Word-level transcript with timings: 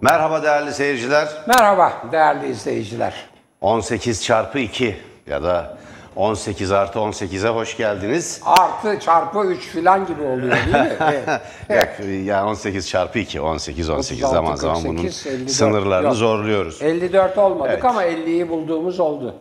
Merhaba 0.00 0.42
değerli 0.42 0.72
seyirciler. 0.74 1.28
Merhaba 1.46 1.92
değerli 2.12 2.48
izleyiciler. 2.50 3.14
18 3.60 4.24
çarpı 4.24 4.58
2 4.58 4.96
ya 5.26 5.42
da 5.42 5.78
18 6.16 6.72
artı 6.72 6.98
18'e 6.98 7.48
hoş 7.48 7.76
geldiniz. 7.76 8.40
Artı 8.44 9.00
çarpı 9.00 9.38
3 9.44 9.60
filan 9.68 10.06
gibi 10.06 10.22
oluyor 10.22 10.56
değil 10.56 10.76
mi? 10.76 10.96
Evet. 11.68 12.00
Yok, 12.00 12.08
ya 12.26 12.46
18 12.46 12.88
çarpı 12.88 13.18
2, 13.18 13.40
18, 13.40 13.90
18 13.90 14.24
36, 14.24 14.34
zaman 14.34 14.56
zaman 14.56 14.84
bunun 14.84 15.02
48, 15.02 15.26
54. 15.26 15.50
sınırlarını 15.50 16.06
Yok. 16.06 16.16
zorluyoruz. 16.16 16.82
54 16.82 17.38
olmadık 17.38 17.72
Evet. 17.72 17.84
ama 17.84 18.04
50'yi 18.04 18.48
bulduğumuz 18.48 19.00
oldu. 19.00 19.34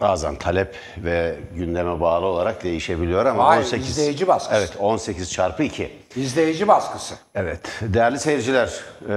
Bazen 0.00 0.36
talep 0.36 0.74
ve 0.98 1.36
gündeme 1.54 2.00
bağlı 2.00 2.26
olarak 2.26 2.64
değişebiliyor 2.64 3.26
ama 3.26 3.46
Hayır, 3.46 3.62
18 3.62 3.88
izleyici 3.90 4.28
baskısı. 4.28 4.60
Evet, 4.60 4.72
18 4.78 5.32
çarpı 5.32 5.62
2. 5.62 5.90
İzleyici 6.16 6.68
baskısı. 6.68 7.14
Evet, 7.34 7.60
değerli 7.80 8.18
seyirciler, 8.18 8.70
e, 9.10 9.14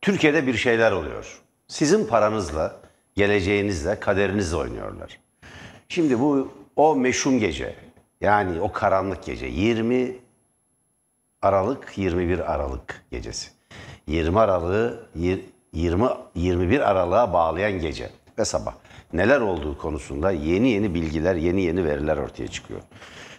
Türkiye'de 0.00 0.46
bir 0.46 0.54
şeyler 0.54 0.92
oluyor. 0.92 1.40
Sizin 1.68 2.06
paranızla, 2.06 2.76
geleceğinizle, 3.14 4.00
kaderinizle 4.00 4.56
oynuyorlar. 4.56 5.20
Şimdi 5.88 6.20
bu 6.20 6.52
o 6.76 6.96
meşhum 6.96 7.38
gece, 7.38 7.74
yani 8.20 8.60
o 8.60 8.72
karanlık 8.72 9.24
gece, 9.24 9.46
20 9.46 10.16
Aralık, 11.42 11.98
21 11.98 12.52
Aralık 12.52 13.04
gecesi. 13.10 13.50
20 14.06 14.38
Aralık'ı 14.40 15.06
yir- 15.14 15.44
20 15.72 16.08
21 16.34 16.90
Aralık'a 16.90 17.32
bağlayan 17.32 17.72
gece 17.72 18.10
ve 18.38 18.44
sabah 18.44 18.74
neler 19.12 19.40
olduğu 19.40 19.78
konusunda 19.78 20.30
yeni 20.30 20.68
yeni 20.68 20.94
bilgiler, 20.94 21.34
yeni 21.34 21.62
yeni 21.62 21.84
veriler 21.84 22.16
ortaya 22.16 22.48
çıkıyor. 22.48 22.80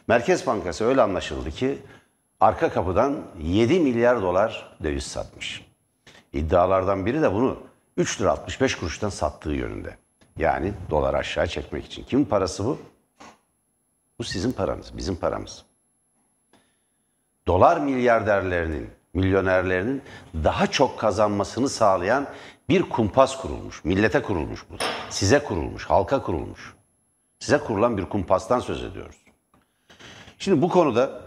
Merkez 0.07 0.47
Bankası 0.47 0.85
öyle 0.85 1.01
anlaşıldı 1.01 1.51
ki 1.51 1.77
arka 2.39 2.69
kapıdan 2.69 3.17
7 3.41 3.79
milyar 3.79 4.21
dolar 4.21 4.77
döviz 4.83 5.03
satmış. 5.03 5.68
İddialardan 6.33 7.05
biri 7.05 7.21
de 7.21 7.33
bunu 7.33 7.57
3 7.97 8.21
lira 8.21 8.31
65 8.31 8.75
kuruştan 8.75 9.09
sattığı 9.09 9.51
yönünde. 9.51 9.97
Yani 10.37 10.73
dolar 10.89 11.13
aşağı 11.13 11.47
çekmek 11.47 11.85
için. 11.85 12.03
Kimin 12.03 12.25
parası 12.25 12.65
bu? 12.65 12.79
Bu 14.19 14.23
sizin 14.23 14.51
paranız, 14.51 14.97
bizim 14.97 15.15
paramız 15.15 15.65
dolar 17.49 17.77
milyarderlerinin, 17.77 18.89
milyonerlerinin 19.13 20.01
daha 20.43 20.67
çok 20.67 20.99
kazanmasını 20.99 21.69
sağlayan 21.69 22.27
bir 22.69 22.81
kumpas 22.81 23.41
kurulmuş. 23.41 23.85
Millete 23.85 24.21
kurulmuş 24.21 24.65
bu. 24.69 24.75
Size 25.09 25.39
kurulmuş, 25.39 25.85
halka 25.85 26.21
kurulmuş. 26.21 26.73
Size 27.39 27.57
kurulan 27.57 27.97
bir 27.97 28.05
kumpastan 28.05 28.59
söz 28.59 28.83
ediyoruz. 28.83 29.15
Şimdi 30.39 30.61
bu 30.61 30.69
konuda 30.69 31.21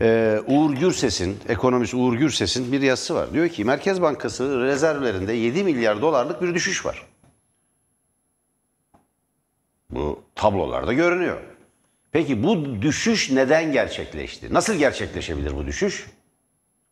e, 0.00 0.40
Uğur 0.46 0.74
Gürses'in, 0.74 1.38
ekonomist 1.48 1.94
Uğur 1.94 2.14
Gürses'in 2.14 2.72
bir 2.72 2.80
yazısı 2.80 3.14
var. 3.14 3.32
Diyor 3.32 3.48
ki 3.48 3.64
Merkez 3.64 4.02
Bankası 4.02 4.60
rezervlerinde 4.60 5.32
7 5.32 5.64
milyar 5.64 6.02
dolarlık 6.02 6.42
bir 6.42 6.54
düşüş 6.54 6.86
var. 6.86 7.06
Bu 9.90 10.22
tablolarda 10.34 10.92
görünüyor. 10.92 11.40
Peki 12.12 12.42
bu 12.42 12.82
düşüş 12.82 13.30
neden 13.30 13.72
gerçekleşti? 13.72 14.54
Nasıl 14.54 14.74
gerçekleşebilir 14.74 15.56
bu 15.56 15.66
düşüş? 15.66 16.10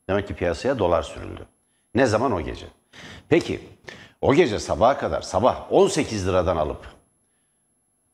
Demek 0.09 0.29
ki 0.29 0.35
piyasaya 0.35 0.79
dolar 0.79 1.03
sürüldü. 1.03 1.47
Ne 1.95 2.07
zaman 2.07 2.33
o 2.33 2.41
gece? 2.41 2.67
Peki 3.29 3.61
o 4.21 4.35
gece 4.35 4.59
sabaha 4.59 4.99
kadar 4.99 5.23
sabah 5.23 5.73
18 5.73 6.29
liradan 6.29 6.57
alıp 6.57 6.96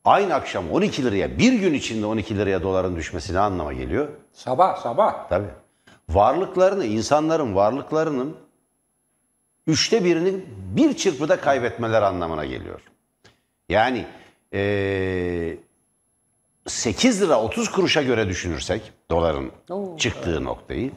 aynı 0.05 0.35
akşam 0.35 0.71
12 0.71 1.05
liraya 1.05 1.39
bir 1.39 1.53
gün 1.53 1.75
içinde 1.75 2.07
12 2.07 2.39
liraya 2.39 2.63
doların 2.63 2.97
düşmesi 2.97 3.35
ne 3.35 3.39
anlama 3.39 3.73
geliyor? 3.73 4.09
Sabah 4.33 4.77
sabah. 4.77 5.29
Tabii. 5.29 5.49
Varlıklarını, 6.09 6.85
insanların 6.85 7.55
varlıklarının 7.55 8.37
üçte 9.67 10.05
birini 10.05 10.45
bir 10.77 10.97
çırpıda 10.97 11.41
kaybetmeler 11.41 12.03
anlamına 12.03 12.45
geliyor. 12.45 12.81
Yani 13.69 14.07
eee 14.53 15.59
8 16.67 17.23
lira 17.23 17.41
30 17.43 17.71
kuruşa 17.71 18.03
göre 18.03 18.29
düşünürsek 18.29 18.93
doların 19.11 19.53
Oo, 19.71 19.97
çıktığı 19.97 20.45
noktayı 20.45 20.91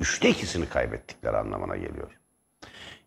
üçte 0.00 0.28
ikisini 0.28 0.68
kaybettikleri 0.68 1.36
anlamına 1.36 1.76
geliyor. 1.76 2.18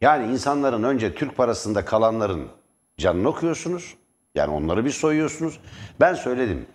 Yani 0.02 0.34
insanların 0.34 0.84
önce 0.84 1.16
Türk 1.16 1.38
parasında 1.38 1.86
kalanların 1.86 2.48
canını 2.98 3.28
okuyorsunuz. 3.28 3.96
Yani 4.38 4.54
onları 4.54 4.86
bir 4.86 4.92
soyuyorsunuz. 4.92 5.60
Ben 6.00 6.14
söyledim. 6.14 6.66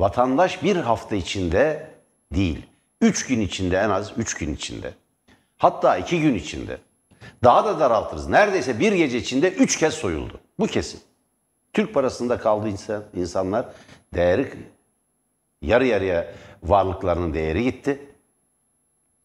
Vatandaş 0.00 0.62
bir 0.62 0.76
hafta 0.76 1.16
içinde 1.16 1.90
değil. 2.34 2.66
Üç 3.00 3.26
gün 3.26 3.40
içinde 3.40 3.76
en 3.76 3.90
az 3.90 4.12
üç 4.16 4.34
gün 4.34 4.54
içinde. 4.54 4.94
Hatta 5.58 5.96
iki 5.96 6.20
gün 6.20 6.34
içinde. 6.34 6.78
Daha 7.44 7.64
da 7.64 7.80
daraltırız. 7.80 8.28
Neredeyse 8.28 8.80
bir 8.80 8.92
gece 8.92 9.18
içinde 9.18 9.52
üç 9.52 9.78
kez 9.78 9.94
soyuldu. 9.94 10.40
Bu 10.58 10.66
kesin. 10.66 11.00
Türk 11.72 11.94
parasında 11.94 12.38
kaldı 12.38 12.68
insan, 12.68 13.04
insanlar 13.14 13.66
değeri 14.14 14.52
yarı 15.62 15.86
yarıya 15.86 16.34
varlıklarının 16.62 17.34
değeri 17.34 17.64
gitti. 17.64 18.08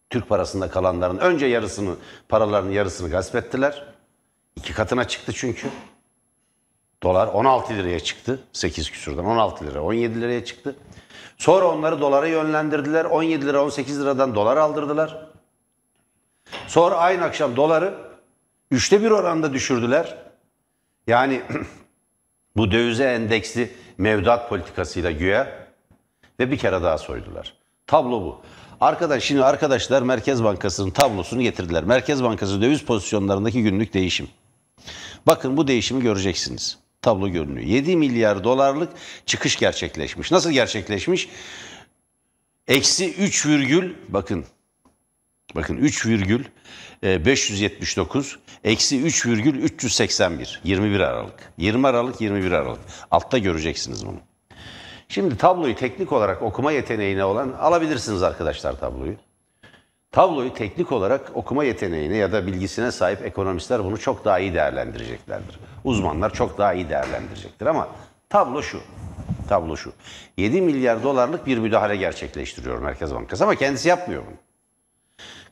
Türk 0.09 0.29
parasında 0.29 0.69
kalanların 0.69 1.18
önce 1.18 1.46
yarısını, 1.46 1.96
paralarının 2.29 2.72
yarısını 2.72 3.09
gasp 3.09 3.35
ettiler. 3.35 3.94
İki 4.56 4.74
katına 4.74 5.08
çıktı 5.08 5.31
çünkü. 5.35 5.68
Dolar 7.03 7.28
16 7.28 7.74
liraya 7.74 8.00
çıktı. 8.00 8.40
8 8.53 8.91
küsurdan 8.91 9.25
16 9.25 9.68
lira, 9.68 9.81
17 9.81 10.22
liraya 10.22 10.46
çıktı. 10.46 10.75
Sonra 11.38 11.68
onları 11.68 12.02
dolara 12.02 12.28
yönlendirdiler. 12.28 13.06
17 13.06 13.46
lira, 13.46 13.63
18 13.63 14.02
liradan 14.02 14.35
dolar 14.35 14.58
aldırdılar. 14.58 15.28
Sonra 16.68 16.96
aynı 16.96 17.24
akşam 17.24 17.56
doları 17.56 17.94
üçte 18.72 19.03
bir 19.03 19.12
oranda 19.12 19.53
düşürdüler. 19.53 20.18
Yani 21.08 21.41
bu 22.58 22.72
dövize 22.72 23.03
endeksli 23.03 23.72
mevduat 23.97 24.50
politikasıyla 24.50 25.12
güya 25.12 25.68
ve 26.40 26.52
bir 26.52 26.58
kere 26.58 26.84
daha 26.84 26.97
soydular. 26.97 27.53
Tablo 27.88 28.22
bu. 28.22 28.41
Arkadan 28.81 29.19
şimdi 29.19 29.44
arkadaşlar 29.44 30.02
Merkez 30.02 30.44
Bankası'nın 30.44 30.91
tablosunu 30.91 31.41
getirdiler. 31.41 31.84
Merkez 31.84 32.24
Bankası 32.24 32.62
döviz 32.62 32.85
pozisyonlarındaki 32.85 33.64
günlük 33.64 33.94
değişim. 33.94 34.29
Bakın 35.28 35.58
bu 35.58 35.68
değişimi 35.68 36.02
göreceksiniz. 36.02 36.87
Tablo 37.02 37.30
görünüyor. 37.30 37.68
7 37.68 37.96
milyar 37.96 38.44
dolarlık 38.44 38.94
çıkış 39.25 39.56
gerçekleşmiş. 39.56 40.31
Nasıl 40.31 40.52
gerçekleşmiş? 40.52 41.30
Eksi 42.68 43.13
3 43.13 43.46
virgül 43.46 43.94
bakın 44.09 44.46
Bakın 45.56 45.78
3 45.78 46.06
virgül 46.06 46.46
e, 47.03 47.25
579 47.25 48.40
eksi 48.63 49.02
3 49.02 49.25
virgül 49.25 49.63
381 49.63 50.62
21 50.63 51.00
Aralık. 51.00 51.53
20 51.58 51.88
Aralık 51.88 52.22
21 52.22 52.52
Aralık. 52.52 52.80
Altta 53.12 53.38
göreceksiniz 53.38 54.06
bunu. 54.06 54.19
Şimdi 55.09 55.38
tabloyu 55.38 55.75
teknik 55.75 56.12
olarak 56.12 56.41
okuma 56.41 56.72
yeteneğine 56.72 57.25
olan 57.25 57.52
alabilirsiniz 57.52 58.24
arkadaşlar 58.24 58.79
tabloyu. 58.79 59.16
Tabloyu 60.12 60.53
teknik 60.53 60.91
olarak 60.91 61.31
okuma 61.34 61.63
yeteneğine 61.63 62.18
ya 62.18 62.31
da 62.31 62.47
bilgisine 62.47 62.91
sahip 62.91 63.25
ekonomistler 63.25 63.84
bunu 63.84 63.97
çok 63.97 64.25
daha 64.25 64.40
iyi 64.40 64.53
değerlendireceklerdir. 64.53 65.59
Uzmanlar 65.84 66.34
çok 66.34 66.57
daha 66.57 66.73
iyi 66.73 66.90
değerlendirecektir 66.90 67.66
ama 67.66 67.88
tablo 68.29 68.62
şu. 68.62 68.79
Tablo 69.50 69.78
şu. 69.78 69.94
7 70.38 70.62
milyar 70.62 71.03
dolarlık 71.03 71.46
bir 71.46 71.57
müdahale 71.57 71.96
gerçekleştiriyor 71.96 72.78
Merkez 72.78 73.16
Bankası 73.16 73.44
ama 73.44 73.56
kendisi 73.56 73.90
yapmıyor 73.90 74.23
bunu 74.25 74.35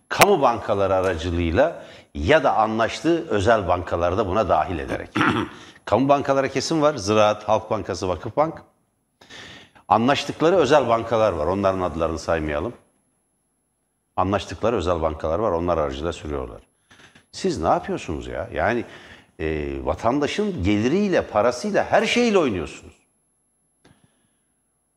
kamu 0.09 0.41
bankaları 0.41 0.95
aracılığıyla 0.95 1.83
ya 2.13 2.43
da 2.43 2.55
anlaştığı 2.55 3.27
özel 3.29 3.67
bankalarda 3.67 4.27
buna 4.27 4.49
dahil 4.49 4.79
ederek. 4.79 5.09
kamu 5.85 6.09
bankalara 6.09 6.47
kesim 6.47 6.81
var. 6.81 6.95
Ziraat, 6.95 7.43
Halk 7.43 7.69
Bankası, 7.69 8.09
Vakıfbank. 8.09 8.61
Anlaştıkları 9.87 10.55
özel 10.55 10.87
bankalar 10.87 11.31
var. 11.31 11.47
Onların 11.47 11.81
adlarını 11.81 12.19
saymayalım. 12.19 12.73
Anlaştıkları 14.15 14.75
özel 14.75 15.01
bankalar 15.01 15.39
var. 15.39 15.51
Onlar 15.51 15.77
aracılığıyla 15.77 16.13
sürüyorlar. 16.13 16.61
Siz 17.31 17.61
ne 17.61 17.67
yapıyorsunuz 17.67 18.27
ya? 18.27 18.49
Yani 18.53 18.85
e, 19.39 19.77
vatandaşın 19.85 20.63
geliriyle, 20.63 21.27
parasıyla, 21.27 21.85
her 21.85 22.05
şeyle 22.05 22.37
oynuyorsunuz. 22.37 22.93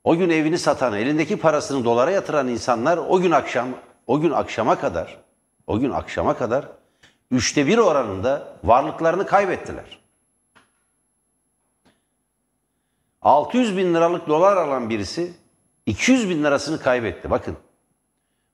O 0.05 0.17
gün 0.17 0.31
evini 0.31 0.59
satan, 0.59 0.95
elindeki 0.95 1.37
parasını 1.37 1.85
dolara 1.85 2.11
yatıran 2.11 2.49
insanlar 2.49 2.99
o 2.99 3.21
gün 3.21 3.31
akşam 3.31 3.69
o 4.07 4.21
gün 4.21 4.31
akşama 4.31 4.79
kadar 4.79 5.17
o 5.67 5.79
gün 5.79 5.91
akşama 5.91 6.37
kadar 6.37 6.69
üçte 7.31 7.67
bir 7.67 7.79
oranında 7.79 8.57
varlıklarını 8.65 9.27
kaybettiler. 9.27 9.99
600 13.23 13.77
bin 13.77 13.95
liralık 13.95 14.29
dolar 14.29 14.57
alan 14.57 14.91
birisi 14.91 15.33
200 15.87 16.29
bin 16.29 16.45
lirasını 16.45 16.81
kaybetti. 16.81 17.31
Bakın 17.31 17.57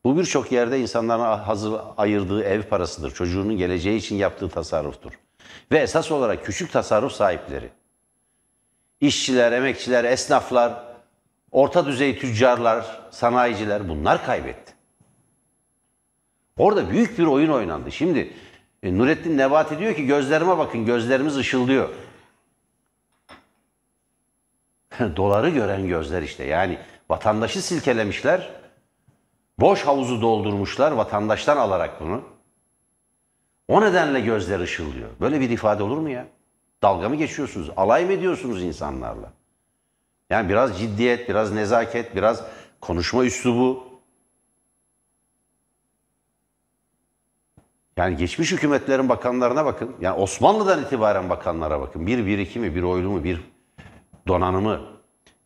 bu 0.04 0.18
birçok 0.18 0.52
yerde 0.52 0.80
insanların 0.80 1.38
hazır 1.38 1.72
ayırdığı 1.96 2.42
ev 2.44 2.62
parasıdır. 2.62 3.10
Çocuğunun 3.10 3.56
geleceği 3.56 3.98
için 3.98 4.16
yaptığı 4.16 4.48
tasarruftur. 4.48 5.12
Ve 5.72 5.78
esas 5.78 6.10
olarak 6.10 6.44
küçük 6.44 6.72
tasarruf 6.72 7.12
sahipleri. 7.12 7.70
İşçiler, 9.00 9.52
emekçiler, 9.52 10.04
esnaflar, 10.04 10.84
orta 11.50 11.86
düzey 11.86 12.18
tüccarlar, 12.18 13.00
sanayiciler 13.10 13.88
bunlar 13.88 14.26
kaybetti. 14.26 14.72
Orada 16.58 16.90
büyük 16.90 17.18
bir 17.18 17.26
oyun 17.26 17.50
oynandı. 17.50 17.92
Şimdi 17.92 18.32
E, 18.84 18.98
Nurettin 18.98 19.38
Nebati 19.38 19.78
diyor 19.78 19.94
ki 19.94 20.06
gözlerime 20.06 20.58
bakın 20.58 20.86
gözlerimiz 20.86 21.36
ışıldıyor. 21.36 21.88
Doları 25.16 25.50
gören 25.50 25.88
gözler 25.88 26.22
işte 26.22 26.44
yani 26.44 26.78
vatandaşı 27.08 27.62
silkelemişler. 27.62 28.50
Boş 29.58 29.82
havuzu 29.82 30.20
doldurmuşlar 30.20 30.92
vatandaştan 30.92 31.56
alarak 31.56 32.00
bunu. 32.00 32.22
O 33.68 33.80
nedenle 33.80 34.20
gözler 34.20 34.60
ışıldıyor. 34.60 35.10
Böyle 35.20 35.40
bir 35.40 35.50
ifade 35.50 35.82
olur 35.82 35.98
mu 35.98 36.10
ya? 36.10 36.26
Dalga 36.82 37.08
mı 37.08 37.16
geçiyorsunuz? 37.16 37.70
Alay 37.76 38.04
mı 38.04 38.12
ediyorsunuz 38.12 38.62
insanlarla? 38.62 39.32
Yani 40.30 40.48
biraz 40.48 40.78
ciddiyet, 40.78 41.28
biraz 41.28 41.52
nezaket, 41.52 42.16
biraz 42.16 42.44
konuşma 42.80 43.24
üslubu. 43.24 43.84
Yani 47.96 48.16
geçmiş 48.16 48.52
hükümetlerin 48.52 49.08
bakanlarına 49.08 49.64
bakın. 49.64 49.96
Yani 50.00 50.16
Osmanlı'dan 50.20 50.82
itibaren 50.82 51.30
bakanlara 51.30 51.80
bakın. 51.80 52.06
Bir 52.06 52.26
birikimi, 52.26 52.74
bir 52.74 52.82
oylumu, 52.82 53.24
bir 53.24 53.40
donanımı, 54.28 54.80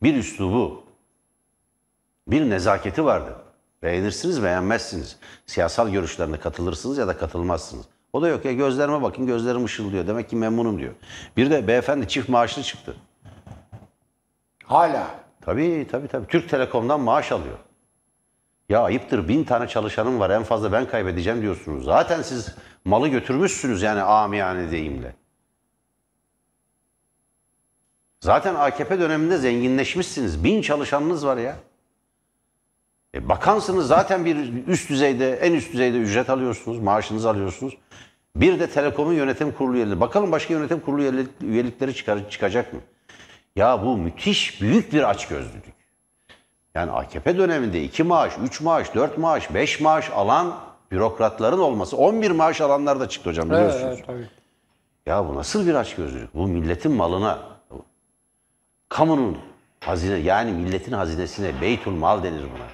bir 0.03 0.15
üslubu, 0.15 0.85
bir 2.29 2.51
nezaketi 2.51 3.05
vardı. 3.05 3.48
Beğenirsiniz, 3.83 4.43
beğenmezsiniz. 4.43 5.17
Siyasal 5.47 5.89
görüşlerine 5.89 6.37
katılırsınız 6.37 6.99
ya 6.99 7.09
da 7.09 7.17
katılmazsınız. 7.17 7.87
O 8.13 8.23
da 8.23 8.29
yok 8.29 8.45
ya 8.45 8.53
gözlerime 8.53 9.03
bakın 9.03 9.27
gözlerim 9.27 9.65
ışıldıyor. 9.65 10.07
Demek 10.07 10.31
ki 10.31 10.37
memnunum 10.37 10.79
diyor. 10.79 10.95
Bir 11.37 11.51
de 11.51 11.69
beyefendi 11.69 12.09
çift 12.09 12.29
maaşlı 12.29 12.63
çıktı. 12.63 12.97
Hala. 14.65 15.11
Tabii 15.41 15.87
tabii 15.91 16.09
tabii. 16.09 16.27
Türk 16.27 16.49
Telekom'dan 16.49 17.01
maaş 17.01 17.33
alıyor. 17.33 17.59
Ya 18.69 18.83
ayıptır 18.83 19.29
bin 19.29 19.45
tane 19.45 19.69
çalışanım 19.69 20.21
var 20.21 20.31
en 20.31 20.43
fazla 20.43 20.73
ben 20.73 20.89
kaybedeceğim 20.89 21.43
diyorsunuz. 21.43 21.85
Zaten 21.85 22.23
siz 22.23 22.55
malı 22.85 23.09
götürmüşsünüz 23.09 23.83
yani 23.83 24.03
amiyane 24.03 24.71
deyimle. 24.71 25.15
Zaten 28.21 28.55
AKP 28.55 29.01
döneminde 29.01 29.39
zenginleşmişsiniz. 29.39 30.45
Bin 30.45 30.63
çalışanınız 30.63 31.27
var 31.27 31.37
ya. 31.37 31.57
E, 33.15 33.29
bakansınız 33.29 33.87
zaten 33.87 34.25
bir 34.25 34.67
üst 34.67 34.91
düzeyde, 34.91 35.33
en 35.37 35.53
üst 35.53 35.73
düzeyde 35.73 35.99
ücret 35.99 36.31
alıyorsunuz, 36.31 36.79
maaşınızı 36.79 37.31
alıyorsunuz. 37.31 37.77
Bir 38.37 38.61
de 38.61 38.71
Telekom'un 38.71 39.13
yönetim 39.13 39.53
kurulu 39.53 39.77
üyeleri. 39.77 40.01
Bakalım 40.01 40.33
başka 40.33 40.55
yönetim 40.55 40.81
kurulu 40.81 41.03
üyelik- 41.03 41.43
üyelikleri 41.43 41.95
çıkar, 41.95 42.31
çıkacak 42.31 42.73
mı? 42.73 42.81
Ya 43.57 43.85
bu 43.85 43.97
müthiş 43.97 44.63
büyük 44.63 44.93
bir 44.93 45.11
açgözlülük. 45.11 45.65
Yani 46.75 46.91
AKP 46.91 47.39
döneminde 47.39 47.83
2 47.85 48.03
maaş, 48.03 48.33
3 48.45 48.61
maaş, 48.61 48.95
4 48.95 49.19
maaş, 49.19 49.55
5 49.55 49.81
maaş 49.81 50.11
alan 50.11 50.55
bürokratların 50.91 51.59
olması. 51.59 51.97
11 51.97 52.31
maaş 52.31 52.61
alanlar 52.61 53.01
da 53.01 53.09
çıktı 53.09 53.31
hocam 53.31 53.53
Evet, 53.53 53.59
biliyorsunuz. 53.59 53.95
evet, 53.97 54.07
tabii. 54.07 54.29
Ya 55.07 55.29
bu 55.29 55.35
nasıl 55.35 55.67
bir 55.67 55.75
açgözlülük? 55.75 56.35
Bu 56.35 56.47
milletin 56.49 56.93
malına, 56.93 57.39
kamunun 58.89 59.39
hazine 59.81 60.17
yani 60.19 60.53
milletin 60.53 60.93
hazinesine 60.93 61.61
beytul 61.61 61.93
mal 61.93 62.23
denir 62.23 62.43
buna. 62.43 62.67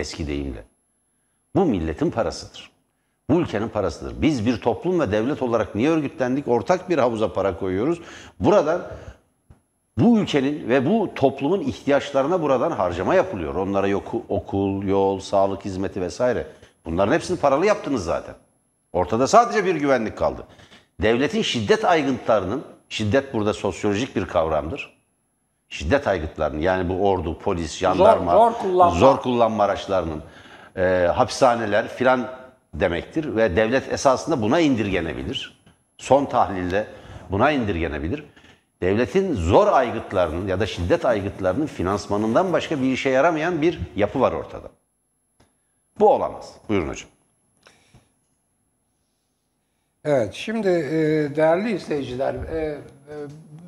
Eski 0.00 0.26
deyimle. 0.26 0.64
Bu 1.54 1.64
milletin 1.64 2.10
parasıdır. 2.10 2.70
Bu 3.30 3.40
ülkenin 3.40 3.68
parasıdır. 3.68 4.22
Biz 4.22 4.46
bir 4.46 4.60
toplum 4.60 5.00
ve 5.00 5.12
devlet 5.12 5.42
olarak 5.42 5.74
niye 5.74 5.90
örgütlendik? 5.90 6.48
Ortak 6.48 6.90
bir 6.90 6.98
havuza 6.98 7.32
para 7.32 7.58
koyuyoruz. 7.58 8.00
Buradan 8.40 8.82
bu 9.98 10.18
ülkenin 10.18 10.68
ve 10.68 10.86
bu 10.86 11.10
toplumun 11.14 11.60
ihtiyaçlarına 11.60 12.42
buradan 12.42 12.70
harcama 12.70 13.14
yapılıyor. 13.14 13.54
Onlara 13.54 13.86
yok, 13.86 14.14
okul, 14.28 14.82
yol, 14.82 15.20
sağlık 15.20 15.64
hizmeti 15.64 16.00
vesaire. 16.00 16.46
Bunların 16.84 17.12
hepsini 17.12 17.38
paralı 17.38 17.66
yaptınız 17.66 18.04
zaten. 18.04 18.34
Ortada 18.92 19.26
sadece 19.26 19.64
bir 19.64 19.74
güvenlik 19.74 20.18
kaldı. 20.18 20.46
Devletin 21.02 21.42
şiddet 21.42 21.84
aygıtlarının, 21.84 22.64
şiddet 22.88 23.34
burada 23.34 23.52
sosyolojik 23.52 24.16
bir 24.16 24.26
kavramdır. 24.26 24.99
Şiddet 25.70 26.06
aygıtlarının 26.08 26.60
yani 26.60 26.88
bu 26.88 27.08
ordu, 27.08 27.38
polis, 27.38 27.76
jandarma, 27.76 28.32
zor 28.32 28.52
kullanma. 28.52 28.98
zor 28.98 29.20
kullanma 29.20 29.64
araçlarının, 29.64 30.22
e, 30.76 31.08
hapishaneler 31.14 31.88
filan 31.88 32.28
demektir. 32.74 33.36
Ve 33.36 33.56
devlet 33.56 33.92
esasında 33.92 34.42
buna 34.42 34.60
indirgenebilir. 34.60 35.62
Son 35.98 36.24
tahlilde 36.24 36.86
buna 37.30 37.50
indirgenebilir. 37.50 38.24
Devletin 38.82 39.34
zor 39.34 39.66
aygıtlarının 39.66 40.48
ya 40.48 40.60
da 40.60 40.66
şiddet 40.66 41.04
aygıtlarının 41.04 41.66
finansmanından 41.66 42.52
başka 42.52 42.82
bir 42.82 42.92
işe 42.92 43.10
yaramayan 43.10 43.62
bir 43.62 43.80
yapı 43.96 44.20
var 44.20 44.32
ortada. 44.32 44.68
Bu 46.00 46.08
olamaz. 46.08 46.54
Buyurun 46.68 46.88
hocam. 46.88 47.10
Evet, 50.04 50.34
şimdi 50.34 50.68
e, 50.68 50.92
değerli 51.36 51.70
izleyiciler, 51.72 52.34
e, 52.34 52.58
e, 52.58 52.78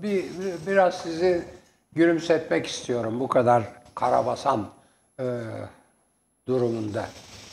bir 0.02 0.25
biraz 0.66 0.94
sizi 0.94 1.44
gülümsetmek 1.93 2.67
istiyorum 2.67 3.21
bu 3.21 3.29
kadar 3.29 3.62
karabasan 3.94 4.69
e, 5.21 5.25
durumunda. 6.47 7.05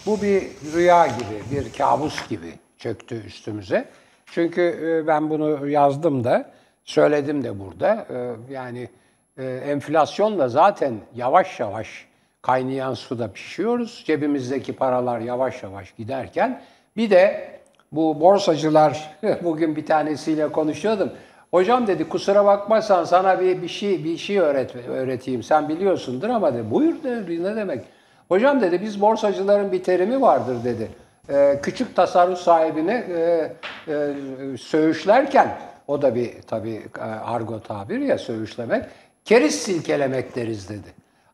Bu 0.06 0.22
bir 0.22 0.44
rüya 0.74 1.08
gibi, 1.08 1.44
bir 1.52 1.74
kabus 1.74 2.30
gibi 2.30 2.54
çöktü 2.78 3.26
üstümüze. 3.26 3.86
Çünkü 4.26 4.62
e, 4.62 5.08
ben 5.08 5.30
bunu 5.30 5.68
yazdım 5.70 6.24
da, 6.24 6.52
söyledim 6.84 7.44
de 7.44 7.60
burada. 7.60 8.08
E, 8.10 8.36
yani 8.54 8.90
e, 9.38 9.46
enflasyonla 9.46 10.50
zaten 10.50 10.94
yavaş 11.16 11.60
yavaş 11.60 12.08
kaynayan 12.42 12.94
suda 12.94 13.32
pişiyoruz. 13.32 14.04
Cebimizdeki 14.06 14.74
paralar 14.74 15.20
yavaş 15.20 15.64
yavaş 15.64 15.96
giderken 15.96 16.62
bir 16.98 17.10
de 17.10 17.52
bu 17.92 18.22
borsacılar 18.22 19.18
bugün 19.44 19.76
bir 19.76 19.86
tanesiyle 19.86 20.52
konuşuyordum. 20.52 21.12
Hocam 21.51 21.88
dedi 21.88 22.10
kusura 22.10 22.46
bakmazsan 22.46 23.04
sana 23.04 23.40
bir 23.40 23.62
bir 23.62 23.68
şey 23.68 24.04
bir 24.04 24.18
şey 24.18 24.40
öğret 24.40 24.75
öğreteyim. 24.75 25.44
Sen 25.44 25.69
biliyorsundur 25.69 26.30
ama 26.30 26.54
dedi. 26.54 26.72
Buyur 26.72 27.04
dedi 27.04 27.44
ne 27.44 27.56
demek? 27.56 27.86
Hocam 28.28 28.62
dedi 28.62 28.81
biz 28.81 29.01
borsacıların 29.01 29.72
bir 29.72 29.84
terimi 29.84 30.22
vardır 30.22 30.57
dedi. 30.63 30.92
Ee, 31.30 31.60
küçük 31.63 31.96
tasarruf 31.96 32.40
sahibini 32.40 32.92
e, 32.92 33.51
e, 33.88 34.13
söğüşlerken 34.57 35.57
o 35.88 36.01
da 36.01 36.16
bir 36.16 36.42
tabii 36.48 36.81
e, 37.00 37.01
argo 37.01 37.60
tabir 37.60 38.00
ya 38.00 38.18
söğüşlemek. 38.18 38.86
Keriz 39.25 39.56
silkelemek 39.56 40.36
deriz 40.36 40.69
dedi. 40.69 40.88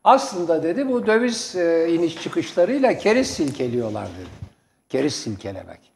Aslında 0.04 0.62
dedi 0.62 0.88
bu 0.88 1.06
döviz 1.06 1.56
e, 1.56 1.88
iniş 1.88 2.22
çıkışlarıyla 2.22 2.98
keriz 2.98 3.30
silkeliyorlar 3.30 4.06
dedi. 4.06 4.46
Keriz 4.88 5.14
silkelemek. 5.14 5.95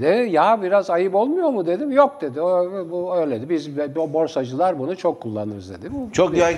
De 0.00 0.06
ya 0.08 0.62
biraz 0.62 0.90
ayıp 0.90 1.14
olmuyor 1.14 1.48
mu 1.48 1.66
dedim. 1.66 1.92
Yok 1.92 2.20
dedi. 2.20 2.40
O, 2.40 2.70
bu 2.90 3.16
öyle. 3.16 3.48
Biz 3.48 3.68
o 3.96 4.12
borsacılar 4.12 4.78
bunu 4.78 4.96
çok 4.96 5.20
kullanırız 5.22 5.70
dedi. 5.70 5.88
Bu, 5.92 6.12
Çok 6.12 6.36
yay 6.36 6.56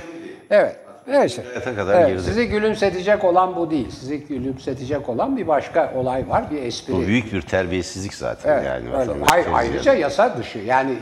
Evet. 0.50 0.76
Neyse. 1.08 1.42
Hayata 1.42 1.76
kadar 1.76 2.00
Evet, 2.00 2.08
girdi. 2.08 2.22
sizi 2.22 2.48
gülümsetecek 2.48 3.24
olan 3.24 3.56
bu 3.56 3.70
değil. 3.70 3.90
Sizi 3.90 4.20
gülümsetecek 4.26 5.08
olan 5.08 5.36
bir 5.36 5.48
başka 5.48 5.92
olay 5.96 6.28
var, 6.28 6.44
bir 6.50 6.62
espri. 6.62 6.92
bu 6.94 7.00
büyük 7.00 7.32
bir 7.32 7.42
terbiyesizlik 7.42 8.14
zaten 8.14 8.52
Evet, 8.52 8.66
yani. 8.66 8.96
öyle. 8.96 9.12
Hayır, 9.24 9.46
ayrıca 9.54 9.94
yasa 9.94 10.36
dışı. 10.38 10.58
Yani 10.58 10.92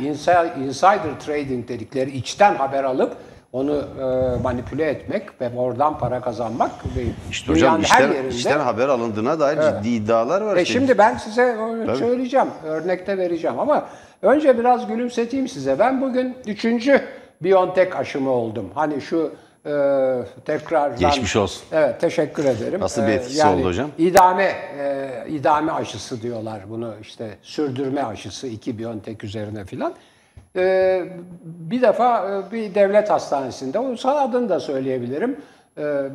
insider 0.59 1.21
trading 1.27 1.69
dedikleri 1.69 2.11
içten 2.11 2.55
haber 2.55 2.85
alıp 2.85 3.17
onu 3.53 3.77
e, 4.01 4.43
manipüle 4.43 4.85
etmek 4.91 5.41
ve 5.41 5.51
oradan 5.57 5.99
para 5.99 6.21
kazanmak 6.21 6.71
ve 6.97 7.03
İşte 7.31 7.53
hocam 7.53 7.83
işten, 7.83 7.97
her 8.09 8.09
yerinde. 8.15 8.29
işten 8.35 8.61
haber 8.61 8.89
alındığına 8.89 9.41
dair 9.41 9.59
ciddi 9.63 9.89
iddialar 9.89 10.41
var. 10.41 10.57
E 10.57 10.65
şimdi 10.65 10.99
ben 10.99 11.17
size 11.17 11.57
o- 11.59 11.95
söyleyeceğim, 11.97 12.49
örnekte 12.65 13.19
vereceğim 13.19 13.59
ama 13.59 13.87
önce 14.23 14.59
biraz 14.59 14.87
gülümseteyim 14.87 15.49
size. 15.49 15.79
Ben 15.79 16.01
bugün 16.01 16.37
üçüncü 16.47 17.01
Biontech 17.43 17.97
aşımı 17.99 18.31
oldum. 18.31 18.71
Hani 18.75 19.01
şu 19.01 19.33
e, 19.67 19.71
tekrardan... 20.45 20.99
Geçmiş 20.99 21.37
olsun. 21.37 21.63
Evet, 21.73 22.01
teşekkür 22.01 22.45
ederim. 22.45 22.81
Nasıl 22.81 23.03
bir 23.03 23.09
E, 23.09 23.13
etkisi 23.13 23.47
oldu 23.47 23.65
hocam? 23.65 23.91
İdame, 23.99 24.53
e, 24.79 25.09
idame 25.29 25.73
aşısı 25.73 26.23
diyorlar 26.23 26.61
bunu 26.69 26.95
işte 27.03 27.31
sürdürme 27.43 28.03
aşısı 28.03 28.47
iki 28.47 28.79
Biontech 28.79 29.25
üzerine 29.25 29.65
filan. 29.65 29.95
E, 30.57 31.03
bir 31.43 31.83
defa 31.83 32.29
e, 32.49 32.53
bir 32.53 32.75
devlet 32.75 33.11
hastanesinde, 33.11 33.79
onun 33.79 33.99
adını 34.05 34.49
da 34.49 34.61
söyleyebilirim. 34.61 35.41
E, 35.79 36.09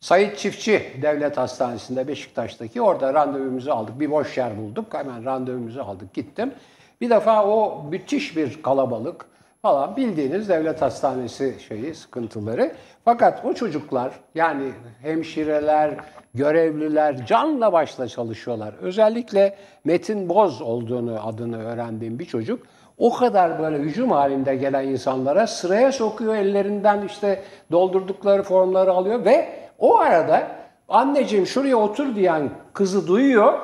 Sayit 0.00 0.38
Çiftçi 0.38 0.82
Devlet 1.02 1.36
Hastanesi'nde 1.36 2.08
Beşiktaş'taki 2.08 2.82
orada 2.82 3.14
randevumuzu 3.14 3.70
aldık. 3.70 4.00
Bir 4.00 4.10
boş 4.10 4.38
yer 4.38 4.58
bulduk. 4.58 4.94
Hemen 4.94 5.24
randevumuzu 5.24 5.80
aldık. 5.80 6.14
Gittim. 6.14 6.52
Bir 7.00 7.10
defa 7.10 7.46
o 7.46 7.84
müthiş 7.90 8.36
bir 8.36 8.62
kalabalık 8.62 9.26
falan 9.62 9.96
bildiğiniz 9.96 10.48
devlet 10.48 10.82
hastanesi 10.82 11.56
şeyi 11.68 11.94
sıkıntıları. 11.94 12.72
Fakat 13.04 13.44
o 13.44 13.54
çocuklar 13.54 14.12
yani 14.34 14.72
hemşireler, 15.02 15.94
görevliler 16.34 17.26
canla 17.26 17.72
başla 17.72 18.08
çalışıyorlar. 18.08 18.74
Özellikle 18.80 19.56
Metin 19.84 20.28
Boz 20.28 20.62
olduğunu 20.62 21.26
adını 21.26 21.64
öğrendiğim 21.64 22.18
bir 22.18 22.24
çocuk 22.24 22.66
o 22.98 23.14
kadar 23.14 23.58
böyle 23.58 23.78
hücum 23.78 24.10
halinde 24.10 24.56
gelen 24.56 24.88
insanlara 24.88 25.46
sıraya 25.46 25.92
sokuyor 25.92 26.34
ellerinden 26.34 27.02
işte 27.06 27.42
doldurdukları 27.72 28.42
formları 28.42 28.92
alıyor 28.92 29.24
ve 29.24 29.48
o 29.78 29.98
arada 29.98 30.42
anneciğim 30.88 31.46
şuraya 31.46 31.76
otur 31.76 32.14
diyen 32.14 32.50
kızı 32.72 33.06
duyuyor. 33.06 33.58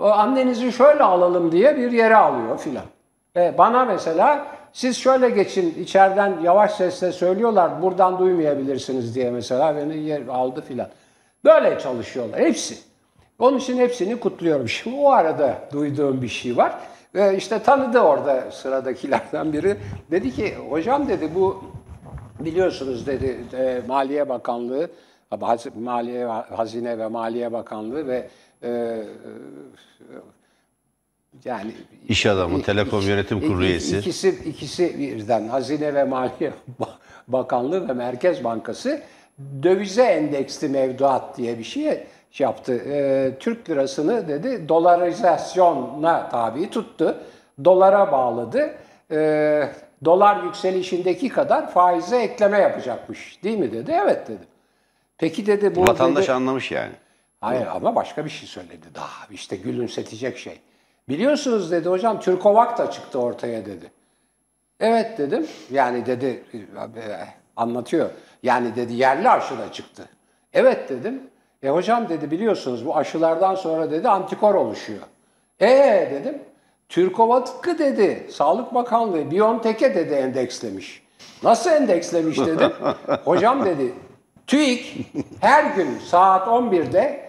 annenizi 0.00 0.72
şöyle 0.72 1.02
alalım 1.02 1.52
diye 1.52 1.76
bir 1.76 1.92
yere 1.92 2.16
alıyor 2.16 2.58
filan. 2.58 2.84
E, 3.36 3.58
bana 3.58 3.84
mesela 3.84 4.46
siz 4.76 4.96
şöyle 4.96 5.30
geçin 5.30 5.82
içeriden 5.82 6.40
yavaş 6.40 6.72
sesle 6.72 7.12
söylüyorlar 7.12 7.82
buradan 7.82 8.18
duymayabilirsiniz 8.18 9.14
diye 9.14 9.30
mesela 9.30 9.76
beni 9.76 9.98
yer 9.98 10.26
aldı 10.26 10.60
filan. 10.60 10.88
Böyle 11.44 11.78
çalışıyorlar 11.78 12.40
hepsi. 12.40 12.76
Onun 13.38 13.58
için 13.58 13.78
hepsini 13.78 14.20
kutluyorum. 14.20 14.68
Şimdi 14.68 14.96
o 14.96 15.10
arada 15.10 15.58
duyduğum 15.72 16.22
bir 16.22 16.28
şey 16.28 16.56
var. 16.56 16.74
Ve 17.14 17.36
işte 17.36 17.62
tanıdı 17.62 18.00
orada 18.00 18.50
sıradakilerden 18.50 19.52
biri. 19.52 19.76
Dedi 20.10 20.30
ki 20.30 20.54
hocam 20.70 21.08
dedi 21.08 21.30
bu 21.34 21.64
biliyorsunuz 22.40 23.06
dedi 23.06 23.36
e, 23.52 23.82
Maliye 23.88 24.28
Bakanlığı, 24.28 24.90
Maliye 25.74 26.26
Hazine 26.26 26.98
ve 26.98 27.06
Maliye 27.06 27.52
Bakanlığı 27.52 28.06
ve 28.06 28.28
e, 28.62 28.68
e, 28.68 29.04
yani 31.44 31.70
İş 32.08 32.26
adamı, 32.26 32.62
Telekom 32.62 33.00
Yönetim 33.00 33.40
Kurulu 33.40 33.64
İki- 33.64 33.70
üyesi. 33.70 33.98
İkisi, 33.98 34.28
ikisi 34.28 34.98
birden 34.98 35.48
Hazine 35.48 35.94
ve 35.94 36.04
Maliye 36.04 36.52
Ba- 36.80 36.88
Bakanlığı 37.28 37.88
ve 37.88 37.92
Merkez 37.92 38.44
Bankası 38.44 39.02
dövize 39.62 40.02
endeksli 40.02 40.68
mevduat 40.68 41.36
diye 41.38 41.58
bir 41.58 41.64
şey 41.64 42.06
yaptı. 42.38 42.82
Ee, 42.86 43.32
Türk 43.40 43.70
lirasını 43.70 44.28
dedi 44.28 44.68
dolarizasyona 44.68 46.28
tabi 46.28 46.70
tuttu. 46.70 47.16
Dolara 47.64 48.12
bağladı. 48.12 48.74
Ee, 49.10 49.68
dolar 50.04 50.42
yükselişindeki 50.42 51.28
kadar 51.28 51.70
faize 51.70 52.16
ekleme 52.18 52.58
yapacakmış. 52.58 53.42
Değil 53.42 53.58
mi 53.58 53.72
dedi. 53.72 53.94
Evet 54.04 54.28
dedim. 54.28 54.46
Peki 55.18 55.46
dedi 55.46 55.74
bu 55.74 55.82
Vatandaş 55.82 56.24
dedi, 56.24 56.32
anlamış 56.32 56.70
yani. 56.70 56.92
Hayır 57.40 57.66
ama 57.66 57.94
başka 57.94 58.24
bir 58.24 58.30
şey 58.30 58.48
söyledi 58.48 58.86
daha. 58.94 59.26
işte 59.30 59.56
gülümsetecek 59.56 60.38
şey. 60.38 60.58
Biliyorsunuz 61.08 61.70
dedi 61.70 61.88
hocam 61.88 62.20
Türkovak 62.20 62.78
da 62.78 62.90
çıktı 62.90 63.18
ortaya 63.18 63.66
dedi. 63.66 63.90
Evet 64.80 65.18
dedim. 65.18 65.46
Yani 65.70 66.06
dedi 66.06 66.44
anlatıyor. 67.56 68.10
Yani 68.42 68.76
dedi 68.76 68.94
yerli 68.94 69.30
aşı 69.30 69.58
da 69.58 69.72
çıktı. 69.72 70.08
Evet 70.52 70.88
dedim. 70.88 71.22
E 71.62 71.68
hocam 71.68 72.08
dedi 72.08 72.30
biliyorsunuz 72.30 72.86
bu 72.86 72.96
aşılardan 72.96 73.54
sonra 73.54 73.90
dedi 73.90 74.08
antikor 74.08 74.54
oluşuyor. 74.54 75.02
E 75.60 75.68
dedim. 76.12 76.42
Türkovak'ı 76.88 77.78
dedi 77.78 78.26
Sağlık 78.30 78.74
Bakanlığı 78.74 79.30
Biontech'e 79.30 79.94
dedi 79.94 80.14
endekslemiş. 80.14 81.02
Nasıl 81.42 81.70
endekslemiş 81.70 82.38
dedim. 82.38 82.72
hocam 83.24 83.64
dedi 83.64 83.92
TÜİK 84.46 85.06
her 85.40 85.74
gün 85.74 85.98
saat 85.98 86.48
11'de 86.48 87.25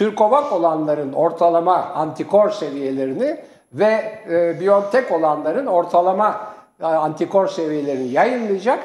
Türkovak 0.00 0.52
olanların 0.52 1.12
ortalama 1.12 1.76
antikor 1.94 2.50
seviyelerini 2.50 3.36
ve 3.72 4.18
e, 4.30 4.60
Biontech 4.60 5.12
olanların 5.12 5.66
ortalama 5.66 6.40
e, 6.80 6.84
antikor 6.84 7.48
seviyelerini 7.48 8.08
yayınlayacak. 8.08 8.84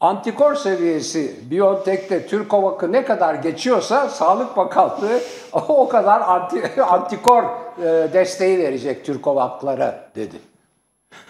Antikor 0.00 0.54
seviyesi 0.54 1.50
Biontech'te 1.50 2.26
Türkovak'ı 2.26 2.92
ne 2.92 3.04
kadar 3.04 3.34
geçiyorsa 3.34 4.08
Sağlık 4.08 4.56
Bakanlığı 4.56 5.20
o 5.68 5.88
kadar 5.88 6.20
anti, 6.20 6.82
antikor 6.82 7.42
e, 7.42 8.12
desteği 8.12 8.58
verecek 8.58 9.04
Türkovaklara 9.04 10.10
dedi. 10.16 10.51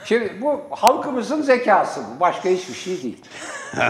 Şimdi 0.05 0.33
bu 0.43 0.61
halkımızın 0.71 1.43
zekası 1.43 2.01
bu. 2.01 2.21
Başka 2.21 2.49
hiçbir 2.49 2.75
şey 2.75 3.03
değil. 3.03 3.25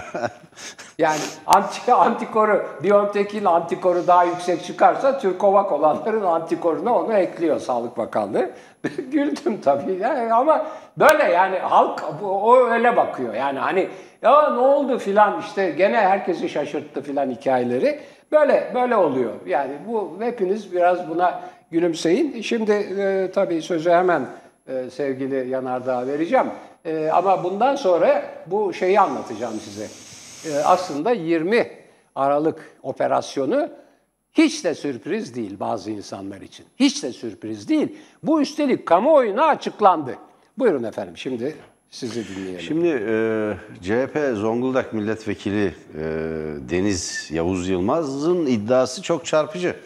Yani 0.99 1.21
anti, 1.47 1.95
antikoru, 1.95 2.67
Biontech'in 2.83 3.45
antikoru 3.45 4.07
daha 4.07 4.25
yüksek 4.25 4.65
çıkarsa 4.65 5.19
Türkovak 5.19 5.73
olanların 5.73 6.23
antikoruna 6.23 6.95
onu 6.95 7.15
ekliyor 7.15 7.61
Sağlık 7.61 7.97
Bakanlığı. 7.97 8.51
Güldüm 9.13 9.61
tabii 9.61 9.99
yani 10.01 10.35
ama 10.35 10.67
böyle 10.97 11.25
yani 11.25 11.59
halk 11.59 12.05
o 12.23 12.57
öyle 12.57 12.97
bakıyor. 12.97 13.35
Yani 13.35 13.59
hani 13.59 13.89
ya 14.23 14.51
ne 14.51 14.59
oldu 14.59 14.99
filan 14.99 15.41
işte 15.41 15.71
gene 15.71 15.97
herkesi 15.97 16.49
şaşırttı 16.49 17.03
filan 17.03 17.31
hikayeleri. 17.31 18.01
Böyle 18.33 18.73
böyle 18.75 18.97
oluyor. 18.97 19.33
Yani 19.47 19.73
bu 19.89 20.17
hepiniz 20.21 20.73
biraz 20.73 21.09
buna 21.09 21.41
gülümseyin. 21.71 22.43
Şimdi 22.43 22.73
e, 22.73 23.31
tabii 23.35 23.63
sözü 23.63 23.91
hemen 23.91 24.23
e, 24.69 24.90
sevgili 24.90 25.49
Yanardağ'a 25.50 26.07
vereceğim. 26.07 26.47
E, 26.85 27.09
ama 27.12 27.45
bundan 27.45 27.76
sonra 27.76 28.25
bu 28.47 28.73
şeyi 28.73 29.00
anlatacağım 29.00 29.61
size. 29.61 29.88
E, 30.50 30.59
aslında 30.59 31.11
20 31.11 31.83
Aralık 32.14 32.76
operasyonu 32.83 33.69
hiç 34.33 34.64
de 34.64 34.75
sürpriz 34.75 35.35
değil 35.35 35.61
bazı 35.61 35.90
insanlar 35.90 36.40
için. 36.40 36.66
Hiç 36.76 37.02
de 37.02 37.12
sürpriz 37.12 37.69
değil. 37.69 37.99
Bu 38.23 38.42
üstelik 38.42 38.87
kamuoyuna 38.87 39.45
açıklandı. 39.47 40.16
Buyurun 40.59 40.83
efendim 40.83 41.16
şimdi 41.16 41.57
sizi 41.90 42.37
dinleyelim. 42.37 42.61
Şimdi 42.61 42.88
e, 42.88 43.54
CHP 43.83 44.37
Zonguldak 44.37 44.92
Milletvekili 44.92 45.66
e, 45.66 46.02
Deniz 46.71 47.28
Yavuz 47.33 47.69
Yılmaz'ın 47.69 48.47
iddiası 48.47 49.02
çok 49.02 49.26
çarpıcı. 49.26 49.76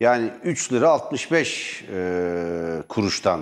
Yani 0.00 0.30
3 0.44 0.72
lira 0.72 0.90
65 0.90 1.84
e, 1.94 2.82
kuruştan 2.88 3.40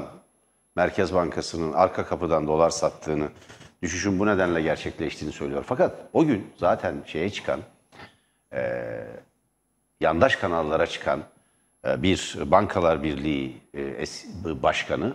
Merkez 0.77 1.15
Bankası'nın 1.15 1.73
arka 1.73 2.07
kapıdan 2.07 2.47
dolar 2.47 2.71
sattığını, 2.71 3.29
düşüşün 3.83 4.19
bu 4.19 4.27
nedenle 4.27 4.63
gerçekleştiğini 4.63 5.33
söylüyor. 5.33 5.65
Fakat 5.67 6.09
o 6.13 6.25
gün 6.25 6.51
zaten 6.57 6.95
şeye 7.07 7.31
çıkan, 7.31 7.61
e, 8.53 8.61
yandaş 10.01 10.37
kanallara 10.37 10.87
çıkan 10.87 11.23
e, 11.87 12.03
bir 12.03 12.39
Bankalar 12.45 13.03
Birliği 13.03 13.57
e, 13.75 14.63
başkanı 14.63 15.15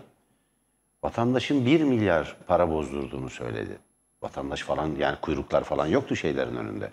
vatandaşın 1.03 1.65
1 1.65 1.83
milyar 1.83 2.37
para 2.47 2.69
bozdurduğunu 2.69 3.29
söyledi. 3.29 3.77
Vatandaş 4.21 4.61
falan 4.61 4.95
yani 4.99 5.17
kuyruklar 5.21 5.63
falan 5.63 5.87
yoktu 5.87 6.15
şeylerin 6.15 6.55
önünde. 6.55 6.91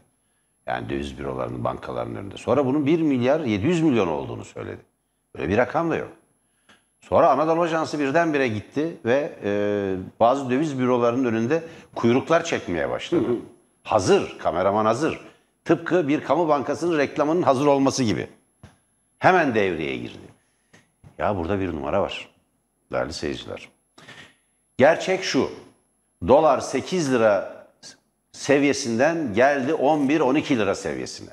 Yani 0.67 0.89
döviz 0.89 1.19
bürolarının, 1.19 1.65
bankaların 1.65 2.17
önünde. 2.17 2.37
Sonra 2.37 2.67
bunun 2.67 2.87
1 2.87 3.03
milyar 3.03 3.41
700 3.41 3.83
milyon 3.83 4.09
olduğunu 4.09 4.45
söyledi. 4.45 4.81
Böyle 5.37 5.49
bir 5.49 5.57
rakam 5.57 5.91
da 5.91 5.97
yok. 5.97 6.11
Sonra 7.09 7.31
Anadolu 7.31 7.63
Ajansı 7.63 7.99
birdenbire 7.99 8.49
gitti 8.49 8.97
ve 9.05 9.33
e, 9.45 9.51
bazı 10.21 10.51
döviz 10.51 10.79
bürolarının 10.79 11.25
önünde 11.25 11.63
kuyruklar 11.95 12.45
çekmeye 12.45 12.91
başladı. 12.91 13.25
Hazır, 13.83 14.39
kameraman 14.39 14.87
hazır. 14.87 15.21
Tıpkı 15.65 16.09
bir 16.09 16.25
kamu 16.25 16.49
bankasının 16.49 16.99
reklamının 16.99 17.43
hazır 17.43 17.67
olması 17.67 18.05
gibi. 18.05 18.27
Hemen 19.19 19.55
devreye 19.55 19.97
girdi. 19.97 20.29
Ya 21.19 21.37
burada 21.37 21.61
bir 21.61 21.73
numara 21.73 22.03
var 22.03 22.29
değerli 22.93 23.13
seyirciler. 23.13 23.69
Gerçek 24.79 25.25
şu. 25.25 25.51
Dolar 26.29 26.61
8 26.61 27.13
lira 27.13 27.67
seviyesinden 28.33 29.35
geldi 29.35 29.73
11-12 29.73 30.57
lira 30.57 30.75
seviyesine. 30.75 31.31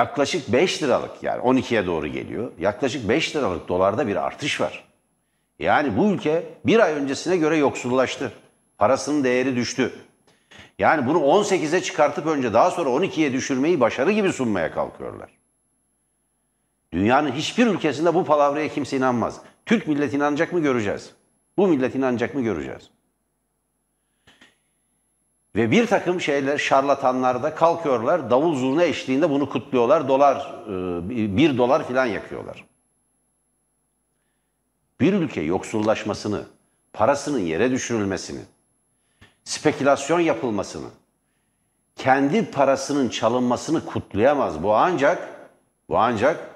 Yaklaşık 0.00 0.52
5 0.52 0.82
liralık 0.82 1.22
yani 1.22 1.42
12'ye 1.42 1.86
doğru 1.86 2.06
geliyor. 2.06 2.52
Yaklaşık 2.58 3.08
5 3.08 3.36
liralık 3.36 3.68
dolarda 3.68 4.06
bir 4.06 4.16
artış 4.16 4.60
var. 4.60 4.84
Yani 5.58 5.96
bu 5.96 6.12
ülke 6.12 6.44
bir 6.66 6.78
ay 6.78 6.92
öncesine 6.92 7.36
göre 7.36 7.56
yoksullaştı. 7.56 8.32
Parasının 8.78 9.24
değeri 9.24 9.56
düştü. 9.56 9.92
Yani 10.78 11.06
bunu 11.06 11.18
18'e 11.18 11.82
çıkartıp 11.82 12.26
önce 12.26 12.52
daha 12.52 12.70
sonra 12.70 12.90
12'ye 12.90 13.32
düşürmeyi 13.32 13.80
başarı 13.80 14.12
gibi 14.12 14.32
sunmaya 14.32 14.72
kalkıyorlar. 14.72 15.30
Dünyanın 16.92 17.32
hiçbir 17.32 17.66
ülkesinde 17.66 18.14
bu 18.14 18.24
palavraya 18.24 18.68
kimse 18.68 18.96
inanmaz. 18.96 19.40
Türk 19.66 19.86
milleti 19.86 20.16
inanacak 20.16 20.52
mı 20.52 20.60
göreceğiz. 20.60 21.10
Bu 21.56 21.68
millet 21.68 21.94
inanacak 21.94 22.34
mı 22.34 22.42
göreceğiz. 22.42 22.90
Ve 25.54 25.70
bir 25.70 25.86
takım 25.86 26.20
şeyler 26.20 26.58
şarlatanlar 26.58 27.42
da 27.42 27.54
kalkıyorlar 27.54 28.30
davul 28.30 28.56
zurna 28.56 28.84
eşliğinde 28.84 29.30
bunu 29.30 29.48
kutluyorlar. 29.48 30.08
Dolar, 30.08 30.36
e, 30.66 31.36
bir 31.36 31.58
dolar 31.58 31.88
filan 31.88 32.06
yakıyorlar. 32.06 32.64
Bir 35.00 35.12
ülke 35.12 35.40
yoksullaşmasını, 35.40 36.44
parasının 36.92 37.38
yere 37.38 37.70
düşürülmesini, 37.70 38.40
spekülasyon 39.44 40.20
yapılmasını, 40.20 40.88
kendi 41.96 42.50
parasının 42.50 43.08
çalınmasını 43.08 43.86
kutlayamaz. 43.86 44.62
Bu 44.62 44.74
ancak 44.74 45.28
bu 45.88 45.98
ancak 45.98 46.50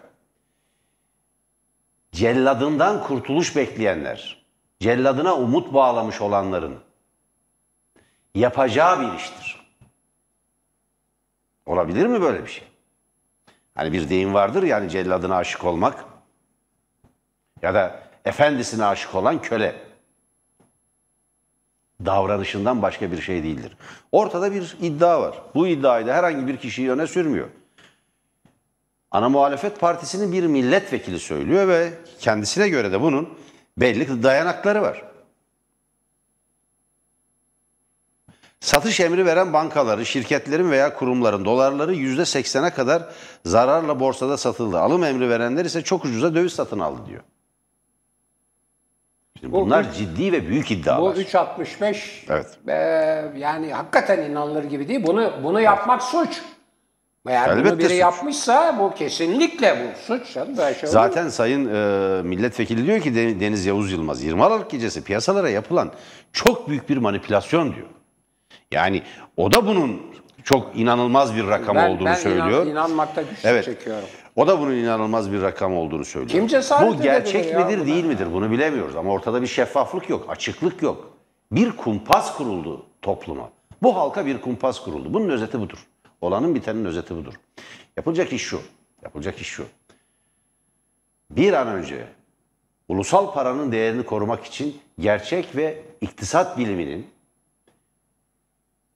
celladından 2.12 3.02
kurtuluş 3.02 3.56
bekleyenler, 3.56 4.46
celladına 4.80 5.34
umut 5.34 5.74
bağlamış 5.74 6.20
olanların 6.20 6.78
yapacağı 8.34 9.00
bir 9.00 9.18
iştir. 9.18 9.64
Olabilir 11.66 12.06
mi 12.06 12.22
böyle 12.22 12.44
bir 12.44 12.50
şey? 12.50 12.64
Hani 13.74 13.92
bir 13.92 14.08
deyim 14.08 14.34
vardır 14.34 14.62
yani 14.62 14.90
celladına 14.90 15.36
aşık 15.36 15.64
olmak 15.64 16.04
ya 17.62 17.74
da 17.74 18.02
efendisine 18.24 18.84
aşık 18.84 19.14
olan 19.14 19.42
köle. 19.42 19.76
Davranışından 22.04 22.82
başka 22.82 23.12
bir 23.12 23.20
şey 23.20 23.42
değildir. 23.42 23.76
Ortada 24.12 24.52
bir 24.52 24.76
iddia 24.80 25.20
var. 25.20 25.42
Bu 25.54 25.66
iddiayı 25.66 26.06
da 26.06 26.14
herhangi 26.14 26.46
bir 26.46 26.56
kişiyi 26.56 26.90
öne 26.90 27.06
sürmüyor. 27.06 27.48
ana 29.10 29.28
muhalefet 29.28 29.80
partisinin 29.80 30.32
bir 30.32 30.46
milletvekili 30.46 31.18
söylüyor 31.18 31.68
ve 31.68 31.92
kendisine 32.18 32.68
göre 32.68 32.92
de 32.92 33.00
bunun 33.00 33.38
belli 33.78 34.22
dayanakları 34.22 34.82
var. 34.82 35.13
Satış 38.64 39.00
emri 39.00 39.26
veren 39.26 39.52
bankaları, 39.52 40.06
şirketlerin 40.06 40.70
veya 40.70 40.94
kurumların 40.94 41.44
dolarları 41.44 41.94
%80'e 41.94 42.70
kadar 42.70 43.02
zararla 43.44 44.00
borsada 44.00 44.36
satıldı. 44.36 44.80
Alım 44.80 45.04
emri 45.04 45.28
verenler 45.30 45.64
ise 45.64 45.82
çok 45.82 46.04
ucuza 46.04 46.34
döviz 46.34 46.52
satın 46.52 46.78
aldı 46.78 47.00
diyor. 47.08 47.22
Şimdi 49.40 49.52
Bu 49.52 49.60
bunlar 49.60 49.84
üç- 49.84 49.94
ciddi 49.96 50.32
ve 50.32 50.48
büyük 50.48 50.70
Bu 50.70 50.74
iddialar. 50.74 51.16
3.65 51.16 52.24
Evet. 52.28 52.46
e, 52.68 52.72
yani 53.38 53.72
hakikaten 53.72 54.30
inanılır 54.30 54.64
gibi 54.64 54.88
değil. 54.88 55.06
Bunu 55.06 55.32
bunu 55.42 55.60
yapmak 55.60 56.02
suç. 56.02 56.40
Eğer 57.28 57.50
bunu 57.50 57.58
Elbette 57.60 57.78
biri 57.78 57.88
suç. 57.88 57.98
yapmışsa 57.98 58.76
bu 58.78 58.94
kesinlikle 58.94 59.78
bu 59.78 59.98
suç. 60.06 60.36
Böyle 60.36 60.74
şey? 60.74 60.88
Zaten 60.88 61.28
Sayın 61.28 61.66
e, 61.68 62.22
Milletvekili 62.22 62.86
diyor 62.86 63.00
ki 63.00 63.14
De- 63.14 63.40
Deniz 63.40 63.66
Yavuz 63.66 63.92
Yılmaz 63.92 64.22
20 64.24 64.44
Aralık 64.44 64.70
gecesi 64.70 65.04
piyasalara 65.04 65.48
yapılan 65.48 65.90
çok 66.32 66.68
büyük 66.68 66.88
bir 66.88 66.96
manipülasyon 66.96 67.74
diyor. 67.74 67.86
Yani 68.72 69.02
o 69.36 69.52
da 69.52 69.66
bunun 69.66 70.02
çok 70.44 70.76
inanılmaz 70.76 71.36
bir 71.36 71.46
rakam 71.46 71.76
ben, 71.76 71.90
olduğunu 71.90 72.04
ben 72.08 72.14
söylüyor. 72.14 72.48
Inan, 72.48 72.68
inanmakta 72.68 73.22
güçlük 73.22 73.44
Evet. 73.44 73.64
çekiyorum. 73.64 74.08
O 74.36 74.46
da 74.46 74.60
bunun 74.60 74.74
inanılmaz 74.74 75.32
bir 75.32 75.42
rakam 75.42 75.76
olduğunu 75.76 76.04
söylüyor. 76.04 76.30
Kim 76.30 76.46
cesaret 76.46 76.88
Bu 76.88 77.02
gerçek 77.02 77.46
edebilir 77.46 77.58
ya 77.58 77.66
midir 77.66 77.78
buna? 77.78 77.86
değil 77.86 78.04
midir 78.04 78.32
bunu 78.32 78.50
bilemiyoruz 78.50 78.96
ama 78.96 79.10
ortada 79.12 79.42
bir 79.42 79.46
şeffaflık 79.46 80.10
yok, 80.10 80.26
açıklık 80.28 80.82
yok. 80.82 81.10
Bir 81.52 81.70
kumpas 81.70 82.36
kuruldu 82.36 82.86
topluma. 83.02 83.50
Bu 83.82 83.96
halka 83.96 84.26
bir 84.26 84.40
kumpas 84.40 84.80
kuruldu. 84.80 85.14
Bunun 85.14 85.28
özeti 85.28 85.60
budur. 85.60 85.86
Olanın 86.20 86.54
bitenin 86.54 86.84
özeti 86.84 87.16
budur. 87.16 87.34
Yapılacak 87.96 88.32
iş 88.32 88.42
şu. 88.42 88.60
Yapılacak 89.02 89.38
iş 89.40 89.46
şu. 89.48 89.64
Bir 91.30 91.52
an 91.52 91.68
önce 91.68 92.06
ulusal 92.88 93.32
paranın 93.32 93.72
değerini 93.72 94.02
korumak 94.04 94.44
için 94.44 94.76
gerçek 94.98 95.56
ve 95.56 95.82
iktisat 96.00 96.58
biliminin 96.58 97.06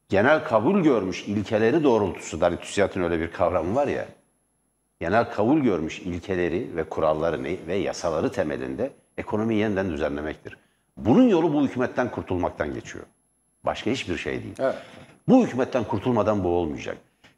genel 0.08 0.44
kabul 0.44 0.80
görmüş 0.82 1.22
ilkeleri 1.28 1.84
doğrultusunda, 1.84 2.46
hani 2.46 2.56
TÜSİAD'ın 2.56 3.02
öyle 3.02 3.20
bir 3.20 3.32
kavramı 3.32 3.74
var 3.74 3.86
ya, 3.86 4.08
genel 5.00 5.30
kabul 5.30 5.58
görmüş 5.58 5.98
ilkeleri 5.98 6.76
ve 6.76 6.84
kuralları 6.84 7.42
ne- 7.42 7.66
ve 7.66 7.74
yasaları 7.74 8.32
temelinde 8.32 8.90
ekonomiyi 9.18 9.60
yeniden 9.60 9.90
düzenlemektir. 9.90 10.56
Bunun 10.96 11.28
yolu 11.28 11.54
bu 11.54 11.62
hükümetten 11.62 12.10
kurtulmaktan 12.10 12.74
geçiyor. 12.74 13.04
Başka 13.64 13.90
hiçbir 13.90 14.16
şey 14.16 14.42
değil. 14.42 14.54
Evet. 14.58 14.74
Bu 15.28 15.46
hükümetten 15.46 15.84
kurtulmadan 15.84 16.44
bu 16.44 16.48
olmayacak. 16.48 16.96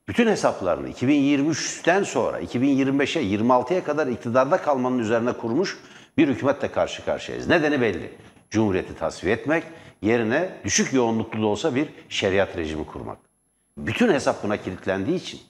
Bütün 0.08 0.26
hesaplarını 0.26 0.90
2023'ten 0.90 2.02
sonra 2.02 2.40
2025'e 2.40 3.22
26'ya 3.22 3.84
kadar 3.84 4.06
iktidarda 4.06 4.56
kalmanın 4.56 4.98
üzerine 4.98 5.32
kurmuş 5.32 5.78
bir 6.18 6.28
hükümetle 6.28 6.72
karşı 6.72 7.04
karşıyayız. 7.04 7.48
Nedeni 7.48 7.80
belli. 7.80 8.10
Cumhuriyeti 8.50 8.94
tasfiye 8.94 9.32
etmek, 9.32 9.64
yerine 10.02 10.50
düşük 10.64 10.92
yoğunluklu 10.92 11.42
da 11.42 11.46
olsa 11.46 11.74
bir 11.74 11.88
şeriat 12.08 12.56
rejimi 12.56 12.86
kurmak. 12.86 13.18
Bütün 13.76 14.12
hesap 14.12 14.42
buna 14.42 14.56
kilitlendiği 14.56 15.16
için 15.16 15.40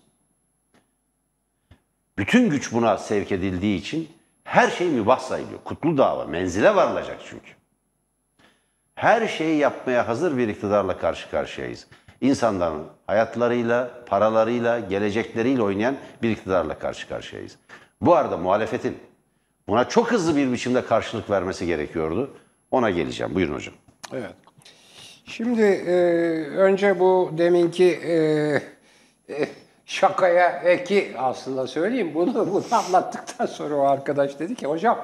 bütün 2.19 2.51
güç 2.51 2.73
buna 2.73 2.99
sevk 2.99 3.33
edildiği 3.33 3.79
için 3.79 4.09
her 4.45 4.71
şey 4.71 4.89
mübah 4.89 5.19
sayılıyor. 5.19 5.59
Kutlu 5.65 5.99
dava, 5.99 6.25
menzile 6.25 6.77
varılacak 6.77 7.21
çünkü. 7.25 7.51
Her 8.95 9.29
şeyi 9.29 9.59
yapmaya 9.59 10.09
hazır 10.09 10.37
bir 10.37 10.49
iktidarla 10.49 10.99
karşı 10.99 11.31
karşıyayız. 11.31 11.87
İnsanların 12.21 12.87
hayatlarıyla, 13.07 14.05
paralarıyla, 14.07 14.81
gelecekleriyle 14.81 15.63
oynayan 15.63 15.97
bir 16.23 16.31
iktidarla 16.31 16.79
karşı 16.79 17.09
karşıyayız. 17.09 17.57
Bu 18.01 18.17
arada 18.17 18.37
muhalefetin 18.37 18.99
buna 19.69 19.89
çok 19.89 20.13
hızlı 20.13 20.37
bir 20.37 20.53
biçimde 20.53 20.85
karşılık 20.85 21.31
vermesi 21.31 21.67
gerekiyordu. 21.67 22.31
Ona 22.71 22.91
geleceğim. 22.91 23.35
Buyurun 23.35 23.55
hocam. 23.55 23.75
Evet. 24.13 24.35
Şimdi 25.27 25.63
e, 25.63 25.93
önce 26.57 27.01
bu 27.01 27.31
deminki 27.39 27.85
e, 27.85 28.15
e, 29.35 29.49
şakaya 29.87 30.49
eki 30.49 31.13
aslında 31.19 31.67
söyleyeyim. 31.67 32.11
Bunu, 32.15 32.35
bunu 32.53 32.65
anlattıktan 32.73 33.47
sonra 33.47 33.75
o 33.75 33.83
arkadaş 33.83 34.39
dedi 34.39 34.55
ki 34.55 34.67
hocam 34.67 34.99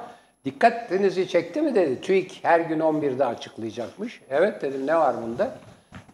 dikkatinizi 0.45 1.27
çekti 1.27 1.61
mi 1.61 1.75
dedi. 1.75 2.01
TÜİK 2.01 2.39
her 2.41 2.59
gün 2.59 2.79
11'de 2.79 3.25
açıklayacakmış. 3.25 4.21
Evet 4.29 4.61
dedim 4.61 4.87
ne 4.87 4.95
var 4.95 5.15
bunda? 5.21 5.57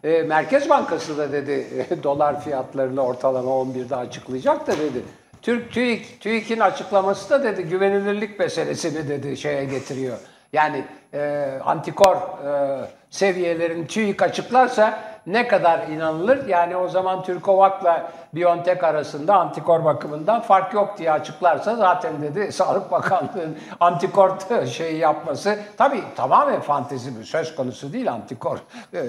E, 0.04 0.22
Merkez 0.22 0.68
Bankası 0.68 1.18
da 1.18 1.32
dedi 1.32 1.66
dolar 2.02 2.40
fiyatlarını 2.40 3.00
ortalama 3.00 3.50
11'de 3.50 3.96
açıklayacak 3.96 4.66
da 4.66 4.72
dedi. 4.72 5.02
Türk 5.42 5.72
TÜİK, 5.72 6.20
TÜİK'in 6.20 6.60
açıklaması 6.60 7.30
da 7.30 7.44
dedi 7.44 7.62
güvenilirlik 7.62 8.38
meselesini 8.38 9.08
dedi 9.08 9.36
şeye 9.36 9.64
getiriyor. 9.64 10.18
Yani 10.54 10.84
e, 11.14 11.50
antikor 11.64 12.16
e, 12.16 12.80
seviyelerini 13.10 13.86
TÜİK 13.86 14.22
açıklarsa 14.22 14.98
ne 15.26 15.48
kadar 15.48 15.88
inanılır? 15.88 16.48
Yani 16.48 16.76
o 16.76 16.88
zaman 16.88 17.22
Türkovak'la 17.22 18.12
Biontech 18.34 18.84
arasında 18.84 19.34
antikor 19.34 19.84
bakımından 19.84 20.40
fark 20.40 20.74
yok 20.74 20.98
diye 20.98 21.12
açıklarsa 21.12 21.76
zaten 21.76 22.22
dedi 22.22 22.52
Sağlık 22.52 22.90
Bakanlığı'nın 22.90 23.58
antikor 23.80 24.38
şey 24.66 24.96
yapması 24.96 25.58
tabii 25.76 26.02
tamamen 26.16 26.60
fantezi 26.60 27.18
bir 27.18 27.24
söz 27.24 27.54
konusu 27.54 27.92
değil 27.92 28.12
antikor 28.12 28.58
e, 28.58 29.02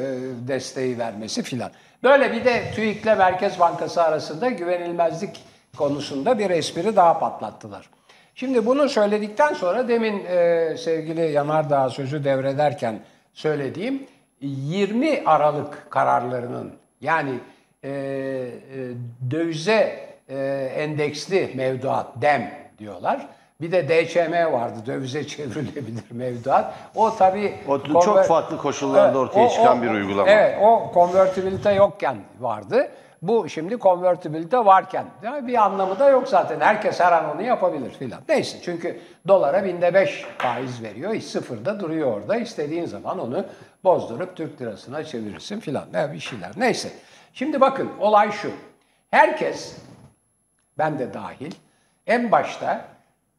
desteği 0.47 0.99
vermesi 0.99 1.43
filan. 1.43 1.71
Böyle 2.03 2.33
bir 2.33 2.45
de 2.45 2.71
TÜİK'le 2.75 3.17
Merkez 3.17 3.59
Bankası 3.59 4.03
arasında 4.03 4.49
güvenilmezlik 4.49 5.43
konusunda 5.77 6.39
bir 6.39 6.49
espri 6.49 6.95
daha 6.95 7.19
patlattılar. 7.19 7.94
Şimdi 8.35 8.65
bunu 8.65 8.89
söyledikten 8.89 9.53
sonra 9.53 9.87
demin 9.87 10.25
e, 10.25 10.77
sevgili 10.77 11.31
Yanardağ 11.31 11.89
sözü 11.89 12.23
devrederken 12.23 12.99
söylediğim 13.33 14.03
20 14.41 15.23
Aralık 15.25 15.91
kararlarının 15.91 16.73
yani 17.01 17.31
e, 17.83 17.89
e, 17.89 17.91
dövize 19.31 20.09
e, 20.29 20.37
endeksli 20.77 21.51
mevduat 21.55 22.21
DEM 22.21 22.51
diyorlar. 22.79 23.27
Bir 23.61 23.71
de 23.71 23.89
DÇM 23.89 24.53
vardı 24.53 24.79
dövize 24.85 25.27
çevrilebilir 25.27 26.03
mevduat. 26.11 26.73
O 26.95 27.15
tabii 27.15 27.53
O 27.67 28.01
çok 28.01 28.25
farklı 28.25 28.57
koşullarda 28.57 29.17
ortaya 29.17 29.49
çıkan 29.49 29.83
bir 29.83 29.89
uygulama. 29.89 30.29
Evet 30.29 30.57
o 30.61 30.91
konvertibilite 30.93 31.73
yokken 31.73 32.17
vardı. 32.39 32.87
Bu 33.27 33.49
şimdi 33.49 33.77
konvertibilite 33.77 34.57
varken 34.57 35.05
bir 35.23 35.63
anlamı 35.65 35.99
da 35.99 36.09
yok 36.09 36.27
zaten. 36.27 36.59
Herkes 36.59 36.99
her 36.99 37.11
an 37.11 37.35
onu 37.35 37.41
yapabilir 37.41 37.91
filan. 37.91 38.21
Neyse 38.29 38.57
çünkü 38.61 38.99
dolara 39.27 39.65
binde 39.65 39.93
beş 39.93 40.25
faiz 40.37 40.83
veriyor. 40.83 41.13
Hiç 41.13 41.23
sıfırda 41.23 41.79
duruyor 41.79 42.17
orada. 42.17 42.35
İstediğin 42.35 42.85
zaman 42.85 43.19
onu 43.19 43.45
bozdurup 43.83 44.35
Türk 44.35 44.61
lirasına 44.61 45.03
çevirirsin 45.03 45.59
filan. 45.59 45.83
Ne 45.93 46.13
bir 46.13 46.19
şeyler. 46.19 46.51
Neyse. 46.57 46.89
Şimdi 47.33 47.61
bakın 47.61 47.89
olay 47.99 48.31
şu. 48.31 48.51
Herkes 49.11 49.77
ben 50.77 50.99
de 50.99 51.13
dahil 51.13 51.51
en 52.07 52.31
başta 52.31 52.85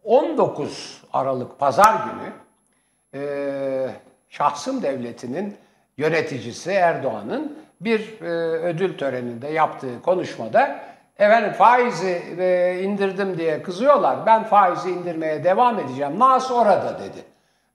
19 0.04 1.02
Aralık 1.12 1.58
Pazar 1.58 1.94
günü 1.94 2.32
e, 3.14 3.88
şahsım 4.28 4.82
devletinin 4.82 5.56
yöneticisi 5.96 6.70
Erdoğan'ın 6.70 7.65
bir 7.80 8.20
e, 8.22 8.26
ödül 8.58 8.98
töreninde 8.98 9.48
yaptığı 9.48 10.02
konuşmada 10.02 10.80
efendim 11.18 11.52
faizi 11.52 12.22
e, 12.38 12.80
indirdim 12.82 13.38
diye 13.38 13.62
kızıyorlar. 13.62 14.26
Ben 14.26 14.44
faizi 14.44 14.90
indirmeye 14.90 15.44
devam 15.44 15.78
edeceğim. 15.78 16.18
Nas 16.18 16.50
orada 16.50 16.98
dedi. 16.98 17.24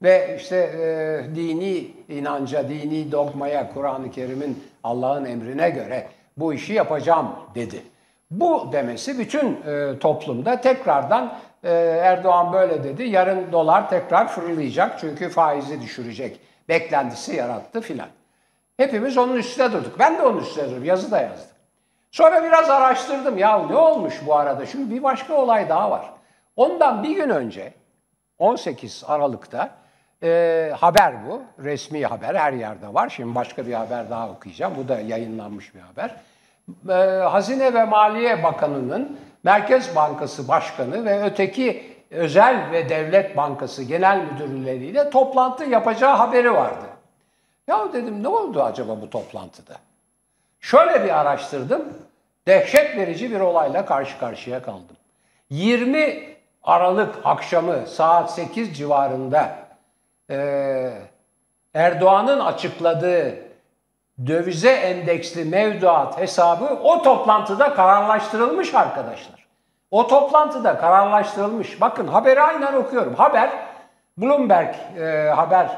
Ve 0.03 0.37
işte 0.39 0.57
e, 0.57 1.35
dini 1.35 1.87
inanca, 2.09 2.69
dini 2.69 3.11
dogmaya, 3.11 3.73
Kur'an-ı 3.73 4.11
Kerim'in 4.11 4.63
Allah'ın 4.83 5.25
emrine 5.25 5.69
göre 5.69 6.07
bu 6.37 6.53
işi 6.53 6.73
yapacağım 6.73 7.27
dedi. 7.55 7.81
Bu 8.31 8.69
demesi 8.71 9.19
bütün 9.19 9.59
e, 9.67 9.99
toplumda 9.99 10.61
tekrardan 10.61 11.33
e, 11.63 11.71
Erdoğan 12.03 12.53
böyle 12.53 12.83
dedi. 12.83 13.03
Yarın 13.03 13.51
dolar 13.51 13.89
tekrar 13.89 14.27
fırlayacak 14.27 14.99
çünkü 14.99 15.29
faizi 15.29 15.81
düşürecek. 15.81 16.39
Beklentisi 16.69 17.35
yarattı 17.35 17.81
filan. 17.81 18.07
Hepimiz 18.82 19.17
onun 19.17 19.36
üstüne 19.36 19.72
durduk. 19.72 20.00
Ben 20.00 20.17
de 20.17 20.22
onun 20.22 20.38
üstüne 20.38 20.70
durdum. 20.70 20.84
Yazı 20.84 21.12
da 21.12 21.22
yazdım. 21.22 21.56
Sonra 22.12 22.44
biraz 22.44 22.70
araştırdım. 22.70 23.38
Ya 23.38 23.58
ne 23.58 23.76
olmuş 23.76 24.22
bu 24.26 24.36
arada? 24.36 24.65
Çünkü 24.65 24.96
bir 24.96 25.04
başka 25.04 25.34
olay 25.34 25.70
daha 25.70 25.91
var. 25.91 26.06
Ondan 26.56 27.04
bir 27.04 27.15
gün 27.15 27.30
önce 27.30 27.74
18 28.39 29.04
Aralık'ta 29.08 29.70
e, 30.24 30.72
haber 30.80 31.13
bu. 31.28 31.41
Resmi 31.63 32.06
haber 32.06 32.36
her 32.36 32.54
yerde 32.54 32.94
var. 32.94 33.10
Şimdi 33.10 33.36
başka 33.36 33.67
bir 33.67 33.74
haber 33.74 34.10
daha 34.10 34.30
okuyacağım. 34.30 34.74
Bu 34.78 34.88
da 34.88 35.00
yayınlanmış 35.00 35.76
bir 35.76 35.80
haber. 35.80 36.15
E, 36.89 37.24
Hazine 37.24 37.74
ve 37.74 37.84
Maliye 37.84 38.44
Bakanı'nın 38.44 39.20
Merkez 39.44 39.96
Bankası 39.96 40.48
Başkanı 40.48 41.06
ve 41.06 41.24
öteki 41.24 41.84
özel 42.12 42.72
ve 42.72 42.89
devlet 42.89 43.38
bankası 43.38 43.84
genel 43.84 44.22
müdürleriyle 44.32 45.10
toplantı 45.10 45.65
yapacağı 45.65 46.15
haberi 46.15 46.54
vardı. 46.54 46.86
Ya 47.67 47.93
dedim 47.93 48.24
ne 48.24 48.28
oldu 48.28 48.63
acaba 48.63 49.02
bu 49.02 49.10
toplantıda? 49.10 49.74
Şöyle 50.60 51.04
bir 51.04 51.19
araştırdım. 51.19 51.93
Dehşet 52.47 52.97
verici 52.97 53.32
bir 53.32 53.39
olayla 53.39 53.86
karşı 53.86 54.19
karşıya 54.19 54.62
kaldım. 54.62 54.97
20 55.50 56.32
Aralık 56.63 57.15
akşamı 57.24 57.88
saat 57.88 58.32
8 58.32 58.78
civarında 58.78 59.56
e, 60.30 60.93
Erdoğan'ın 61.74 62.39
açıkladığı 62.39 63.36
dövize 64.28 64.71
endeksli 64.71 65.45
mevduat 65.45 66.17
hesabı 66.17 66.65
o 66.84 67.04
toplantıda 67.04 67.74
kararlaştırılmış 67.74 68.76
arkadaşlar. 68.76 69.47
O 69.91 70.08
toplantıda 70.08 70.78
kararlaştırılmış. 70.78 71.82
Bakın 71.82 72.08
haberi 72.08 72.41
aynen 72.41 72.74
okuyorum. 72.74 73.15
Haber 73.15 73.50
Bloomberg 74.17 74.76
e, 75.00 75.30
haber 75.36 75.69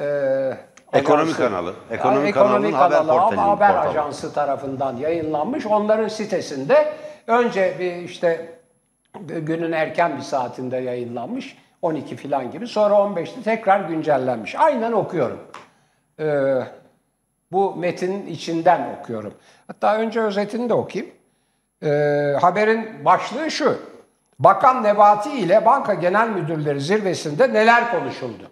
e, 0.00 0.56
Ekonomi 0.92 1.22
ajansı- 1.22 1.36
kanalı. 1.38 1.74
Ekonomi 1.90 2.18
Yani 2.20 2.32
kanalının 2.32 2.72
haber 2.72 2.98
kanalı 2.98 3.18
portalinin 3.20 3.46
haber 3.46 3.72
portalı. 3.74 3.90
ajansı 3.90 4.32
tarafından 4.34 4.96
yayınlanmış. 4.96 5.66
Onların 5.66 6.08
sitesinde 6.08 6.92
önce 7.26 7.76
bir 7.78 7.96
işte 7.96 8.58
günün 9.20 9.72
erken 9.72 10.16
bir 10.16 10.22
saatinde 10.22 10.76
yayınlanmış. 10.76 11.56
12 11.82 12.16
falan 12.16 12.50
gibi. 12.50 12.66
Sonra 12.66 12.94
15'te 12.94 13.42
tekrar 13.42 13.80
güncellenmiş. 13.80 14.54
Aynen 14.58 14.92
okuyorum. 14.92 15.38
Ee, 16.20 16.54
bu 17.52 17.76
metinin 17.76 18.26
içinden 18.26 18.96
okuyorum. 19.00 19.34
Hatta 19.66 19.96
önce 19.96 20.20
özetini 20.20 20.68
de 20.68 20.74
okuyayım. 20.74 21.14
Ee, 21.82 21.88
haberin 22.40 23.04
başlığı 23.04 23.50
şu. 23.50 23.78
Bakan 24.38 24.82
Nebati 24.84 25.30
ile 25.38 25.64
banka 25.66 25.94
genel 25.94 26.28
müdürleri 26.28 26.80
zirvesinde 26.80 27.52
neler 27.52 27.90
konuşuldu? 27.90 28.42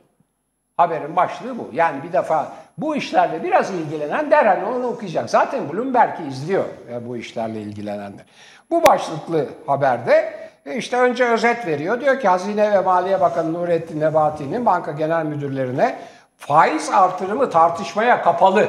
Haberin 0.81 1.17
başlığı 1.17 1.59
bu. 1.59 1.71
Yani 1.73 2.03
bir 2.03 2.13
defa 2.13 2.53
bu 2.79 2.97
işlerle 2.97 3.45
biraz 3.45 3.71
ilgilenen 3.71 4.31
derhal 4.31 4.75
onu 4.75 4.87
okuyacak. 4.87 5.31
Zaten 5.31 5.73
Bloomberg'i 5.73 6.29
izliyor 6.29 6.65
e, 6.93 7.09
bu 7.09 7.17
işlerle 7.17 7.61
ilgilenenler. 7.61 8.25
Bu 8.71 8.83
başlıklı 8.83 9.47
haberde 9.67 10.35
e, 10.67 10.77
işte 10.77 10.97
önce 10.97 11.25
özet 11.25 11.67
veriyor. 11.67 12.01
Diyor 12.01 12.21
ki 12.21 12.29
Hazine 12.29 12.73
ve 12.73 12.81
Maliye 12.81 13.21
Bakanı 13.21 13.53
Nurettin 13.53 14.01
Nebati'nin 14.01 14.67
banka 14.67 14.93
genel 14.93 15.27
müdürlerine 15.27 15.97
faiz 16.37 16.91
artırımı 16.91 17.51
tartışmaya 17.51 18.23
kapalı. 18.23 18.69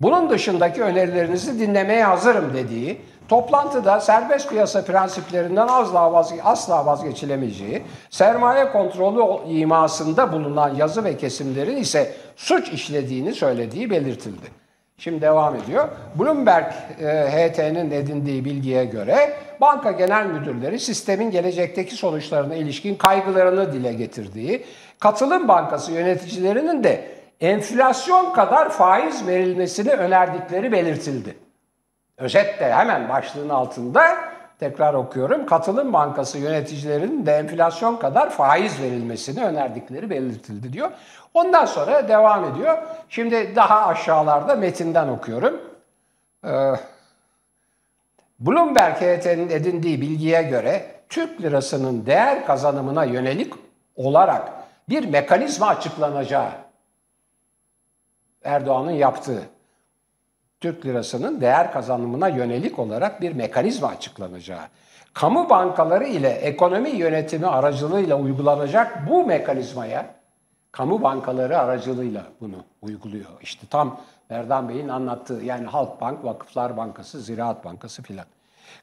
Bunun 0.00 0.30
dışındaki 0.30 0.82
önerilerinizi 0.82 1.60
dinlemeye 1.60 2.04
hazırım 2.04 2.54
dediği, 2.54 3.00
toplantıda 3.28 4.00
serbest 4.00 4.48
piyasa 4.48 4.84
prensiplerinden 4.84 5.68
asla, 5.68 6.12
vazge 6.12 6.42
asla 6.42 6.86
vazgeçilemeyeceği, 6.86 7.82
sermaye 8.10 8.72
kontrolü 8.72 9.50
imasında 9.58 10.32
bulunan 10.32 10.74
yazı 10.74 11.04
ve 11.04 11.16
kesimlerin 11.16 11.76
ise 11.76 12.12
suç 12.36 12.68
işlediğini 12.68 13.34
söylediği 13.34 13.90
belirtildi. 13.90 14.64
Şimdi 14.98 15.20
devam 15.20 15.56
ediyor. 15.56 15.88
Bloomberg 16.14 16.66
e, 17.00 17.06
HT'nin 17.06 17.90
edindiği 17.90 18.44
bilgiye 18.44 18.84
göre 18.84 19.32
banka 19.60 19.92
genel 19.92 20.26
müdürleri 20.26 20.78
sistemin 20.78 21.30
gelecekteki 21.30 21.96
sonuçlarına 21.96 22.54
ilişkin 22.54 22.94
kaygılarını 22.94 23.72
dile 23.72 23.92
getirdiği, 23.92 24.64
katılım 24.98 25.48
bankası 25.48 25.92
yöneticilerinin 25.92 26.84
de 26.84 27.04
enflasyon 27.40 28.32
kadar 28.32 28.70
faiz 28.70 29.26
verilmesini 29.26 29.90
önerdikleri 29.90 30.72
belirtildi. 30.72 31.43
Özetle 32.18 32.72
hemen 32.72 33.08
başlığın 33.08 33.48
altında 33.48 34.16
tekrar 34.58 34.94
okuyorum. 34.94 35.46
Katılım 35.46 35.92
Bankası 35.92 36.38
yöneticilerinin 36.38 37.26
de 37.26 37.32
enflasyon 37.32 37.96
kadar 37.96 38.30
faiz 38.30 38.82
verilmesini 38.82 39.44
önerdikleri 39.44 40.10
belirtildi 40.10 40.72
diyor. 40.72 40.90
Ondan 41.34 41.64
sonra 41.64 42.08
devam 42.08 42.44
ediyor. 42.44 42.78
Şimdi 43.08 43.56
daha 43.56 43.86
aşağılarda 43.86 44.56
metinden 44.56 45.08
okuyorum. 45.08 45.60
Ee, 46.44 46.72
Bloomberg 48.40 48.96
HT'nin 48.96 49.50
edindiği 49.50 50.00
bilgiye 50.00 50.42
göre 50.42 50.94
Türk 51.08 51.42
lirasının 51.42 52.06
değer 52.06 52.46
kazanımına 52.46 53.04
yönelik 53.04 53.54
olarak 53.96 54.52
bir 54.88 55.08
mekanizma 55.08 55.66
açıklanacağı 55.66 56.50
Erdoğan'ın 58.44 58.90
yaptığı 58.90 59.42
Türk 60.64 60.86
lirasının 60.86 61.40
değer 61.40 61.72
kazanımına 61.72 62.28
yönelik 62.28 62.78
olarak 62.78 63.20
bir 63.20 63.32
mekanizma 63.32 63.88
açıklanacağı, 63.88 64.62
kamu 65.14 65.50
bankaları 65.50 66.04
ile 66.04 66.28
ekonomi 66.28 66.90
yönetimi 66.90 67.46
aracılığıyla 67.46 68.16
uygulanacak 68.16 69.10
bu 69.10 69.26
mekanizmaya, 69.26 70.06
kamu 70.72 71.02
bankaları 71.02 71.58
aracılığıyla 71.58 72.22
bunu 72.40 72.56
uyguluyor. 72.82 73.30
İşte 73.40 73.66
tam 73.70 74.00
Merdan 74.30 74.68
Bey'in 74.68 74.88
anlattığı 74.88 75.40
yani 75.44 75.66
Halkbank, 75.66 76.24
Vakıflar 76.24 76.76
Bankası, 76.76 77.20
Ziraat 77.20 77.64
Bankası 77.64 78.02
filan. 78.02 78.26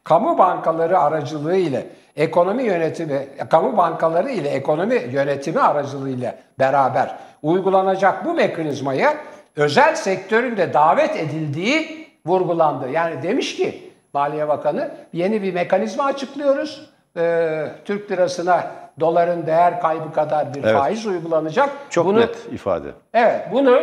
Kamu 0.03 0.37
bankaları 0.37 0.99
aracılığı 0.99 1.55
ile 1.55 1.87
ekonomi 2.15 2.63
yönetimi, 2.63 3.27
kamu 3.49 3.77
bankaları 3.77 4.29
ile 4.29 4.49
ekonomi 4.49 4.95
yönetimi 4.95 5.59
aracılığıyla 5.59 6.35
beraber 6.59 7.15
uygulanacak 7.43 8.25
bu 8.25 8.33
mekanizmaya 8.33 9.17
özel 9.55 9.95
sektörün 9.95 10.57
de 10.57 10.73
davet 10.73 11.15
edildiği 11.15 12.07
vurgulandı. 12.25 12.89
Yani 12.89 13.23
demiş 13.23 13.55
ki 13.55 13.91
Maliye 14.13 14.47
Bakanı 14.47 14.91
yeni 15.13 15.41
bir 15.43 15.53
mekanizma 15.53 16.03
açıklıyoruz. 16.03 16.89
Ee, 17.17 17.67
Türk 17.85 18.11
lirasına 18.11 18.71
doların 18.99 19.47
değer 19.47 19.81
kaybı 19.81 20.13
kadar 20.13 20.53
bir 20.53 20.63
Evet. 20.63 20.75
faiz 20.75 21.05
uygulanacak. 21.05 21.69
Çok 21.89 22.05
Bunu 22.05 22.19
net 22.19 22.37
ifade. 22.51 22.87
Evet, 23.13 23.47
bunu 23.51 23.79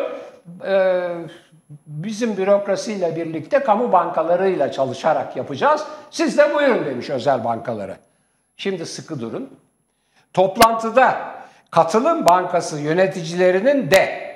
e, 0.66 1.08
bizim 1.86 2.36
bürokrasiyle 2.36 3.16
birlikte 3.16 3.58
kamu 3.58 3.92
bankalarıyla 3.92 4.72
çalışarak 4.72 5.36
yapacağız. 5.36 5.84
Siz 6.10 6.38
de 6.38 6.54
buyurun 6.54 6.86
demiş 6.86 7.10
özel 7.10 7.44
bankalara. 7.44 7.96
Şimdi 8.56 8.86
sıkı 8.86 9.20
durun. 9.20 9.50
Toplantıda 10.32 11.16
Katılım 11.70 12.26
Bankası 12.26 12.78
yöneticilerinin 12.78 13.90
de 13.90 14.27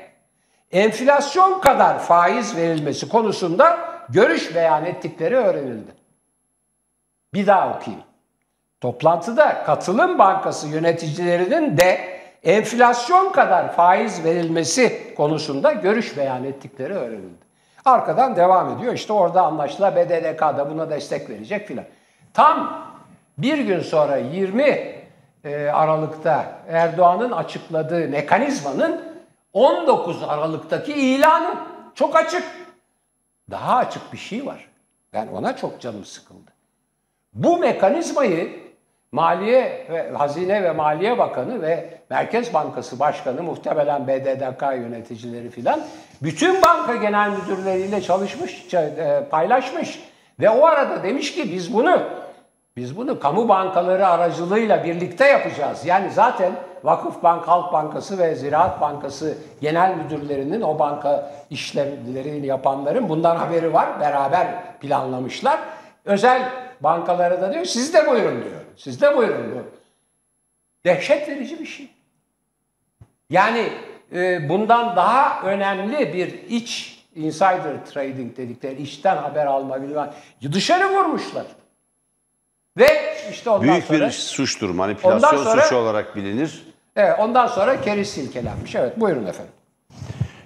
enflasyon 0.72 1.60
kadar 1.60 1.98
faiz 1.98 2.56
verilmesi 2.56 3.08
konusunda 3.08 3.78
görüş 4.08 4.54
beyan 4.54 4.84
ettikleri 4.84 5.36
öğrenildi. 5.36 5.90
Bir 7.34 7.46
daha 7.46 7.76
okuyayım. 7.76 8.04
Toplantıda 8.80 9.64
Katılım 9.64 10.18
Bankası 10.18 10.68
yöneticilerinin 10.68 11.78
de 11.78 11.98
enflasyon 12.44 13.32
kadar 13.32 13.72
faiz 13.72 14.24
verilmesi 14.24 15.14
konusunda 15.16 15.72
görüş 15.72 16.16
beyan 16.16 16.44
ettikleri 16.44 16.94
öğrenildi. 16.94 17.42
Arkadan 17.84 18.36
devam 18.36 18.76
ediyor. 18.76 18.92
İşte 18.92 19.12
orada 19.12 19.42
anlaşılan 19.42 19.96
BDDK 19.96 20.40
da 20.40 20.70
buna 20.70 20.90
destek 20.90 21.30
verecek 21.30 21.68
filan. 21.68 21.84
Tam 22.34 22.86
bir 23.38 23.58
gün 23.58 23.80
sonra 23.80 24.16
20 24.16 24.62
e, 25.44 25.68
Aralık'ta 25.68 26.44
Erdoğan'ın 26.68 27.32
açıkladığı 27.32 28.08
mekanizmanın 28.08 29.11
19 29.52 30.22
Aralık'taki 30.22 30.92
ilanı 30.92 31.54
çok 31.94 32.16
açık. 32.16 32.44
Daha 33.50 33.76
açık 33.76 34.12
bir 34.12 34.18
şey 34.18 34.46
var. 34.46 34.68
Ben 35.12 35.26
ona 35.26 35.56
çok 35.56 35.80
canım 35.80 36.04
sıkıldı. 36.04 36.50
Bu 37.34 37.58
mekanizmayı 37.58 38.62
Maliye 39.12 39.86
ve 39.90 40.10
Hazine 40.10 40.62
ve 40.62 40.70
Maliye 40.70 41.18
Bakanı 41.18 41.62
ve 41.62 41.98
Merkez 42.10 42.54
Bankası 42.54 43.00
Başkanı 43.00 43.42
muhtemelen 43.42 44.06
BDDK 44.06 44.62
yöneticileri 44.62 45.50
filan 45.50 45.80
bütün 46.22 46.62
banka 46.62 46.96
genel 46.96 47.30
müdürleriyle 47.30 48.02
çalışmış, 48.02 48.74
e, 48.74 49.26
paylaşmış 49.30 50.00
ve 50.40 50.50
o 50.50 50.66
arada 50.66 51.02
demiş 51.02 51.34
ki 51.34 51.52
biz 51.52 51.74
bunu 51.74 52.02
biz 52.76 52.96
bunu 52.96 53.20
kamu 53.20 53.48
bankaları 53.48 54.06
aracılığıyla 54.06 54.84
birlikte 54.84 55.26
yapacağız. 55.26 55.86
Yani 55.86 56.10
zaten 56.10 56.52
Vakıfbank, 56.84 57.48
Halk 57.48 57.72
Bankası 57.72 58.18
ve 58.18 58.34
Ziraat 58.34 58.80
Bankası 58.80 59.38
genel 59.60 59.96
müdürlerinin 59.96 60.60
o 60.60 60.78
banka 60.78 61.34
işlemlerini 61.50 62.46
yapanların 62.46 63.08
bundan 63.08 63.36
haberi 63.36 63.72
var. 63.72 64.00
Beraber 64.00 64.78
planlamışlar. 64.80 65.60
Özel 66.04 66.52
bankalara 66.80 67.40
da 67.40 67.52
diyor 67.52 67.64
siz 67.64 67.94
de 67.94 68.06
buyurun 68.10 68.44
diyor. 68.44 68.60
Siz 68.76 69.02
de 69.02 69.16
buyurun 69.16 69.50
diyor. 69.52 69.64
Dehşet 70.84 71.28
verici 71.28 71.60
bir 71.60 71.66
şey. 71.66 71.88
Yani 73.30 73.68
e, 74.14 74.48
bundan 74.48 74.96
daha 74.96 75.42
önemli 75.42 76.12
bir 76.12 76.32
iç 76.48 77.02
insider 77.14 77.86
trading 77.92 78.36
dedikleri 78.36 78.82
içten 78.82 79.16
haber 79.16 79.46
alma 79.46 79.82
bilmem 79.82 80.10
dışarı 80.52 80.88
vurmuşlar. 80.88 81.46
Ve 82.78 83.16
işte 83.30 83.50
ondan 83.50 83.68
Büyük 83.68 83.84
sonra 83.84 84.06
bir 84.06 84.10
suçtur. 84.10 84.70
Manipülasyon 84.70 85.44
sonra- 85.44 85.62
suçu 85.62 85.76
olarak 85.76 86.16
bilinir. 86.16 86.71
Evet, 86.96 87.16
ondan 87.18 87.46
sonra 87.46 87.80
keriz 87.80 88.10
silkelenmiş. 88.10 88.74
Evet 88.74 89.00
buyurun 89.00 89.26
efendim. 89.26 89.52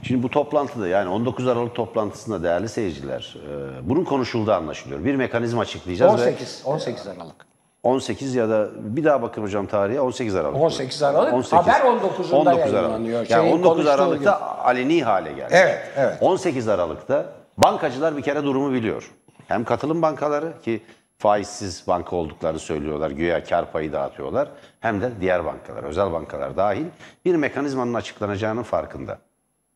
Şimdi 0.02 0.22
bu 0.22 0.30
toplantıda 0.30 0.88
yani 0.88 1.08
19 1.08 1.48
Aralık 1.48 1.74
toplantısında 1.74 2.42
değerli 2.42 2.68
seyirciler 2.68 3.36
e, 3.36 3.88
bunun 3.88 4.04
konuşulduğu 4.04 4.52
anlaşılıyor. 4.52 5.04
Bir 5.04 5.14
mekanizma 5.14 5.62
açıklayacağız 5.62 6.12
18 6.12 6.62
18 6.64 7.06
Aralık. 7.06 7.40
ve 7.40 7.56
18 7.86 8.34
ya 8.34 8.48
da 8.48 8.68
bir 8.78 9.04
daha 9.04 9.22
bakın 9.22 9.42
hocam 9.42 9.66
tarihe 9.66 10.00
18 10.00 10.34
Aralık. 10.34 10.56
18 10.62 11.02
Aralık, 11.02 11.52
haber 11.52 11.80
19'unda 11.80 12.58
yayınlanıyor. 12.58 13.26
Yani 13.28 13.42
Şeyin 13.42 13.52
19 13.52 13.62
konuştuğu 13.62 13.90
Aralık'ta 13.90 14.40
aleni 14.40 15.04
hale 15.04 15.32
geldi. 15.32 15.48
Evet, 15.50 15.78
evet. 15.96 16.16
18 16.20 16.68
Aralık'ta 16.68 17.26
bankacılar 17.58 18.16
bir 18.16 18.22
kere 18.22 18.44
durumu 18.44 18.72
biliyor. 18.72 19.10
Hem 19.48 19.64
katılım 19.64 20.02
bankaları 20.02 20.52
ki 20.62 20.82
faizsiz 21.18 21.84
banka 21.86 22.16
olduklarını 22.16 22.58
söylüyorlar. 22.58 23.10
Güya 23.10 23.44
kar 23.44 23.72
payı 23.72 23.92
dağıtıyorlar. 23.92 24.48
Hem 24.80 25.00
de 25.00 25.10
diğer 25.20 25.44
bankalar, 25.44 25.82
özel 25.82 26.12
bankalar 26.12 26.56
dahil 26.56 26.86
bir 27.24 27.34
mekanizmanın 27.34 27.94
açıklanacağının 27.94 28.62
farkında. 28.62 29.18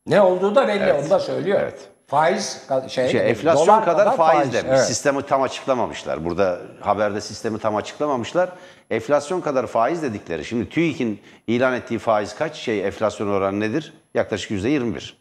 Ne 0.06 0.20
olduğu 0.20 0.54
da 0.54 0.68
belli, 0.68 0.92
onu 0.92 1.10
da 1.10 1.18
söylüyor. 1.18 1.60
Evet. 1.62 1.88
Faiz 2.06 2.66
şey, 2.88 3.08
Şey, 3.08 3.30
enflasyon 3.30 3.66
dolar 3.66 3.84
kadar, 3.84 4.16
faiz, 4.16 4.52
demiş. 4.52 4.66
Evet. 4.68 4.86
Sistemi 4.86 5.22
tam 5.22 5.42
açıklamamışlar. 5.42 6.24
Burada 6.24 6.60
haberde 6.80 7.20
sistemi 7.20 7.58
tam 7.58 7.76
açıklamamışlar. 7.76 8.50
Enflasyon 8.90 9.40
kadar 9.40 9.66
faiz 9.66 10.02
dedikleri. 10.02 10.44
Şimdi 10.44 10.68
TÜİK'in 10.68 11.20
ilan 11.46 11.74
ettiği 11.74 11.98
faiz 11.98 12.34
kaç? 12.34 12.56
Şey 12.56 12.86
enflasyon 12.86 13.28
oranı 13.28 13.60
nedir? 13.60 13.92
Yaklaşık 14.14 14.50
yüzde 14.50 14.68
21. 14.68 15.16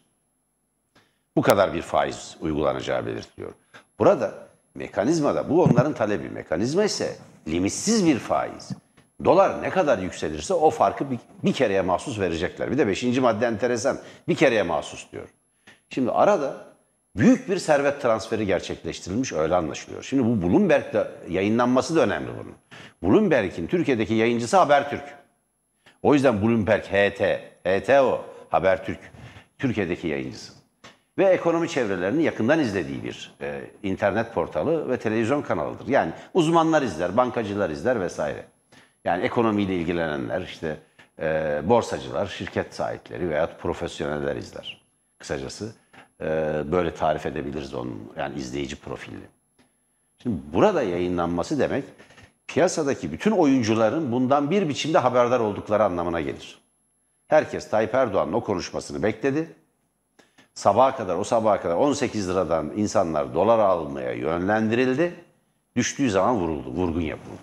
Bu 1.36 1.42
kadar 1.42 1.74
bir 1.74 1.82
faiz 1.82 2.36
uygulanacağı 2.40 3.06
belirtiliyor. 3.06 3.52
Burada 3.98 4.49
mekanizmada 4.80 5.50
bu 5.50 5.62
onların 5.62 5.92
talebi. 5.92 6.28
Mekanizma 6.28 6.84
ise 6.84 7.16
limitsiz 7.48 8.06
bir 8.06 8.18
faiz. 8.18 8.70
Dolar 9.24 9.62
ne 9.62 9.70
kadar 9.70 9.98
yükselirse 9.98 10.54
o 10.54 10.70
farkı 10.70 11.10
bir, 11.10 11.18
bir 11.44 11.52
kereye 11.52 11.82
mahsus 11.82 12.18
verecekler. 12.18 12.70
Bir 12.70 12.78
de 12.78 12.86
beşinci 12.86 13.20
madde 13.20 13.46
enteresan. 13.46 13.98
Bir 14.28 14.34
kereye 14.34 14.62
mahsus 14.62 15.12
diyor. 15.12 15.28
Şimdi 15.90 16.10
arada 16.10 16.54
büyük 17.16 17.48
bir 17.48 17.58
servet 17.58 18.02
transferi 18.02 18.46
gerçekleştirilmiş 18.46 19.32
öyle 19.32 19.54
anlaşılıyor. 19.54 20.02
Şimdi 20.02 20.24
bu 20.24 20.42
Bloomberg'de 20.42 21.08
yayınlanması 21.28 21.96
da 21.96 22.00
önemli 22.00 22.28
bunun. 22.28 22.54
Bloomberg'in 23.02 23.66
Türkiye'deki 23.66 24.14
yayıncısı 24.14 24.56
Habertürk. 24.56 25.04
O 26.02 26.14
yüzden 26.14 26.42
Bloomberg 26.42 26.84
HT, 26.84 27.20
HTO 27.64 28.24
Habertürk 28.50 29.00
Türkiye'deki 29.58 30.08
yayıncısı. 30.08 30.59
Ve 31.20 31.24
ekonomi 31.24 31.68
çevrelerinin 31.68 32.20
yakından 32.22 32.60
izlediği 32.60 33.04
bir 33.04 33.34
e, 33.40 33.70
internet 33.82 34.34
portalı 34.34 34.88
ve 34.88 34.96
televizyon 34.96 35.42
kanalıdır. 35.42 35.88
Yani 35.88 36.12
uzmanlar 36.34 36.82
izler, 36.82 37.16
bankacılar 37.16 37.70
izler 37.70 38.00
vesaire. 38.00 38.44
Yani 39.04 39.24
ekonomiyle 39.24 39.76
ilgilenenler, 39.76 40.42
işte 40.42 40.76
e, 41.18 41.60
borsacılar, 41.64 42.26
şirket 42.26 42.74
sahipleri 42.74 43.30
veya 43.30 43.46
profesyoneller 43.46 44.36
izler. 44.36 44.82
Kısacası 45.18 45.72
e, 46.20 46.26
böyle 46.72 46.94
tarif 46.94 47.26
edebiliriz 47.26 47.74
onun 47.74 48.12
yani 48.18 48.38
izleyici 48.38 48.76
profilini. 48.76 49.26
Şimdi 50.22 50.36
burada 50.52 50.82
yayınlanması 50.82 51.58
demek 51.58 51.84
piyasadaki 52.46 53.12
bütün 53.12 53.30
oyuncuların 53.30 54.12
bundan 54.12 54.50
bir 54.50 54.68
biçimde 54.68 54.98
haberdar 54.98 55.40
oldukları 55.40 55.84
anlamına 55.84 56.20
gelir. 56.20 56.58
Herkes 57.28 57.70
Tayyip 57.70 57.94
Erdoğan'ın 57.94 58.32
o 58.32 58.44
konuşmasını 58.44 59.02
bekledi. 59.02 59.59
Sabaha 60.60 60.96
kadar, 60.96 61.16
o 61.16 61.24
sabaha 61.24 61.60
kadar 61.60 61.74
18 61.74 62.28
liradan 62.28 62.72
insanlar 62.76 63.34
dolar 63.34 63.58
almaya 63.58 64.12
yönlendirildi. 64.12 65.14
Düştüğü 65.76 66.10
zaman 66.10 66.36
vuruldu, 66.36 66.70
vurgun 66.70 67.00
yapıldı. 67.00 67.42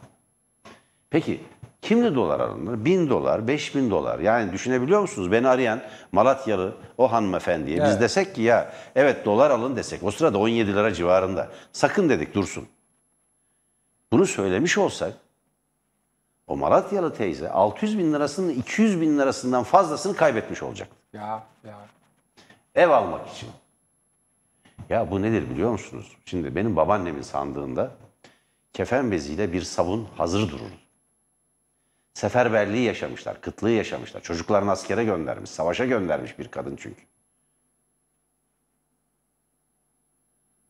Peki 1.09 1.41
kimli 1.81 2.15
dolar 2.15 2.39
alınır? 2.39 2.85
1000 2.85 3.09
dolar, 3.09 3.47
5000 3.47 3.91
dolar. 3.91 4.19
Yani 4.19 4.51
düşünebiliyor 4.53 5.01
musunuz? 5.01 5.31
Beni 5.31 5.47
arayan 5.47 5.81
Malatyalı 6.11 6.75
o 6.97 7.11
hanımefendiye 7.11 7.77
biz 7.77 7.91
Evet. 7.91 8.01
desek 8.01 8.35
ki 8.35 8.41
ya 8.41 8.73
evet 8.95 9.25
dolar 9.25 9.51
alın 9.51 9.75
desek. 9.75 10.03
O 10.03 10.11
sırada 10.11 10.37
17 10.37 10.73
lira 10.73 10.93
civarında. 10.93 11.49
Sakın 11.71 12.09
dedik 12.09 12.35
dursun. 12.35 12.67
Bunu 14.11 14.25
söylemiş 14.25 14.77
olsak 14.77 15.13
o 16.47 16.57
Malatyalı 16.57 17.13
teyze 17.13 17.49
600 17.49 17.97
bin 17.97 18.13
lirasının 18.13 18.49
200 18.49 19.01
bin 19.01 19.19
lirasından 19.19 19.63
fazlasını 19.63 20.15
kaybetmiş 20.15 20.63
olacak. 20.63 20.87
Ya, 21.13 21.43
ya. 21.63 21.96
Ev 22.77 22.89
almak 22.89 23.29
için. 23.29 23.49
Ya 24.89 25.11
bu 25.11 25.21
nedir 25.21 25.49
biliyor 25.49 25.71
musunuz? 25.71 26.17
Şimdi 26.25 26.55
benim 26.55 26.75
babaannemin 26.75 27.21
sandığında 27.21 27.91
kefen 28.73 29.11
beziyle 29.11 29.53
bir 29.53 29.61
sabun 29.61 30.05
hazır 30.17 30.51
durur. 30.51 30.71
Seferberliği 32.13 32.83
yaşamışlar, 32.83 33.41
kıtlığı 33.41 33.69
yaşamışlar. 33.69 34.21
Çocuklarını 34.21 34.71
askere 34.71 35.03
göndermiş, 35.03 35.49
savaşa 35.49 35.85
göndermiş 35.85 36.39
bir 36.39 36.47
kadın 36.47 36.75
çünkü. 36.75 37.01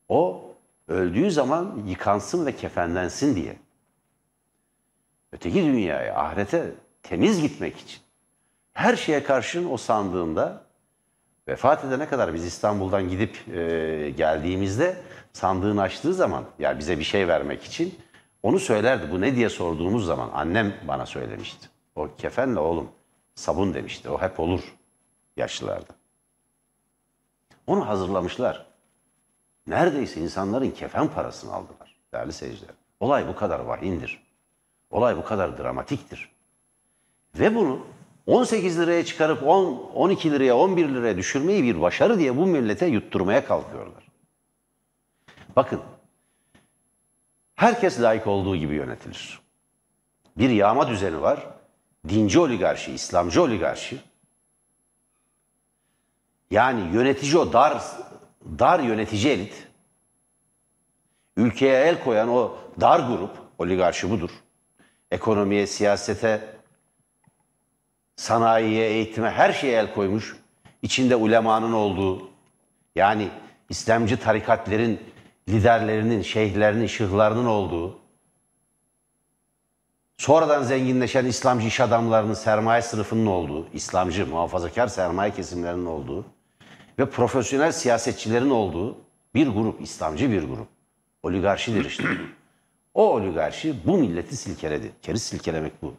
O 0.10 0.52
öldüğü 0.88 1.32
zaman 1.32 1.84
yıkansın 1.88 2.46
ve 2.46 2.56
kefenlensin 2.56 3.36
diye. 3.36 3.58
Öteki 5.32 5.63
dünyaya, 5.63 6.15
ahirete 6.15 6.72
temiz 7.04 7.41
gitmek 7.41 7.78
için. 7.78 8.02
Her 8.74 8.96
şeye 8.96 9.24
karşın 9.24 9.72
o 9.72 9.78
sandığında 9.78 10.66
vefat 11.48 11.86
edene 11.86 12.08
kadar 12.08 12.34
biz 12.34 12.46
İstanbul'dan 12.46 13.10
gidip 13.10 13.48
e, 13.48 14.14
geldiğimizde 14.18 14.98
sandığını 15.34 15.82
açtığı 15.82 16.14
zaman 16.14 16.46
yani 16.60 16.80
bize 16.80 17.00
bir 17.00 17.04
şey 17.04 17.28
vermek 17.28 17.64
için 17.64 18.00
onu 18.44 18.60
söylerdi. 18.60 19.12
Bu 19.12 19.22
ne 19.22 19.36
diye 19.36 19.50
sorduğumuz 19.50 20.06
zaman 20.06 20.30
annem 20.34 20.74
bana 20.88 21.06
söylemişti. 21.06 21.70
O 21.96 22.10
kefenle 22.18 22.60
oğlum 22.60 22.90
sabun 23.36 23.74
demişti. 23.74 24.10
O 24.10 24.22
hep 24.22 24.40
olur 24.40 24.76
yaşlılarda. 25.38 25.94
Onu 27.68 27.88
hazırlamışlar. 27.88 28.66
Neredeyse 29.68 30.22
insanların 30.22 30.72
kefen 30.72 31.08
parasını 31.08 31.54
aldılar 31.54 31.98
değerli 32.14 32.34
seyirciler. 32.34 32.76
Olay 33.00 33.28
bu 33.28 33.36
kadar 33.36 33.60
vahimdir. 33.60 34.24
Olay 34.90 35.18
bu 35.18 35.24
kadar 35.24 35.58
dramatiktir. 35.58 36.32
Ve 37.40 37.56
bunu 37.56 37.86
18 38.28 38.80
liraya 38.80 39.06
çıkarıp 39.06 39.44
10, 39.44 39.92
12 39.94 40.32
liraya, 40.32 40.56
11 40.56 40.90
liraya 40.90 41.18
düşürmeyi 41.18 41.63
bir 41.63 41.82
başarı 41.82 42.20
diye 42.20 42.38
bu 42.38 42.46
millete 42.46 42.86
yutturmaya 42.86 43.46
kalkıyorlar. 43.46 44.08
Bakın, 45.56 45.82
herkes 47.56 48.02
layık 48.02 48.28
olduğu 48.28 48.56
gibi 48.56 48.76
yönetilir. 48.76 49.40
Bir 50.38 50.50
yağma 50.50 50.88
düzeni 50.88 51.22
var. 51.22 51.48
Dinci 52.10 52.40
oligarşi, 52.40 52.92
İslamcı 52.92 53.44
oligarşi. 53.44 54.00
Yani 56.52 56.96
yönetici 56.96 57.38
o 57.38 57.54
dar, 57.54 57.84
dar 58.60 58.80
yönetici 58.80 59.34
elit. 59.34 59.68
Ülkeye 61.38 61.86
el 61.86 62.04
koyan 62.04 62.30
o 62.30 62.58
dar 62.82 63.00
grup, 63.00 63.32
oligarşi 63.58 64.10
budur. 64.10 64.30
Ekonomiye, 65.12 65.68
siyasete, 65.68 66.57
sanayiye, 68.17 68.88
eğitime 68.89 69.30
her 69.30 69.53
şeye 69.53 69.80
el 69.80 69.93
koymuş. 69.93 70.38
İçinde 70.82 71.15
ulemanın 71.15 71.73
olduğu, 71.73 72.30
yani 72.95 73.30
İslamcı 73.69 74.19
tarikatlerin 74.19 74.99
liderlerinin, 75.49 76.21
şeyhlerinin, 76.21 76.88
şıhlarının 76.88 77.45
olduğu, 77.45 77.99
sonradan 80.17 80.63
zenginleşen 80.63 81.25
İslamcı 81.25 81.67
iş 81.67 81.80
adamlarının, 81.80 82.34
sermaye 82.34 82.82
sınıfının 82.82 83.25
olduğu, 83.25 83.67
İslamcı, 83.73 84.27
muhafazakar 84.27 84.88
sermaye 84.88 85.32
kesimlerinin 85.32 85.86
olduğu 85.86 86.25
ve 86.99 87.10
profesyonel 87.10 87.71
siyasetçilerin 87.71 88.49
olduğu 88.49 88.97
bir 89.36 89.47
grup, 89.47 89.82
İslamcı 89.82 90.32
bir 90.32 90.43
grup. 90.43 90.67
Oligarşidir 91.23 91.86
işte. 91.86 92.03
O 92.93 93.13
oligarşi 93.13 93.75
bu 93.86 93.97
milleti 93.97 94.38
silkeledi. 94.38 94.91
Keriz 95.01 95.23
silkelemek 95.23 95.82
bu. 95.82 95.93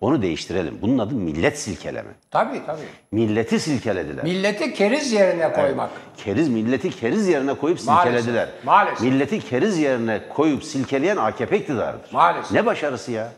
Onu 0.00 0.22
değiştirelim. 0.22 0.78
Bunun 0.82 0.98
adı 0.98 1.14
millet 1.14 1.58
silkeleme. 1.58 2.10
Tabii 2.30 2.66
tabii. 2.66 2.80
Milleti 3.12 3.60
silkelediler. 3.60 4.24
Milleti 4.24 4.74
keriz 4.74 5.12
yerine 5.12 5.52
koymak. 5.52 5.90
Keriz 6.16 6.48
milleti 6.48 6.90
keriz 6.90 7.28
yerine 7.28 7.54
koyup 7.54 7.84
Maalesef, 7.86 8.14
silkelediler. 8.20 8.48
maalesef. 8.64 9.00
Milleti 9.00 9.40
keriz 9.40 9.78
yerine 9.78 10.28
koyup 10.28 10.64
silkeleyen 10.64 11.16
AKP 11.16 11.58
iktidarıdır. 11.58 12.12
Maalesef. 12.12 12.52
Ne 12.52 12.66
başarısı 12.66 13.12
ya? 13.12 13.32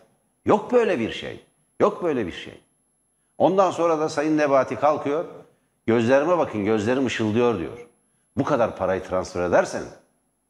Yok 0.47 0.73
böyle 0.73 0.99
bir 0.99 1.13
şey. 1.13 1.41
Yok 1.81 2.03
böyle 2.03 2.27
bir 2.27 2.33
şey. 2.33 2.61
Ondan 3.39 3.71
sonra 3.71 3.99
da 3.99 4.09
Sayın 4.09 4.39
Nebati 4.39 4.77
kalkıyor. 4.77 5.25
Gözlerime 5.87 6.39
bakın 6.39 6.65
gözlerim 6.65 7.07
ışıldıyor 7.07 7.59
diyor. 7.59 7.87
Bu 8.37 8.45
kadar 8.45 8.77
parayı 8.77 9.03
transfer 9.03 9.43
edersen 9.49 9.83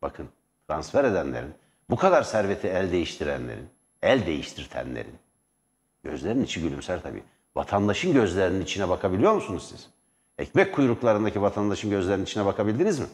bakın 0.03 0.29
transfer 0.69 1.05
edenlerin 1.05 1.55
bu 1.91 1.97
kadar 1.97 2.23
serveti 2.23 2.69
el 2.69 2.93
değiştirenlerin 2.93 3.69
el 4.03 4.27
değiştirtenlerin 4.27 5.15
gözlerinin 6.05 6.45
içi 6.45 6.61
gülümser 6.61 7.03
tabii. 7.03 7.23
Vatandaşın 7.57 8.13
gözlerinin 8.13 8.61
içine 8.61 8.89
bakabiliyor 8.89 9.33
musunuz 9.33 9.69
siz? 9.71 9.91
Ekmek 10.39 10.75
kuyruklarındaki 10.75 11.43
vatandaşın 11.43 11.91
gözlerinin 11.91 12.25
içine 12.25 12.47
bakabildiniz 12.47 12.99
mi? 12.99 13.07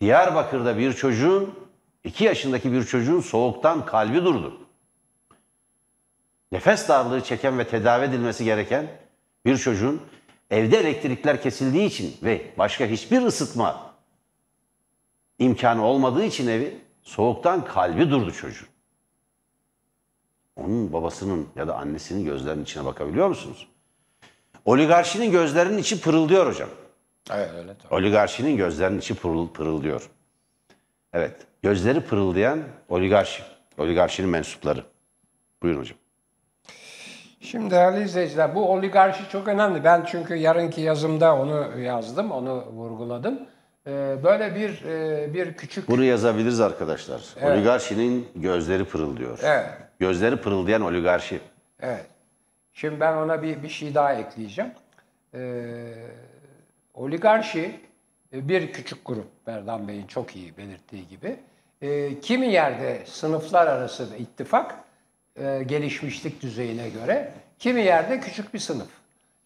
Diyarbakır'da 0.00 0.78
bir 0.78 0.92
çocuğun, 0.92 1.54
iki 2.04 2.24
yaşındaki 2.24 2.72
bir 2.72 2.84
çocuğun 2.84 3.20
soğuktan 3.20 3.86
kalbi 3.86 4.24
durdu. 4.24 4.60
Nefes 6.52 6.88
darlığı 6.88 7.20
çeken 7.20 7.58
ve 7.58 7.68
tedavi 7.68 8.04
edilmesi 8.04 8.44
gereken 8.44 8.88
bir 9.44 9.56
çocuğun 9.56 10.00
evde 10.50 10.78
elektrikler 10.78 11.42
kesildiği 11.42 11.86
için 11.86 12.16
ve 12.22 12.52
başka 12.58 12.86
hiçbir 12.86 13.22
ısıtma 13.22 13.94
imkanı 15.38 15.84
olmadığı 15.84 16.24
için 16.24 16.48
evi 16.48 16.80
soğuktan 17.02 17.64
kalbi 17.64 18.10
durdu 18.10 18.32
çocuğun. 18.32 18.73
Onun 20.56 20.92
babasının 20.92 21.48
ya 21.56 21.68
da 21.68 21.74
annesinin 21.76 22.24
gözlerinin 22.24 22.62
içine 22.62 22.84
bakabiliyor 22.84 23.28
musunuz? 23.28 23.68
Oligarşinin 24.64 25.30
gözlerinin 25.30 25.78
içi 25.78 26.00
pırıldıyor 26.00 26.46
hocam. 26.46 26.68
Evet 27.32 27.50
öyle 27.56 27.74
tabii. 27.82 27.94
Oligarşinin 27.94 28.56
gözlerinin 28.56 28.98
içi 28.98 29.14
pırıl, 29.14 29.48
pırıldıyor. 29.48 30.10
Evet. 31.12 31.36
Gözleri 31.62 32.00
pırıldayan 32.00 32.62
oligarşi. 32.88 33.42
Oligarşinin 33.78 34.30
mensupları. 34.30 34.84
Buyurun 35.62 35.80
hocam. 35.80 35.98
Şimdi 37.40 37.70
değerli 37.70 38.04
izleyiciler 38.04 38.54
bu 38.54 38.72
oligarşi 38.72 39.28
çok 39.32 39.48
önemli. 39.48 39.84
Ben 39.84 40.04
çünkü 40.06 40.34
yarınki 40.34 40.80
yazımda 40.80 41.36
onu 41.36 41.78
yazdım, 41.80 42.30
onu 42.30 42.66
vurguladım. 42.66 43.38
Ee, 43.86 44.16
Böyle 44.24 44.54
bir 44.54 44.84
e, 44.84 45.34
bir 45.34 45.54
küçük 45.54 45.88
Bunu 45.88 46.04
yazabiliriz 46.04 46.60
arkadaşlar. 46.60 47.22
Oligarşinin 47.42 48.28
gözleri 48.34 48.84
pırıldıyor. 48.84 49.38
Evet. 49.42 49.70
Gözleri 50.04 50.36
pırıldayan 50.36 50.82
oligarşi. 50.82 51.40
Evet. 51.80 52.06
Şimdi 52.72 53.00
ben 53.00 53.16
ona 53.16 53.42
bir, 53.42 53.62
bir 53.62 53.68
şey 53.68 53.94
daha 53.94 54.14
ekleyeceğim. 54.14 54.70
Ee, 55.34 55.38
oligarşi 56.94 57.80
e, 58.32 58.48
bir 58.48 58.72
küçük 58.72 59.06
grup, 59.06 59.46
Berdan 59.46 59.88
Bey'in 59.88 60.06
çok 60.06 60.36
iyi 60.36 60.56
belirttiği 60.56 61.08
gibi. 61.08 61.36
Ee, 61.82 62.20
kimi 62.20 62.46
yerde 62.46 63.02
sınıflar 63.06 63.66
arası 63.66 64.14
bir 64.14 64.18
ittifak, 64.18 64.74
e, 65.36 65.62
gelişmişlik 65.66 66.42
düzeyine 66.42 66.88
göre, 66.88 67.32
kimi 67.58 67.80
yerde 67.80 68.20
küçük 68.20 68.54
bir 68.54 68.58
sınıf. 68.58 68.88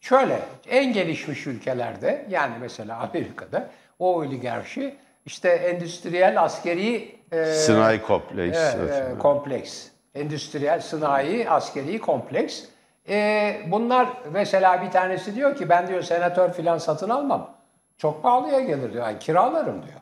Şöyle, 0.00 0.38
en 0.68 0.92
gelişmiş 0.92 1.46
ülkelerde, 1.46 2.26
yani 2.30 2.54
mesela 2.60 2.98
Amerika'da, 2.98 3.70
o 3.98 4.14
oligarşi 4.14 4.96
işte 5.26 5.48
endüstriyel 5.48 6.42
askeri 6.42 7.14
e, 7.32 7.44
Sınai 7.44 8.02
kompleks. 8.02 8.58
Evet. 8.58 8.92
e, 8.92 9.18
kompleks. 9.18 9.88
Endüstriyel, 10.20 10.80
sanayi, 10.80 11.50
askeri 11.50 11.98
kompleks. 12.00 12.62
E, 13.08 13.56
bunlar 13.66 14.08
mesela 14.32 14.82
bir 14.82 14.90
tanesi 14.90 15.34
diyor 15.34 15.56
ki 15.56 15.68
ben 15.68 15.88
diyor 15.88 16.02
senatör 16.02 16.52
filan 16.52 16.78
satın 16.78 17.10
almam. 17.10 17.50
Çok 17.98 18.22
pahalıya 18.22 18.60
gelir 18.60 18.92
diyor. 18.92 19.04
Yani 19.06 19.18
kiralarım 19.18 19.82
diyor. 19.82 20.00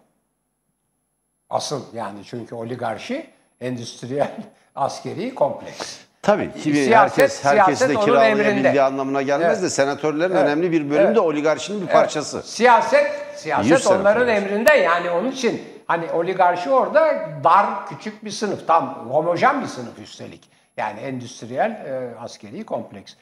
Asıl 1.51 1.83
yani 1.95 2.19
çünkü 2.25 2.55
oligarşi 2.55 3.27
endüstriyel, 3.61 4.31
askeri 4.75 5.35
kompleks. 5.35 5.99
Tabii 6.23 6.53
ki 6.53 6.71
Siyaset- 6.71 6.95
herkes 6.97 7.45
herkesi 7.45 7.77
siyaset 7.77 7.89
de 7.89 8.05
kiralayabildiği 8.05 8.83
anlamına 8.83 9.23
gelmez 9.23 9.53
Evet. 9.53 9.63
de 9.63 9.71
senatörlerin 9.71 10.33
Evet. 10.35 10.45
önemli 10.45 10.73
bir 10.73 10.91
bölümü 10.91 11.07
Evet. 11.07 11.17
de 11.17 11.21
oligarşinin 11.21 11.83
bir 11.83 11.87
parçası. 11.93 12.43
Siyaset, 12.43 13.07
Yüz 13.33 13.41
siyaset 13.41 13.79
senatör 13.79 14.01
onların 14.01 14.29
emrinde 14.29 14.73
yani 14.73 15.11
onun 15.11 15.31
için 15.31 15.63
hani 15.87 16.13
oligarşi 16.13 16.71
orada 16.71 17.29
dar 17.45 17.87
küçük 17.87 18.25
bir 18.25 18.31
sınıf 18.31 18.67
tam 18.67 19.11
homojen 19.11 19.61
bir 19.61 19.67
sınıf 19.67 19.99
üstelik. 19.99 20.57
Yani 20.77 21.01
endüstriyel 21.01 21.71
e, 21.71 22.19
askeri 22.21 22.65
kompleks. 22.65 23.15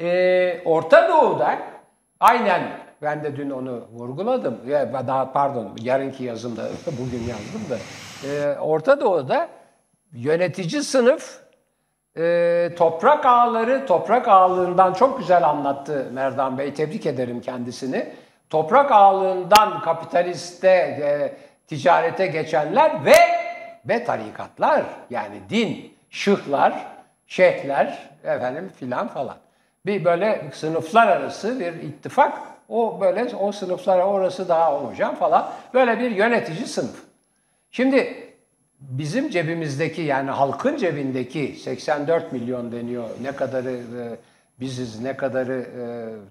E, 0.00 0.62
Orta 0.64 1.08
Doğu'da 1.08 1.58
aynen 2.20 2.62
ben 3.02 3.24
de 3.24 3.36
dün 3.36 3.50
onu 3.50 3.88
vurguladım. 3.92 4.60
Ya, 4.66 5.06
daha 5.06 5.32
pardon 5.32 5.76
yarınki 5.80 6.24
yazımda 6.24 6.62
bugün 6.86 7.22
yazdım 7.28 7.62
da. 7.70 7.78
E, 8.28 8.58
Orta 8.58 9.00
Doğu'da 9.00 9.48
yönetici 10.12 10.82
sınıf 10.82 11.42
e, 12.16 12.70
toprak 12.76 13.26
ağları, 13.26 13.86
toprak 13.86 14.28
ağlığından 14.28 14.92
çok 14.92 15.18
güzel 15.18 15.48
anlattı 15.48 16.06
Merdan 16.12 16.58
Bey. 16.58 16.74
Tebrik 16.74 17.06
ederim 17.06 17.40
kendisini. 17.40 18.12
Toprak 18.50 18.92
ağlığından 18.92 19.80
kapitaliste, 19.80 20.68
e, 20.68 21.36
ticarete 21.66 22.26
geçenler 22.26 23.04
ve 23.04 23.14
ve 23.84 24.04
tarikatlar 24.04 24.84
yani 25.10 25.36
din, 25.50 25.94
şıhlar, 26.10 26.86
şeyhler 27.26 28.10
efendim 28.24 28.70
filan 28.80 29.08
falan. 29.08 29.36
Bir 29.86 30.04
böyle 30.04 30.50
sınıflar 30.52 31.06
arası 31.06 31.60
bir 31.60 31.72
ittifak. 31.72 32.38
O 32.68 33.00
böyle 33.00 33.36
o 33.36 33.52
sınıflar 33.52 33.98
orası 33.98 34.48
daha 34.48 34.74
homojen 34.74 35.14
falan. 35.14 35.52
Böyle 35.74 35.98
bir 35.98 36.10
yönetici 36.10 36.66
sınıf. 36.66 37.02
Şimdi 37.70 38.32
bizim 38.80 39.30
cebimizdeki 39.30 40.02
yani 40.02 40.30
halkın 40.30 40.76
cebindeki 40.76 41.56
84 41.56 42.32
milyon 42.32 42.72
deniyor. 42.72 43.08
Ne 43.22 43.32
kadarı 43.32 43.70
e, 43.70 44.16
biziz, 44.60 45.00
ne 45.00 45.16
kadarı 45.16 45.60
e, 45.60 45.84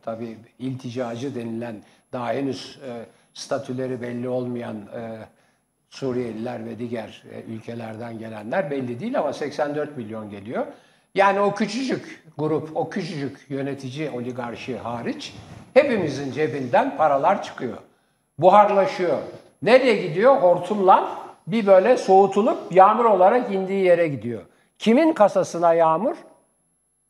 tabii 0.06 0.38
ilticacı 0.60 1.36
denilen 1.36 1.76
daha 2.14 2.34
henüz 2.34 2.80
e, 2.88 3.06
statüleri 3.34 4.02
belli 4.02 4.30
olmayan 4.30 4.76
e, 4.76 5.18
Suriyeliler 5.90 6.66
ve 6.66 6.80
diğer 6.80 7.24
e, 7.32 7.42
ülkelerden 7.42 8.20
gelenler 8.20 8.72
belli 8.72 9.00
değil 9.00 9.20
ama 9.20 9.34
84 9.34 9.98
milyon 9.98 10.30
geliyor. 10.30 10.66
Yani 11.16 11.40
o 11.40 11.56
küçücük 11.56 12.24
grup, 12.38 12.78
o 12.78 12.90
küçücük 12.90 13.46
yönetici 13.50 14.10
oligarşi 14.10 14.78
hariç 14.78 15.34
hepimizin 15.74 16.32
cebinden 16.32 16.98
paralar 16.98 17.44
çıkıyor. 17.44 17.78
Buharlaşıyor. 18.38 19.18
Nereye 19.62 20.08
gidiyor? 20.08 20.36
Hortumla 20.36 21.18
bir 21.48 21.68
böyle 21.68 21.98
soğutulup 21.98 22.72
yağmur 22.72 23.06
olarak 23.06 23.54
indiği 23.54 23.86
yere 23.86 24.08
gidiyor. 24.08 24.42
Kimin 24.80 25.14
kasasına 25.14 25.74
yağmur? 25.74 26.16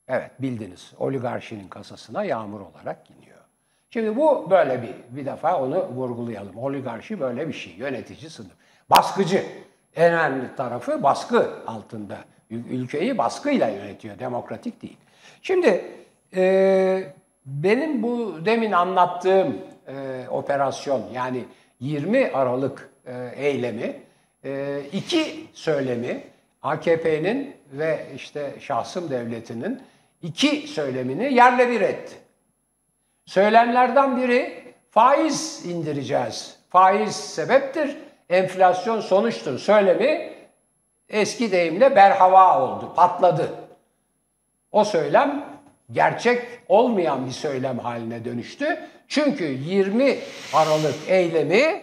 Evet 0.07 0.31
bildiniz. 0.41 0.93
Oligarşinin 0.99 1.67
kasasına 1.67 2.23
yağmur 2.23 2.59
olarak 2.59 3.09
iniyor. 3.09 3.30
Şimdi 3.93 4.15
bu 4.15 4.47
böyle 4.51 4.81
bir 4.81 5.17
bir 5.17 5.25
defa 5.25 5.61
onu 5.61 5.87
vurgulayalım. 5.87 6.57
Oligarşi 6.57 7.19
böyle 7.19 7.47
bir 7.47 7.53
şey. 7.53 7.73
Yönetici 7.73 8.29
sınıf. 8.29 8.51
Baskıcı. 8.89 9.43
En 9.95 10.13
önemli 10.13 10.55
tarafı 10.55 11.03
baskı 11.03 11.49
altında. 11.67 12.17
Ül- 12.51 12.67
Ülkeyi 12.69 13.17
baskıyla 13.17 13.69
yönetiyor. 13.69 14.19
Demokratik 14.19 14.81
değil. 14.81 14.97
Şimdi 15.41 15.85
e, 16.35 17.03
benim 17.45 18.03
bu 18.03 18.45
demin 18.45 18.71
anlattığım 18.71 19.57
e, 19.87 20.25
operasyon 20.29 21.01
yani 21.13 21.43
20 21.79 22.31
Aralık 22.33 22.89
e, 23.05 23.31
eylemi 23.35 23.99
e, 24.45 24.81
iki 24.93 25.47
söylemi 25.53 26.23
AKP'nin 26.63 27.55
ve 27.71 28.05
işte 28.15 28.51
şahsım 28.59 29.09
devletinin 29.09 29.81
iki 30.21 30.67
söylemini 30.67 31.33
yerle 31.33 31.69
bir 31.69 31.81
etti. 31.81 32.15
Söylemlerden 33.25 34.17
biri 34.17 34.63
faiz 34.91 35.65
indireceğiz. 35.65 36.57
Faiz 36.69 37.15
sebeptir, 37.15 37.97
enflasyon 38.29 39.01
sonuçtur. 39.01 39.59
Söylemi 39.59 40.33
eski 41.09 41.51
deyimle 41.51 41.95
berhava 41.95 42.61
oldu, 42.61 42.93
patladı. 42.95 43.51
O 44.71 44.83
söylem 44.83 45.45
gerçek 45.91 46.41
olmayan 46.67 47.25
bir 47.25 47.31
söylem 47.31 47.79
haline 47.79 48.25
dönüştü. 48.25 48.79
Çünkü 49.07 49.43
20 49.45 50.17
Aralık 50.53 50.95
eylemi 51.07 51.81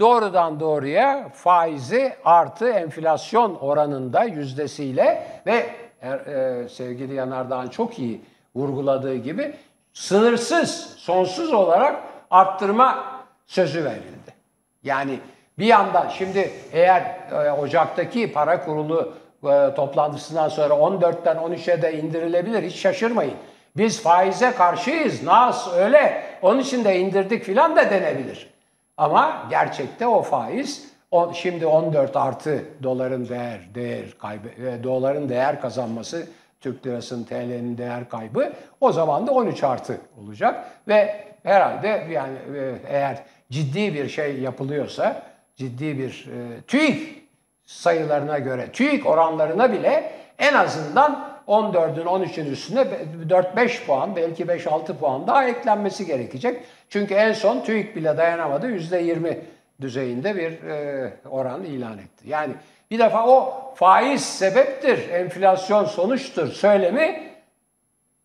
doğrudan 0.00 0.60
doğruya 0.60 1.28
faizi 1.28 2.12
artı 2.24 2.68
enflasyon 2.68 3.54
oranında 3.54 4.24
yüzdesiyle 4.24 5.26
ve 5.46 5.66
e, 6.02 6.08
e, 6.08 6.68
sevgili 6.68 7.14
Yanardağ'ın 7.14 7.68
çok 7.68 7.98
iyi 7.98 8.20
vurguladığı 8.54 9.16
gibi 9.16 9.54
sınırsız, 10.00 10.94
sonsuz 10.98 11.52
olarak 11.52 12.02
arttırma 12.30 13.04
sözü 13.46 13.84
verildi. 13.84 14.34
Yani 14.82 15.18
bir 15.58 15.66
yandan 15.66 16.08
şimdi 16.08 16.50
eğer 16.72 17.02
e, 17.32 17.52
Ocak'taki 17.52 18.32
para 18.32 18.64
kurulu 18.64 19.14
e, 19.44 19.74
toplantısından 19.74 20.48
sonra 20.48 20.74
14'ten 20.74 21.36
13'e 21.36 21.82
de 21.82 21.98
indirilebilir 21.98 22.62
hiç 22.62 22.76
şaşırmayın. 22.76 23.34
Biz 23.76 24.02
faize 24.02 24.52
karşıyız, 24.52 25.22
nas 25.22 25.74
öyle, 25.74 26.22
onun 26.42 26.58
için 26.58 26.84
de 26.84 26.98
indirdik 26.98 27.44
filan 27.44 27.76
da 27.76 27.90
denebilir. 27.90 28.50
Ama 28.96 29.46
gerçekte 29.50 30.06
o 30.06 30.22
faiz 30.22 30.90
o, 31.10 31.32
şimdi 31.34 31.66
14 31.66 32.16
artı 32.16 32.64
doların 32.82 33.28
değer 33.28 33.60
değer 33.74 34.18
kaybı 34.18 34.48
e, 34.48 34.84
doların 34.84 35.28
değer 35.28 35.60
kazanması 35.60 36.26
Türk 36.60 36.86
lirasının 36.86 37.24
TL'nin 37.24 37.78
değer 37.78 38.08
kaybı 38.08 38.52
o 38.80 38.92
zaman 38.92 39.26
da 39.26 39.32
13 39.32 39.64
artı 39.64 40.00
olacak 40.22 40.70
ve 40.88 41.24
herhalde 41.42 42.06
yani 42.10 42.38
e, 42.56 42.74
eğer 42.88 43.22
ciddi 43.50 43.94
bir 43.94 44.08
şey 44.08 44.40
yapılıyorsa 44.40 45.22
ciddi 45.56 45.98
bir 45.98 46.28
e, 46.28 46.60
TÜİK 46.60 47.22
sayılarına 47.66 48.38
göre 48.38 48.72
TÜİK 48.72 49.06
oranlarına 49.06 49.72
bile 49.72 50.12
en 50.38 50.54
azından 50.54 51.30
14'ün 51.48 52.06
13'ün 52.06 52.46
üstüne 52.46 52.86
4-5 53.28 53.86
puan 53.86 54.16
belki 54.16 54.44
5-6 54.44 54.96
puan 54.96 55.26
daha 55.26 55.48
eklenmesi 55.48 56.06
gerekecek. 56.06 56.64
Çünkü 56.88 57.14
en 57.14 57.32
son 57.32 57.60
TÜİK 57.60 57.96
bile 57.96 58.16
dayanamadı 58.16 58.66
%20 58.66 59.38
düzeyinde 59.80 60.36
bir 60.36 60.68
e, 60.68 61.12
oran 61.30 61.64
ilan 61.64 61.98
etti. 61.98 62.28
Yani 62.28 62.54
bir 62.90 62.98
defa 62.98 63.26
o 63.26 63.54
faiz 63.74 64.24
sebeptir, 64.24 65.08
enflasyon 65.08 65.84
sonuçtur 65.84 66.52
söylemi 66.52 67.30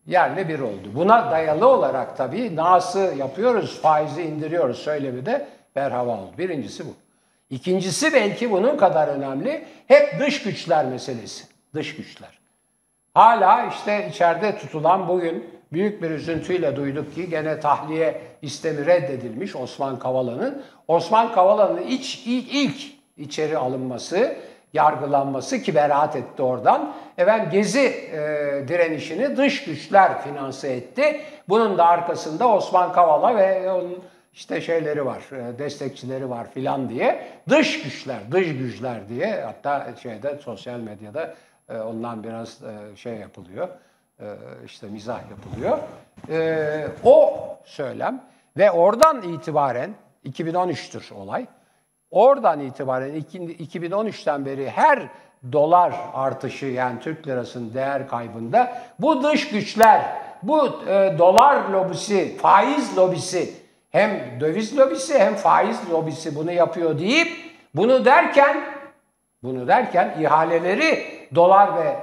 yerle 0.07 0.47
bir 0.47 0.59
oldu. 0.59 0.91
Buna 0.93 1.31
dayalı 1.31 1.67
olarak 1.67 2.17
tabii 2.17 2.55
NAS'ı 2.55 3.13
yapıyoruz, 3.17 3.81
faizi 3.81 4.21
indiriyoruz 4.21 4.77
söylemi 4.77 5.25
de 5.25 5.47
berhava 5.75 6.11
oldu. 6.11 6.31
Birincisi 6.37 6.85
bu. 6.85 6.93
İkincisi 7.49 8.13
belki 8.13 8.51
bunun 8.51 8.77
kadar 8.77 9.07
önemli 9.07 9.65
hep 9.87 10.19
dış 10.19 10.43
güçler 10.43 10.85
meselesi. 10.85 11.45
Dış 11.73 11.95
güçler. 11.95 12.39
Hala 13.13 13.65
işte 13.65 14.07
içeride 14.09 14.57
tutulan 14.57 15.07
bugün 15.07 15.55
büyük 15.73 16.01
bir 16.01 16.11
üzüntüyle 16.11 16.75
duyduk 16.75 17.15
ki 17.15 17.29
gene 17.29 17.59
tahliye 17.59 18.21
istemi 18.41 18.85
reddedilmiş 18.85 19.55
Osman 19.55 19.99
Kavala'nın. 19.99 20.63
Osman 20.87 21.33
Kavala'nın 21.33 21.81
iç, 21.81 22.23
ilk, 22.25 22.53
ilk 22.53 22.95
içeri 23.17 23.57
alınması, 23.57 24.35
yargılanması 24.75 25.61
ki 25.61 25.75
beraat 25.75 26.15
etti 26.15 26.41
oradan. 26.41 26.93
Efendim 27.17 27.49
Gezi 27.51 27.79
e, 27.79 28.17
direnişini 28.67 29.37
dış 29.37 29.63
güçler 29.63 30.21
finanse 30.21 30.73
etti. 30.73 31.21
Bunun 31.49 31.77
da 31.77 31.85
arkasında 31.85 32.47
Osman 32.47 32.93
Kavala 32.93 33.35
ve 33.35 33.71
onun 33.71 34.03
işte 34.33 34.61
şeyleri 34.61 35.05
var, 35.05 35.21
e, 35.31 35.59
destekçileri 35.59 36.29
var 36.29 36.51
filan 36.51 36.89
diye. 36.89 37.27
Dış 37.49 37.83
güçler, 37.83 38.31
dış 38.31 38.47
güçler 38.47 39.09
diye 39.09 39.41
hatta 39.45 39.87
şeyde 40.03 40.37
sosyal 40.37 40.79
medyada 40.79 41.33
e, 41.69 41.77
ondan 41.77 42.23
biraz 42.23 42.63
e, 42.63 42.95
şey 42.95 43.13
yapılıyor. 43.13 43.67
E, 44.19 44.25
işte 44.65 44.87
mizah 44.87 45.19
yapılıyor. 45.29 45.77
E, 46.29 46.87
o 47.03 47.47
söylem 47.65 48.23
ve 48.57 48.71
oradan 48.71 49.21
itibaren 49.21 49.95
2013'tür 50.25 51.13
olay. 51.13 51.47
Oradan 52.15 52.59
itibaren 52.59 53.15
iki- 53.15 53.39
2013'ten 53.39 54.45
beri 54.45 54.69
her 54.69 54.99
dolar 55.51 55.93
artışı 56.13 56.65
yani 56.65 56.99
Türk 56.99 57.27
lirasının 57.27 57.73
değer 57.73 58.07
kaybında 58.07 58.77
bu 58.99 59.23
dış 59.23 59.49
güçler, 59.49 60.01
bu 60.43 60.67
e, 60.67 61.15
dolar 61.17 61.69
lobisi, 61.69 62.37
faiz 62.37 62.97
lobisi 62.97 63.53
hem 63.91 64.39
döviz 64.39 64.77
lobisi 64.77 65.19
hem 65.19 65.35
faiz 65.35 65.89
lobisi 65.91 66.35
bunu 66.35 66.51
yapıyor 66.51 66.99
deyip 66.99 67.27
bunu 67.75 68.05
derken 68.05 68.57
bunu 69.43 69.67
derken 69.67 70.17
ihaleleri 70.19 71.05
dolar 71.35 71.75
ve 71.77 71.95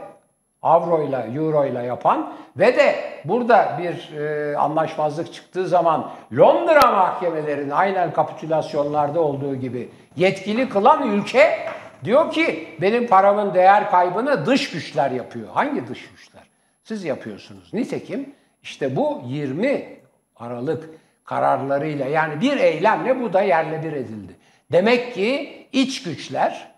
avroyla, 0.62 1.26
euroyla 1.26 1.82
yapan 1.82 2.32
ve 2.56 2.76
de 2.76 2.94
burada 3.24 3.78
bir 3.82 4.16
e, 4.16 4.56
anlaşmazlık 4.56 5.32
çıktığı 5.32 5.68
zaman 5.68 6.10
Londra 6.36 6.90
mahkemelerinin 6.90 7.70
aynen 7.70 8.12
kapitülasyonlarda 8.12 9.20
olduğu 9.20 9.56
gibi 9.56 9.88
yetkili 10.16 10.68
kılan 10.68 11.10
ülke 11.10 11.58
diyor 12.04 12.32
ki 12.32 12.76
benim 12.80 13.06
paramın 13.06 13.54
değer 13.54 13.90
kaybını 13.90 14.46
dış 14.46 14.70
güçler 14.70 15.10
yapıyor. 15.10 15.48
Hangi 15.52 15.88
dış 15.88 16.10
güçler? 16.10 16.42
Siz 16.82 17.04
yapıyorsunuz. 17.04 17.74
Nitekim 17.74 18.34
işte 18.62 18.96
bu 18.96 19.22
20 19.26 20.02
Aralık 20.36 20.90
kararlarıyla 21.24 22.06
yani 22.06 22.40
bir 22.40 22.56
eylemle 22.56 23.20
bu 23.20 23.32
da 23.32 23.42
yerle 23.42 23.82
bir 23.82 23.92
edildi. 23.92 24.36
Demek 24.72 25.14
ki 25.14 25.52
iç 25.72 26.02
güçler, 26.02 26.72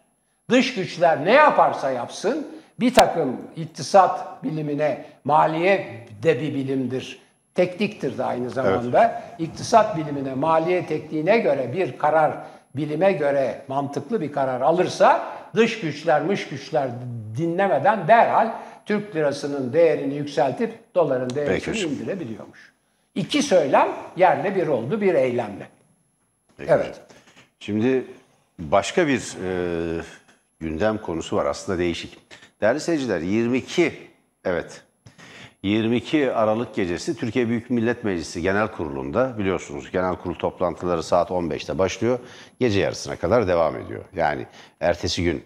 dış 0.51 0.75
güçler 0.75 1.25
ne 1.25 1.33
yaparsa 1.33 1.91
yapsın 1.91 2.54
bir 2.81 2.95
takım 2.95 3.37
iktisat 3.57 4.45
bilimine, 4.45 5.05
maliye 5.25 6.07
de 6.23 6.41
bir 6.41 6.55
bilimdir, 6.55 7.19
tekniktir 7.55 8.19
de 8.19 8.25
aynı 8.25 8.51
zamanda. 8.51 9.23
İktisat 9.39 9.97
bilimine, 9.97 10.35
maliye 10.35 10.87
tekniğine 10.87 11.39
göre 11.39 11.73
bir 11.73 11.99
karar, 11.99 12.33
bilime 12.77 13.13
göre 13.13 13.63
mantıklı 13.69 14.21
bir 14.21 14.33
karar 14.33 14.61
alırsa 14.61 15.25
dış 15.55 15.81
güçler, 15.81 16.23
mış 16.23 16.49
güçler 16.49 16.91
dinlemeden 17.37 18.09
derhal 18.09 18.53
Türk 18.87 19.17
lirasının 19.17 19.73
değerini 19.73 20.15
yükseltip 20.15 20.95
doların 20.95 21.31
değerini 21.31 21.61
Peki 21.65 21.81
indirebiliyormuş. 21.81 22.73
İki 23.15 23.43
söylem 23.43 23.89
yerle 24.17 24.57
bir 24.57 24.67
oldu 24.67 25.01
bir 25.01 25.15
eylemle. 25.15 25.69
Evet. 26.69 27.01
Şimdi 27.61 28.05
başka 28.59 29.09
bir 29.09 29.37
e, 29.45 30.03
gündem 30.61 30.99
konusu 30.99 31.37
var 31.37 31.47
aslında 31.47 31.79
değişik. 31.79 32.19
Değerli 32.65 32.81
seyirciler 32.81 33.21
22 33.21 33.93
evet 34.45 34.83
22 35.63 36.33
Aralık 36.33 36.75
gecesi 36.75 37.17
Türkiye 37.17 37.49
Büyük 37.49 37.71
Millet 37.71 38.05
Meclisi 38.05 38.43
Genel 38.43 38.69
Kurulu'nda 38.69 39.39
biliyorsunuz 39.39 39.91
genel 39.91 40.17
kurul 40.17 40.35
toplantıları 40.35 41.03
saat 41.03 41.31
15'te 41.31 41.79
başlıyor. 41.79 42.19
Gece 42.61 42.81
yarısına 42.81 43.17
kadar 43.17 43.49
devam 43.49 43.77
ediyor. 43.77 44.05
Yani 44.17 44.47
ertesi 44.81 45.25
gün 45.25 45.45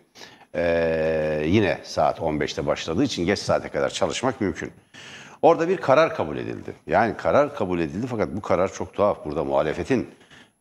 e, 0.54 1.42
yine 1.46 1.78
saat 1.82 2.18
15'te 2.18 2.66
başladığı 2.66 3.04
için 3.04 3.26
geç 3.26 3.38
saate 3.38 3.68
kadar 3.68 3.90
çalışmak 3.90 4.40
mümkün. 4.40 4.72
Orada 5.42 5.68
bir 5.68 5.76
karar 5.76 6.14
kabul 6.14 6.36
edildi. 6.36 6.72
Yani 6.86 7.16
karar 7.16 7.54
kabul 7.54 7.80
edildi 7.80 8.06
fakat 8.06 8.28
bu 8.36 8.40
karar 8.40 8.72
çok 8.72 8.94
tuhaf. 8.94 9.24
Burada 9.24 9.44
muhalefetin 9.44 10.08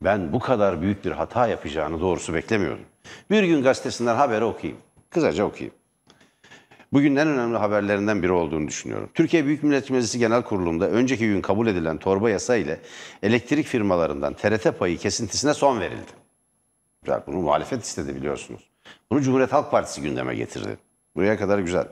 ben 0.02 0.34
bu 0.34 0.40
kadar 0.40 0.82
büyük 0.82 1.06
bir 1.06 1.12
hata 1.12 1.48
yapacağını 1.48 2.02
doğrusu 2.02 2.34
beklemiyordum. 2.34 2.86
Bir 3.32 3.44
gün 3.44 3.64
gazetesinden 3.64 4.16
haberi 4.16 4.44
okuyayım. 4.44 4.82
Kısaca 5.10 5.44
okuyayım. 5.44 5.74
Bugün 6.94 7.16
en 7.16 7.28
önemli 7.28 7.58
haberlerinden 7.58 8.24
biri 8.24 8.32
olduğunu 8.32 8.68
düşünüyorum. 8.68 9.10
Türkiye 9.14 9.46
Büyük 9.46 9.64
Millet 9.64 9.90
Meclisi 9.90 10.20
Genel 10.20 10.42
Kurulu'nda 10.42 10.90
önceki 10.90 11.28
gün 11.28 11.42
kabul 11.42 11.68
edilen 11.68 11.98
torba 11.98 12.30
yasa 12.30 12.56
ile 12.56 12.80
elektrik 13.24 13.68
firmalarından 13.68 14.34
TRT 14.34 14.80
payı 14.80 14.98
kesintisine 14.98 15.54
son 15.54 15.80
verildi. 15.80 16.12
Bunu 17.28 17.38
muhalefet 17.38 17.84
istedi 17.84 18.16
biliyorsunuz. 18.16 18.70
Bunu 19.12 19.22
Cumhuriyet 19.22 19.54
Halk 19.54 19.72
Partisi 19.72 20.02
gündeme 20.02 20.36
getirdi. 20.36 20.78
Buraya 21.16 21.38
kadar 21.38 21.60
güzel. 21.60 21.88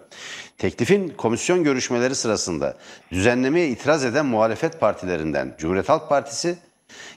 Teklifin 0.57 1.09
komisyon 1.09 1.63
görüşmeleri 1.63 2.15
sırasında 2.15 2.77
düzenlemeye 3.11 3.67
itiraz 3.67 4.05
eden 4.05 4.25
muhalefet 4.25 4.79
partilerinden 4.79 5.55
Cumhuriyet 5.57 5.89
Halk 5.89 6.09
Partisi 6.09 6.57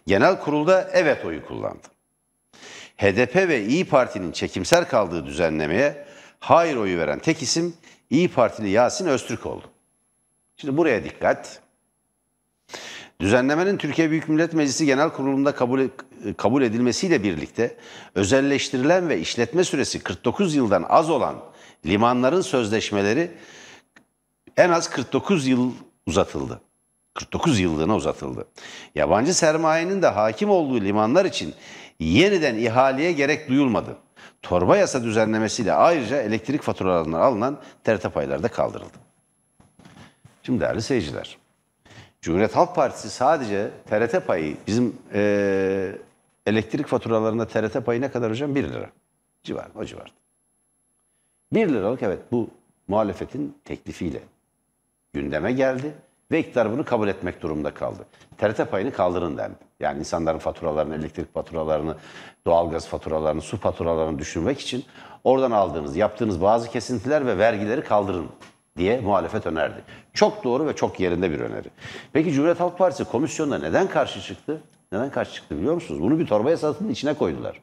genel 0.07 0.41
kurulda 0.41 0.91
evet 0.93 1.25
oyu 1.25 1.47
kullandı. 1.47 1.87
HDP 2.97 3.37
ve 3.37 3.65
İyi 3.65 3.85
Parti'nin 3.85 4.33
çekimser 4.33 4.89
kaldığı 4.89 5.27
düzenlemeye 5.27 6.08
hayır 6.41 6.77
oyu 6.77 6.99
veren 6.99 7.19
tek 7.19 7.43
isim 7.43 7.75
İyi 8.11 8.29
Partili 8.29 8.69
Yasin 8.69 9.07
Öztürk 9.07 9.47
oldu. 9.47 9.65
Şimdi 10.57 10.77
buraya 10.77 11.05
dikkat. 11.05 11.61
Düzenlemenin 13.21 13.77
Türkiye 13.77 14.11
Büyük 14.11 14.29
Millet 14.29 14.53
Meclisi 14.53 14.87
Genel 14.87 15.11
Kurulu'nda 15.11 15.55
kabul, 15.55 15.89
kabul 16.37 16.63
edilmesiyle 16.63 17.23
birlikte 17.23 17.77
özelleştirilen 18.15 19.09
ve 19.09 19.21
işletme 19.21 19.65
süresi 19.65 19.99
49 19.99 20.55
yıldan 20.55 20.85
az 20.89 21.11
olan 21.11 21.45
limanların 21.87 22.41
sözleşmeleri 22.41 23.31
en 24.57 24.71
az 24.71 24.91
49 24.91 25.47
yıl 25.47 25.73
uzatıldı. 26.07 26.61
49 27.15 27.61
yıllığına 27.61 27.97
uzatıldı. 27.97 28.49
Yabancı 28.95 29.35
sermayenin 29.35 30.03
de 30.03 30.07
hakim 30.07 30.51
olduğu 30.51 30.81
limanlar 30.81 31.25
için 31.25 31.55
yeniden 32.01 32.55
ihaleye 32.55 33.13
gerek 33.13 33.49
duyulmadı. 33.49 33.97
Torba 34.43 34.77
yasa 34.77 35.03
düzenlemesiyle 35.05 35.73
ayrıca 35.73 36.23
elektrik 36.23 36.63
faturalarından 36.63 37.21
alınan 37.21 37.59
TRT 37.85 38.15
payları 38.15 38.43
da 38.43 38.49
kaldırıldı. 38.49 38.99
Şimdi 40.43 40.61
değerli 40.61 40.83
seyirciler, 40.83 41.39
Cumhuriyet 42.23 42.57
Halk 42.57 42.75
Partisi 42.75 43.11
sadece 43.11 43.71
TRT 43.91 44.27
payı, 44.27 44.57
bizim 44.67 44.97
eee, 45.15 45.99
elektrik 46.47 46.87
faturalarında 46.87 47.47
TRT 47.49 47.85
payı 47.87 48.01
ne 48.01 48.11
kadar 48.11 48.31
hocam? 48.31 48.55
1 48.55 48.65
lira. 48.69 48.91
Civar, 49.43 49.69
o 49.75 49.85
civarda. 49.85 50.11
1 51.53 51.69
liralık 51.69 52.03
evet 52.03 52.19
bu 52.33 52.51
muhalefetin 52.89 53.57
teklifiyle 53.65 54.21
gündeme 55.13 55.53
geldi 55.53 55.95
ve 56.31 56.41
iktidar 56.41 56.73
bunu 56.73 56.85
kabul 56.85 57.09
etmek 57.09 57.43
durumunda 57.43 57.75
kaldı. 57.75 58.07
TRT 58.39 58.71
payını 58.71 58.93
kaldırın 58.93 59.39
dendi. 59.39 59.55
Yani 59.81 59.99
insanların 59.99 60.39
faturalarını, 60.39 60.95
elektrik 60.95 61.35
faturalarını, 61.35 61.97
doğalgaz 62.47 62.89
faturalarını, 62.89 63.41
su 63.41 63.57
faturalarını 63.57 64.19
düşürmek 64.19 64.61
için 64.61 64.85
oradan 65.25 65.51
aldığınız, 65.51 65.97
yaptığınız 65.97 66.43
bazı 66.43 66.71
kesintiler 66.71 67.27
ve 67.27 67.39
vergileri 67.39 67.85
kaldırın 67.85 68.27
diye 68.77 69.01
muhalefet 69.01 69.47
önerdi. 69.47 69.83
Çok 70.15 70.45
doğru 70.45 70.67
ve 70.67 70.77
çok 70.77 71.01
yerinde 71.01 71.31
bir 71.31 71.41
öneri. 71.41 71.69
Peki 72.13 72.33
Cumhuriyet 72.33 72.61
Halk 72.61 72.79
Partisi 72.79 73.05
komisyonda 73.05 73.59
neden 73.59 73.89
karşı 73.89 74.21
çıktı? 74.21 74.63
Neden 74.93 75.11
karşı 75.11 75.35
çıktı 75.35 75.59
biliyor 75.59 75.75
musunuz? 75.75 76.03
Bunu 76.03 76.19
bir 76.19 76.27
torba 76.27 76.51
yasasının 76.51 76.91
içine 76.91 77.15
koydular. 77.15 77.61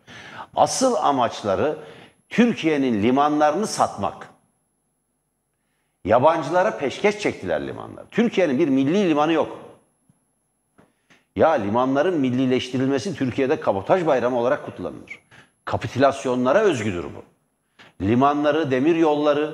Asıl 0.56 0.96
amaçları 0.96 1.78
Türkiye'nin 2.30 3.04
limanlarını 3.04 3.68
satmak. 3.68 4.35
Yabancılara 6.06 6.78
peşkeş 6.78 7.20
çektiler 7.20 7.68
limanlar. 7.68 8.06
Türkiye'nin 8.12 8.60
bir 8.60 8.68
milli 8.68 9.10
limanı 9.10 9.34
yok. 9.34 9.60
Ya 11.36 11.50
limanların 11.50 12.20
millileştirilmesi 12.20 13.16
Türkiye'de 13.16 13.60
kabotaj 13.60 14.06
bayramı 14.06 14.40
olarak 14.40 14.66
kutlanılır. 14.66 15.20
Kapitülasyonlara 15.66 16.60
özgüdür 16.60 17.04
bu. 17.04 17.24
Limanları, 18.06 18.72
demir 18.72 18.96
yolları 18.96 19.54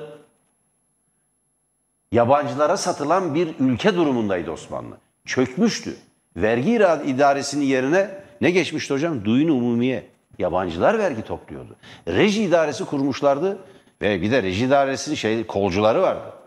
yabancılara 2.12 2.76
satılan 2.76 3.34
bir 3.34 3.48
ülke 3.60 3.94
durumundaydı 3.94 4.50
Osmanlı. 4.50 4.96
Çökmüştü. 5.24 5.96
Vergi 6.36 6.70
idaresinin 7.06 7.64
yerine 7.64 8.10
ne 8.40 8.50
geçmişti 8.50 8.94
hocam? 8.94 9.24
Duyun 9.24 9.48
umumiye. 9.48 10.06
Yabancılar 10.38 10.98
vergi 10.98 11.22
topluyordu. 11.22 11.76
Reji 12.08 12.42
idaresi 12.42 12.84
kurmuşlardı 12.84 13.58
ve 14.02 14.22
bir 14.22 14.30
de 14.30 14.42
reji 14.42 14.64
idaresinin 14.64 15.16
şey 15.16 15.46
kolcuları 15.46 16.02
vardı. 16.02 16.41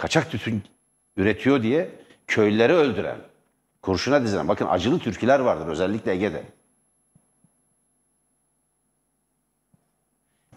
Kaçak 0.00 0.30
tütün 0.30 0.62
üretiyor 1.16 1.62
diye 1.62 1.90
köylüleri 2.26 2.72
öldüren, 2.72 3.18
kurşuna 3.82 4.22
dizilen. 4.22 4.48
Bakın 4.48 4.66
acılı 4.66 4.98
türküler 4.98 5.40
vardır 5.40 5.66
özellikle 5.66 6.12
Ege'de. 6.12 6.44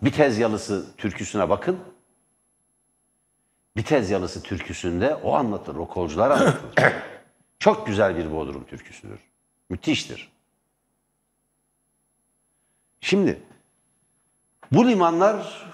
Bitez 0.01 0.39
yalısı 0.39 0.95
türküsüne 0.97 1.49
bakın. 1.49 1.79
Bitez 3.77 4.09
yalısı 4.09 4.43
türküsünde 4.43 5.15
o 5.15 5.33
anlatır, 5.33 5.75
o 5.75 5.87
kolcular 5.87 6.31
anlatır. 6.31 6.93
Çok 7.59 7.87
güzel 7.87 8.17
bir 8.17 8.31
Bodrum 8.31 8.63
türküsüdür. 8.65 9.19
Müthiştir. 9.69 10.31
Şimdi 13.01 13.41
Bu 14.71 14.87
limanlar 14.87 15.65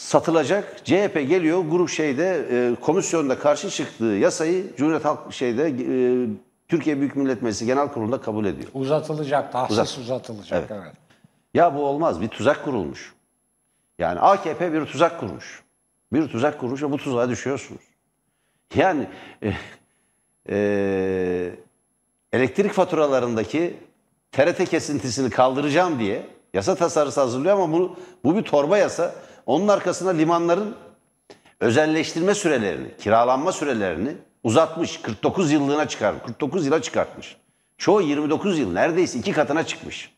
satılacak. 0.00 0.84
CHP 0.84 1.14
geliyor 1.14 1.60
grup 1.70 1.88
şeyde 1.88 2.46
e, 2.50 2.74
komisyonda 2.80 3.38
karşı 3.38 3.70
çıktığı 3.70 4.04
yasayı 4.04 4.76
Cumhuriyet 4.76 5.04
Halk 5.04 5.32
şeyde 5.32 5.68
e, 5.68 6.26
Türkiye 6.68 7.00
Büyük 7.00 7.16
Millet 7.16 7.42
Meclisi 7.42 7.66
Genel 7.66 7.88
Kurulu'nda 7.88 8.20
kabul 8.20 8.44
ediyor. 8.44 8.68
Uzatılacak, 8.74 9.52
tahsis 9.52 9.78
Uzat- 9.78 9.98
uzatılacak. 10.00 10.58
Evet. 10.70 10.82
evet. 10.84 10.92
Ya 11.54 11.74
bu 11.74 11.84
olmaz. 11.86 12.20
Bir 12.20 12.28
tuzak 12.28 12.64
kurulmuş. 12.64 13.14
Yani 13.98 14.20
AKP 14.20 14.72
bir 14.72 14.84
tuzak 14.86 15.20
kurmuş. 15.20 15.62
Bir 16.12 16.28
tuzak 16.28 16.60
kurmuş 16.60 16.82
ve 16.82 16.90
bu 16.90 16.96
tuzağa 16.96 17.28
düşüyorsunuz. 17.28 17.82
Yani 18.74 19.06
e, 19.42 19.52
e, 20.50 21.52
elektrik 22.32 22.72
faturalarındaki 22.72 23.76
TRT 24.32 24.64
kesintisini 24.70 25.30
kaldıracağım 25.30 25.98
diye 25.98 26.26
yasa 26.54 26.74
tasarısı 26.74 27.20
hazırlıyor 27.20 27.54
ama 27.58 27.72
bu, 27.78 27.96
bu 28.24 28.36
bir 28.36 28.42
torba 28.42 28.78
yasa. 28.78 29.14
Onun 29.50 29.68
arkasına 29.68 30.10
limanların 30.10 30.76
özelleştirme 31.60 32.34
sürelerini, 32.34 32.96
kiralanma 32.96 33.52
sürelerini 33.52 34.16
uzatmış. 34.42 35.02
49 35.02 35.52
yıllığına 35.52 35.88
çıkarmış. 35.88 36.22
49 36.22 36.66
yıla 36.66 36.82
çıkartmış. 36.82 37.36
Çoğu 37.78 38.02
29 38.02 38.58
yıl 38.58 38.72
neredeyse 38.72 39.18
iki 39.18 39.32
katına 39.32 39.66
çıkmış. 39.66 40.16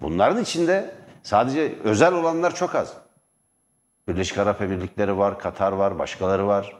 Bunların 0.00 0.42
içinde 0.42 0.94
sadece 1.22 1.74
özel 1.84 2.14
olanlar 2.14 2.54
çok 2.54 2.74
az. 2.74 2.94
Birleşik 4.08 4.38
Arap 4.38 4.62
Emirlikleri 4.62 5.18
var, 5.18 5.38
Katar 5.38 5.72
var, 5.72 5.98
başkaları 5.98 6.46
var. 6.46 6.76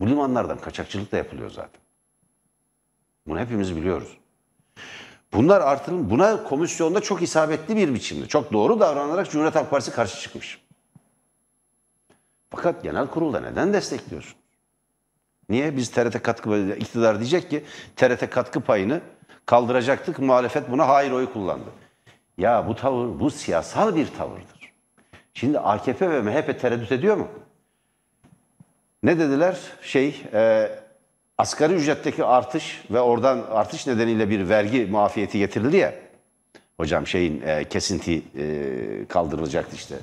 Bu 0.00 0.06
limanlardan 0.06 0.58
kaçakçılık 0.58 1.12
da 1.12 1.16
yapılıyor 1.16 1.50
zaten. 1.50 1.80
Bunu 3.26 3.38
hepimiz 3.38 3.76
biliyoruz. 3.76 4.18
Bunlar 5.32 5.60
artırın, 5.60 6.10
buna 6.10 6.44
komisyonda 6.44 7.00
çok 7.00 7.22
isabetli 7.22 7.76
bir 7.76 7.94
biçimde, 7.94 8.26
çok 8.26 8.52
doğru 8.52 8.80
davranarak 8.80 9.30
Cumhuriyet 9.30 9.54
Halk 9.54 9.70
Partisi 9.70 9.92
karşı 9.92 10.20
çıkmış. 10.20 10.60
Fakat 12.50 12.82
genel 12.82 13.06
kurulda 13.06 13.40
neden 13.40 13.72
destekliyorsun? 13.72 14.38
Niye? 15.48 15.76
Biz 15.76 15.90
TRT 15.90 16.22
katkı 16.22 16.76
iktidar 16.78 17.18
diyecek 17.18 17.50
ki 17.50 17.64
TRT 17.96 18.30
katkı 18.30 18.60
payını 18.60 19.00
kaldıracaktık. 19.46 20.18
Muhalefet 20.18 20.70
buna 20.70 20.88
hayır 20.88 21.10
oyu 21.10 21.32
kullandı. 21.32 21.70
Ya 22.38 22.68
bu 22.68 22.76
tavır, 22.76 23.20
bu 23.20 23.30
siyasal 23.30 23.96
bir 23.96 24.06
tavırdır. 24.06 24.72
Şimdi 25.34 25.58
AKP 25.58 26.10
ve 26.10 26.22
MHP 26.22 26.60
tereddüt 26.60 26.92
ediyor 26.92 27.16
mu? 27.16 27.28
Ne 29.02 29.18
dediler? 29.18 29.58
Şey, 29.82 30.22
e, 30.32 30.70
asgari 31.38 31.74
ücretteki 31.74 32.24
artış 32.24 32.84
ve 32.90 33.00
oradan 33.00 33.44
artış 33.50 33.86
nedeniyle 33.86 34.30
bir 34.30 34.48
vergi 34.48 34.86
muafiyeti 34.86 35.38
getirildi 35.38 35.76
ya. 35.76 35.94
Hocam 36.76 37.06
şeyin 37.06 37.42
e, 37.42 37.64
kesinti 37.64 38.22
e, 38.38 39.06
kaldırılacaktı 39.08 39.76
işte. 39.76 39.96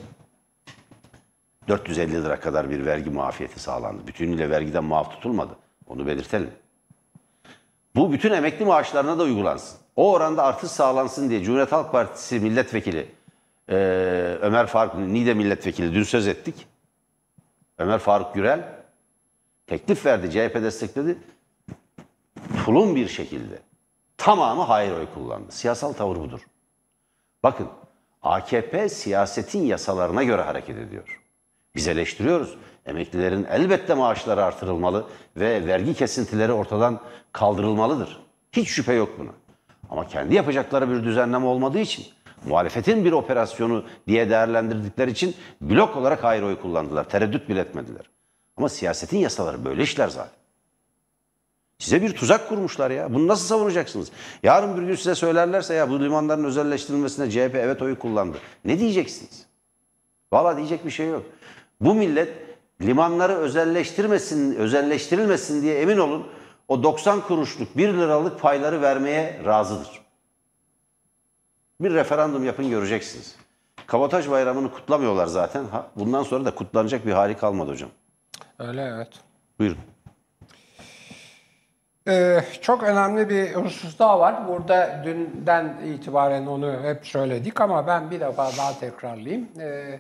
450 1.68 2.24
lira 2.24 2.40
kadar 2.40 2.70
bir 2.70 2.86
vergi 2.86 3.10
muafiyeti 3.10 3.60
sağlandı. 3.60 4.08
Bütünüyle 4.08 4.50
vergiden 4.50 4.84
muaf 4.84 5.12
tutulmadı. 5.12 5.56
Onu 5.88 6.08
belirtelim. 6.08 6.50
Bu 7.96 8.12
bütün 8.12 8.32
emekli 8.32 8.66
maaşlarına 8.66 9.20
da 9.20 9.24
uygulansın. 9.24 9.80
O 9.96 10.12
oranda 10.12 10.44
artış 10.44 10.72
sağlansın 10.72 11.30
diye 11.30 11.44
Cumhuriyet 11.44 11.72
Halk 11.72 11.92
Partisi 11.92 12.40
milletvekili 12.40 13.08
e, 13.70 13.76
Ömer 14.42 14.68
Faruk, 14.68 14.96
Niğde 14.96 15.34
milletvekili 15.34 15.94
dün 15.94 16.04
söz 16.04 16.28
ettik. 16.28 16.68
Ömer 17.78 18.00
Faruk 18.00 18.34
Gürel 18.34 18.75
teklif 19.68 20.06
verdi, 20.06 20.32
CHP 20.32 20.56
destekledi. 20.56 21.18
Tulum 22.66 22.96
bir 22.96 23.08
şekilde 23.08 23.60
tamamı 24.18 24.62
hayır 24.62 24.92
oy 24.92 25.06
kullandı. 25.14 25.52
Siyasal 25.52 25.94
tavır 25.94 26.16
budur. 26.16 26.40
Bakın 27.44 27.68
AKP 28.22 28.90
siyasetin 28.90 29.64
yasalarına 29.64 30.24
göre 30.24 30.42
hareket 30.42 30.78
ediyor. 30.78 31.22
Biz 31.76 31.88
eleştiriyoruz. 31.88 32.58
Emeklilerin 32.86 33.48
elbette 33.50 33.94
maaşları 33.94 34.44
artırılmalı 34.44 35.08
ve 35.38 35.68
vergi 35.68 35.94
kesintileri 35.94 36.52
ortadan 36.52 37.00
kaldırılmalıdır. 37.32 38.20
Hiç 38.52 38.70
şüphe 38.70 38.94
yok 38.94 39.10
buna. 39.20 39.32
Ama 39.90 40.08
kendi 40.08 40.36
yapacakları 40.36 40.90
bir 40.90 41.04
düzenleme 41.04 41.46
olmadığı 41.46 41.80
için 41.80 42.06
muhalefetin 42.46 43.06
bir 43.06 43.12
operasyonu 43.12 43.86
diye 44.08 44.30
değerlendirdikleri 44.30 45.12
için 45.12 45.36
blok 45.62 45.96
olarak 45.96 46.24
hayır 46.24 46.44
oy 46.44 46.62
kullandılar. 46.62 47.10
Tereddüt 47.10 47.50
bile 47.50 47.60
etmediler. 47.60 48.06
Ama 48.58 48.70
siyasetin 48.70 49.18
yasaları 49.18 49.66
böyle 49.66 49.84
işler 49.84 50.08
zaten. 50.08 50.34
Size 51.80 52.02
bir 52.02 52.16
tuzak 52.16 52.50
kurmuşlar 52.50 52.92
ya. 52.92 53.14
Bunu 53.14 53.28
nasıl 53.28 53.46
savunacaksınız? 53.46 54.12
Yarın 54.44 54.78
bir 54.78 54.88
gün 54.88 54.96
size 54.96 55.16
söylerlerse 55.16 55.74
ya 55.74 55.90
bu 55.90 56.00
limanların 56.00 56.44
özelleştirilmesine 56.44 57.32
CHP 57.32 57.56
evet 57.56 57.82
oyu 57.82 58.00
kullandı. 58.00 58.38
Ne 58.66 58.80
diyeceksiniz? 58.80 59.46
Valla 60.34 60.58
diyecek 60.58 60.86
bir 60.86 60.92
şey 60.92 61.10
yok. 61.10 61.24
Bu 61.82 61.94
millet 61.94 62.34
limanları 62.82 63.34
özelleştirmesin, 63.34 64.56
özelleştirilmesin 64.56 65.62
diye 65.62 65.82
emin 65.82 65.98
olun 65.98 66.28
o 66.68 66.84
90 66.84 67.22
kuruşluk 67.22 67.78
1 67.78 67.94
liralık 67.94 68.40
payları 68.40 68.82
vermeye 68.82 69.42
razıdır. 69.46 70.02
Bir 71.82 71.94
referandum 71.94 72.46
yapın 72.46 72.70
göreceksiniz. 72.70 73.36
Kabotaj 73.88 74.30
bayramını 74.30 74.72
kutlamıyorlar 74.72 75.28
zaten. 75.28 75.66
Bundan 75.96 76.24
sonra 76.24 76.46
da 76.46 76.56
kutlanacak 76.56 77.06
bir 77.06 77.12
hali 77.12 77.38
kalmadı 77.38 77.72
hocam. 77.72 77.90
Öyle 78.60 78.82
evet. 78.82 79.10
Buyurun. 79.60 79.78
Ee, 82.08 82.42
çok 82.62 82.84
önemli 82.84 83.30
bir 83.30 83.54
husus 83.54 84.00
daha 84.00 84.20
var. 84.20 84.48
Burada 84.48 85.02
dünden 85.04 85.78
itibaren 85.86 86.46
onu 86.46 86.84
hep 86.84 87.08
söyledik 87.08 87.62
ama 87.62 87.88
ben 87.88 88.12
bir 88.12 88.20
defa 88.20 88.52
daha 88.58 88.80
tekrarlayayım. 88.80 89.50
Ee, 89.60 90.00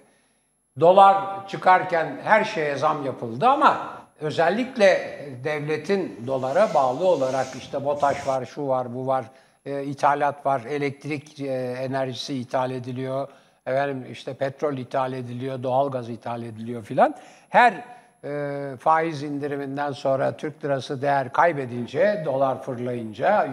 dolar 0.79 1.47
çıkarken 1.47 2.19
her 2.23 2.43
şeye 2.43 2.75
zam 2.75 3.05
yapıldı 3.05 3.47
ama 3.47 3.93
özellikle 4.19 5.19
devletin 5.43 6.23
dolara 6.27 6.73
bağlı 6.73 7.07
olarak 7.07 7.47
işte 7.55 7.85
BOTAŞ 7.85 8.27
var, 8.27 8.45
şu 8.45 8.67
var, 8.67 8.95
bu 8.95 9.07
var, 9.07 9.25
e, 9.65 9.83
ithalat 9.83 10.45
var, 10.45 10.61
elektrik 10.61 11.39
e, 11.39 11.53
enerjisi 11.81 12.33
ithal 12.33 12.71
ediliyor, 12.71 13.27
efendim 13.65 14.05
işte 14.11 14.33
petrol 14.33 14.77
ithal 14.77 15.13
ediliyor, 15.13 15.63
doğalgaz 15.63 16.09
ithal 16.09 16.43
ediliyor 16.43 16.83
filan. 16.83 17.15
Her 17.49 17.94
e, 18.25 18.71
faiz 18.79 19.23
indiriminden 19.23 19.91
sonra 19.91 20.37
Türk 20.37 20.65
lirası 20.65 21.01
değer 21.01 21.33
kaybedince, 21.33 22.21
dolar 22.25 22.63
fırlayınca, 22.63 23.47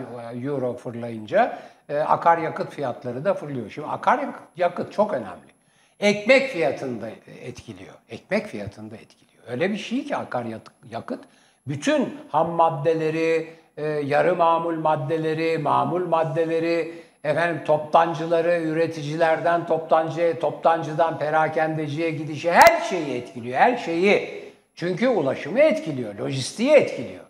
euro 0.45 0.77
fırlayınca 0.77 1.59
e, 1.89 1.99
akaryakıt 1.99 2.71
fiyatları 2.71 3.25
da 3.25 3.35
fırlıyor. 3.35 3.71
Şimdi 3.71 3.89
akaryakıt 3.89 4.93
çok 4.93 5.13
önemli. 5.13 5.53
Ekmek 6.01 6.49
fiyatını 6.49 7.03
da 7.03 7.11
etkiliyor. 7.43 7.95
Ekmek 8.09 8.47
fiyatını 8.47 8.91
da 8.91 8.97
etkiliyor. 8.97 9.43
Öyle 9.49 9.71
bir 9.71 9.77
şey 9.77 10.05
ki 10.05 10.17
akaryakıt 10.17 11.21
bütün 11.67 12.19
ham 12.29 12.51
maddeleri, 12.51 13.49
e, 13.77 13.87
yarı 13.87 14.37
mamul 14.37 14.75
maddeleri, 14.75 15.59
mamul 15.59 16.07
maddeleri, 16.07 16.93
efendim 17.25 17.65
toptancıları, 17.65 18.61
üreticilerden 18.63 19.67
toptancıya, 19.67 20.39
toptancıdan 20.39 21.19
perakendeciye 21.19 22.11
gidişi 22.11 22.53
her 22.53 22.81
şeyi 22.81 23.15
etkiliyor. 23.15 23.59
Her 23.59 23.77
şeyi. 23.77 24.42
Çünkü 24.75 25.09
ulaşımı 25.09 25.61
etkiliyor, 25.61 26.15
lojistiği 26.15 26.71
etkiliyor. 26.71 27.25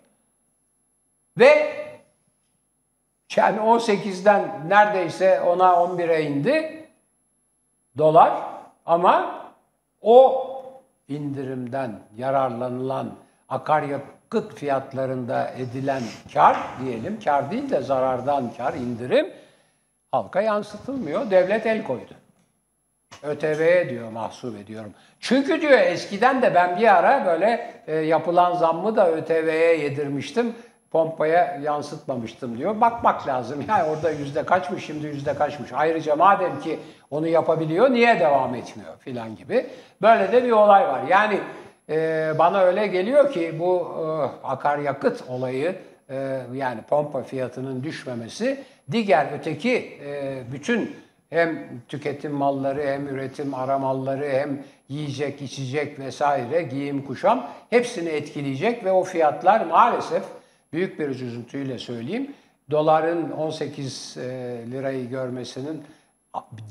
Ve 1.38 1.72
yani 3.36 3.58
18'den 3.58 4.68
neredeyse 4.68 5.40
ona 5.40 5.64
11'e 5.64 6.22
indi 6.22 6.84
dolar 7.98 8.42
ama 8.86 9.44
o 10.00 10.48
indirimden 11.08 12.00
yararlanılan 12.16 13.14
akaryakıt 13.48 14.54
fiyatlarında 14.54 15.48
edilen 15.48 16.02
kar 16.34 16.56
diyelim, 16.80 17.20
kar 17.20 17.50
değil 17.50 17.70
de 17.70 17.80
zarardan 17.80 18.52
kar, 18.56 18.74
indirim 18.74 19.32
halka 20.12 20.40
yansıtılmıyor. 20.40 21.30
Devlet 21.30 21.66
el 21.66 21.84
koydu. 21.84 22.14
ÖTV'ye 23.22 23.88
diyor 23.90 24.10
mahsup 24.10 24.58
ediyorum. 24.58 24.90
Çünkü 25.20 25.60
diyor 25.60 25.78
eskiden 25.78 26.42
de 26.42 26.54
ben 26.54 26.80
bir 26.80 26.96
ara 26.96 27.26
böyle 27.26 27.74
e, 27.86 27.96
yapılan 27.96 28.54
zammı 28.54 28.96
da 28.96 29.10
ÖTV'ye 29.10 29.76
yedirmiştim. 29.76 30.54
Pompaya 30.90 31.60
yansıtmamıştım 31.62 32.58
diyor. 32.58 32.80
Bakmak 32.80 33.28
lazım. 33.28 33.64
Yani 33.68 33.90
orada 33.90 34.10
yüzde 34.10 34.42
kaçmış 34.42 34.86
şimdi 34.86 35.06
yüzde 35.06 35.34
kaçmış. 35.34 35.70
Ayrıca 35.72 36.16
madem 36.16 36.60
ki 36.60 36.78
onu 37.10 37.28
yapabiliyor 37.28 37.90
niye 37.90 38.20
devam 38.20 38.54
etmiyor 38.54 38.96
filan 38.98 39.36
gibi. 39.36 39.66
Böyle 40.02 40.32
de 40.32 40.44
bir 40.44 40.50
olay 40.50 40.88
var. 40.88 41.00
Yani 41.08 41.40
e, 41.88 42.32
bana 42.38 42.60
öyle 42.60 42.86
geliyor 42.86 43.32
ki 43.32 43.54
bu 43.58 43.96
e, 43.98 44.46
akaryakıt 44.46 45.22
olayı 45.28 45.76
e, 46.10 46.38
yani 46.54 46.82
pompa 46.82 47.22
fiyatının 47.22 47.82
düşmemesi 47.82 48.64
diğer 48.90 49.26
öteki 49.38 49.98
e, 50.04 50.42
bütün 50.52 50.96
hem 51.32 51.68
tüketim 51.88 52.32
malları 52.32 52.82
hem 52.86 53.08
üretim 53.08 53.54
ara 53.54 53.78
malları 53.78 54.28
hem 54.30 54.64
yiyecek 54.88 55.42
içecek 55.42 55.98
vesaire 55.98 56.62
giyim 56.62 57.04
kuşam 57.04 57.50
hepsini 57.70 58.08
etkileyecek 58.08 58.84
ve 58.84 58.92
o 58.92 59.04
fiyatlar 59.04 59.66
maalesef 59.66 60.22
büyük 60.72 60.98
bir 60.98 61.08
üzüntüyle 61.08 61.78
söyleyeyim 61.78 62.34
doların 62.70 63.30
18 63.30 64.16
e, 64.16 64.22
lirayı 64.70 65.08
görmesinin 65.08 65.82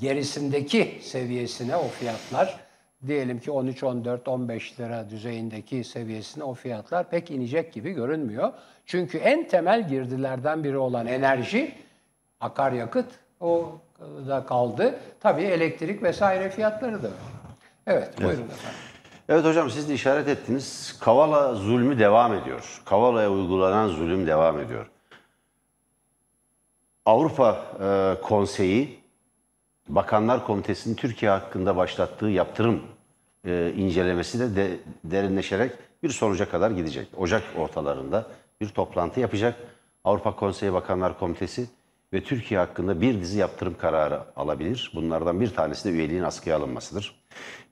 gerisindeki 0.01 0.99
seviyesine 1.01 1.75
o 1.75 1.87
fiyatlar 1.87 2.59
diyelim 3.07 3.39
ki 3.39 3.51
13, 3.51 3.83
14, 3.83 4.27
15 4.27 4.79
lira 4.79 5.09
düzeyindeki 5.09 5.83
seviyesine 5.83 6.43
o 6.43 6.53
fiyatlar 6.53 7.09
pek 7.09 7.31
inecek 7.31 7.73
gibi 7.73 7.91
görünmüyor. 7.91 8.53
Çünkü 8.85 9.17
en 9.17 9.47
temel 9.47 9.89
girdilerden 9.89 10.63
biri 10.63 10.77
olan 10.77 11.07
enerji, 11.07 11.75
akaryakıt 12.39 13.07
o 13.39 13.71
da 14.27 14.45
kaldı. 14.45 14.99
Tabii 15.19 15.43
elektrik 15.43 16.03
vesaire 16.03 16.49
fiyatları 16.49 17.03
da. 17.03 17.09
Evet, 17.87 18.17
buyurun 18.17 18.43
efendim. 18.43 18.77
Evet 19.29 19.45
hocam 19.45 19.69
siz 19.69 19.89
de 19.89 19.93
işaret 19.93 20.27
ettiniz. 20.27 20.97
Kavala 20.99 21.55
zulmü 21.55 21.99
devam 21.99 22.33
ediyor. 22.33 22.81
Kavala'ya 22.85 23.31
uygulanan 23.31 23.87
zulüm 23.87 24.27
devam 24.27 24.59
ediyor. 24.59 24.85
Avrupa 27.05 27.65
e, 27.83 28.21
Konseyi 28.21 28.99
Bakanlar 29.89 30.45
Komitesi'nin 30.45 30.95
Türkiye 30.95 31.31
hakkında 31.31 31.77
başlattığı 31.77 32.25
yaptırım 32.25 32.83
e, 33.45 33.73
incelemesi 33.77 34.39
de, 34.39 34.55
de 34.55 34.79
derinleşerek 35.03 35.71
bir 36.03 36.09
sonuca 36.09 36.49
kadar 36.49 36.71
gidecek. 36.71 37.07
Ocak 37.17 37.43
ortalarında 37.57 38.25
bir 38.61 38.69
toplantı 38.69 39.19
yapacak 39.19 39.55
Avrupa 40.03 40.35
Konseyi 40.35 40.73
Bakanlar 40.73 41.19
Komitesi 41.19 41.67
ve 42.13 42.23
Türkiye 42.23 42.59
hakkında 42.59 43.01
bir 43.01 43.21
dizi 43.21 43.39
yaptırım 43.39 43.77
kararı 43.77 44.21
alabilir. 44.35 44.91
Bunlardan 44.95 45.41
bir 45.41 45.53
tanesi 45.53 45.85
de 45.85 45.89
üyeliğin 45.89 46.23
askıya 46.23 46.57
alınmasıdır. 46.57 47.21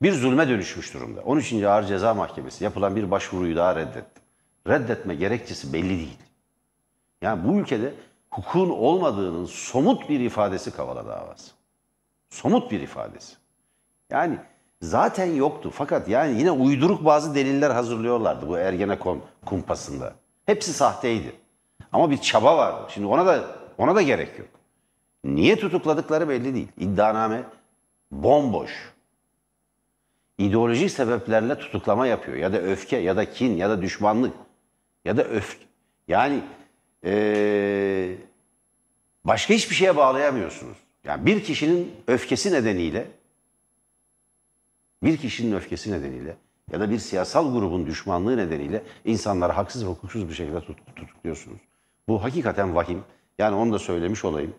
Bir 0.02 0.12
zulme 0.14 0.50
dönüşmüş 0.50 0.94
durumda. 0.94 1.22
13. 1.22 1.54
Ağır 1.54 1.84
Ceza 1.84 2.14
Mahkemesi 2.14 2.64
yapılan 2.64 2.96
bir 2.96 3.12
başvuruyu 3.12 3.56
daha 3.56 3.76
reddetti. 3.76 4.22
Reddetme 4.68 5.16
gerekçesi 5.16 5.74
belli 5.74 5.90
değil. 5.90 6.18
Yani 7.22 7.48
bu 7.48 7.60
ülkede 7.60 7.94
hukukun 8.32 8.70
olmadığının 8.70 9.46
somut 9.46 10.10
bir 10.10 10.20
ifadesi 10.20 10.72
Kavala 10.72 11.08
davası. 11.08 11.52
Somut 12.30 12.72
bir 12.72 12.82
ifadesi. 12.82 13.36
Yani 14.10 14.38
zaten 14.82 15.26
yoktu 15.26 15.72
fakat 15.74 16.08
yani 16.08 16.40
yine 16.40 16.52
uyduruk 16.52 17.06
bazı 17.06 17.36
deliller 17.36 17.72
hazırlıyorlardı 17.72 18.48
bu 18.48 18.58
Ergenekon 18.58 19.22
kumpasında. 19.46 20.14
Hepsi 20.46 20.74
sahteydi. 20.74 21.36
Ama 21.92 22.12
bir 22.12 22.18
çaba 22.18 22.58
vardı. 22.58 22.88
Şimdi 22.94 23.08
ona 23.08 23.26
da 23.26 23.59
ona 23.80 23.96
da 23.96 24.02
gerek 24.02 24.40
yok. 24.40 24.48
Niye 25.24 25.56
tutukladıkları 25.60 26.30
belli 26.30 26.54
değil. 26.56 26.68
İddianame 26.78 27.44
bomboş. 28.12 28.72
İdeolojik 30.38 30.92
sebeplerle 30.92 31.60
tutuklama 31.60 32.08
yapıyor. 32.08 32.38
Ya 32.38 32.54
da 32.54 32.62
öfke 32.62 32.98
ya 32.98 33.18
da 33.18 33.32
kin 33.32 33.58
ya 33.58 33.70
da 33.70 33.82
düşmanlık 33.82 34.34
ya 35.06 35.18
da 35.18 35.24
öfke. 35.24 35.66
Yani 36.08 36.42
eee, 37.04 38.18
başka 39.26 39.54
hiçbir 39.54 39.76
şeye 39.76 39.96
bağlayamıyorsunuz. 39.98 40.78
Yani 41.04 41.26
bir 41.26 41.44
kişinin 41.44 41.92
öfkesi 42.08 42.52
nedeniyle 42.54 43.08
bir 45.04 45.18
kişinin 45.18 45.56
öfkesi 45.56 45.92
nedeniyle 45.92 46.38
ya 46.72 46.80
da 46.80 46.90
bir 46.92 47.00
siyasal 47.00 47.54
grubun 47.54 47.86
düşmanlığı 47.86 48.38
nedeniyle 48.38 48.84
insanları 49.06 49.52
haksız 49.54 49.86
ve 49.86 49.90
hukuksuz 49.90 50.30
bir 50.30 50.34
şekilde 50.34 50.58
tut- 50.62 50.96
tutukluyorsunuz. 50.96 51.60
Bu 52.08 52.24
hakikaten 52.24 52.76
vahim. 52.76 53.04
Yani 53.40 53.56
onu 53.56 53.74
da 53.74 53.80
söylemiş 53.80 54.26
olayım. 54.26 54.54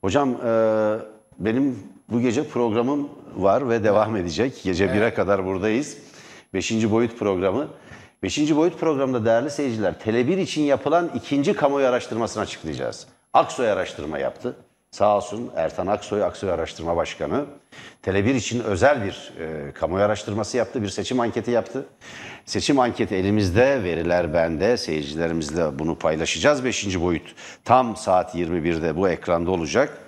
Hocam 0.00 0.30
e, 0.30 0.98
benim 1.38 1.78
bu 2.10 2.20
gece 2.20 2.48
programım 2.48 3.08
var 3.36 3.68
ve 3.68 3.84
devam 3.84 4.16
edecek. 4.16 4.60
Gece 4.64 4.86
1'e 4.86 5.14
kadar 5.14 5.46
buradayız. 5.46 5.98
Beşinci 6.54 6.90
boyut 6.90 7.18
programı. 7.18 7.68
Beşinci 8.22 8.56
boyut 8.56 8.80
programda 8.80 9.24
değerli 9.24 9.50
seyirciler, 9.50 9.94
Tele1 10.04 10.40
için 10.40 10.62
yapılan 10.62 11.10
ikinci 11.14 11.54
kamuoyu 11.54 11.86
araştırmasını 11.86 12.42
açıklayacağız. 12.42 13.06
Aksoy 13.32 13.70
araştırma 13.70 14.18
yaptı. 14.18 14.56
Sağ 14.92 15.16
olsun 15.16 15.50
Ertan 15.56 15.86
Aksoy, 15.86 16.24
Aksoy 16.24 16.50
Araştırma 16.50 16.96
Başkanı. 16.96 17.44
Tele1 18.04 18.34
için 18.34 18.60
özel 18.60 19.04
bir 19.04 19.32
e, 19.40 19.72
kamuoyu 19.72 20.04
araştırması 20.04 20.56
yaptı, 20.56 20.82
bir 20.82 20.88
seçim 20.88 21.20
anketi 21.20 21.50
yaptı. 21.50 21.86
Seçim 22.44 22.80
anketi 22.80 23.14
elimizde, 23.14 23.84
veriler 23.84 24.34
bende. 24.34 24.76
Seyircilerimizle 24.76 25.78
bunu 25.78 25.98
paylaşacağız. 25.98 26.64
Beşinci 26.64 27.02
boyut 27.02 27.34
tam 27.64 27.96
saat 27.96 28.34
21'de 28.34 28.96
bu 28.96 29.08
ekranda 29.08 29.50
olacak. 29.50 29.98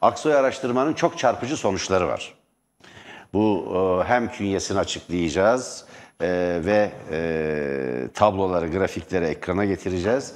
Aksoy 0.00 0.34
araştırmanın 0.34 0.92
çok 0.92 1.18
çarpıcı 1.18 1.56
sonuçları 1.56 2.08
var. 2.08 2.34
Bu 3.32 3.66
e, 3.76 4.08
hem 4.08 4.28
künyesini 4.28 4.78
açıklayacağız 4.78 5.84
e, 6.20 6.28
ve 6.64 6.90
e, 7.10 8.08
tabloları, 8.14 8.68
grafikleri 8.68 9.24
ekrana 9.24 9.64
getireceğiz. 9.64 10.34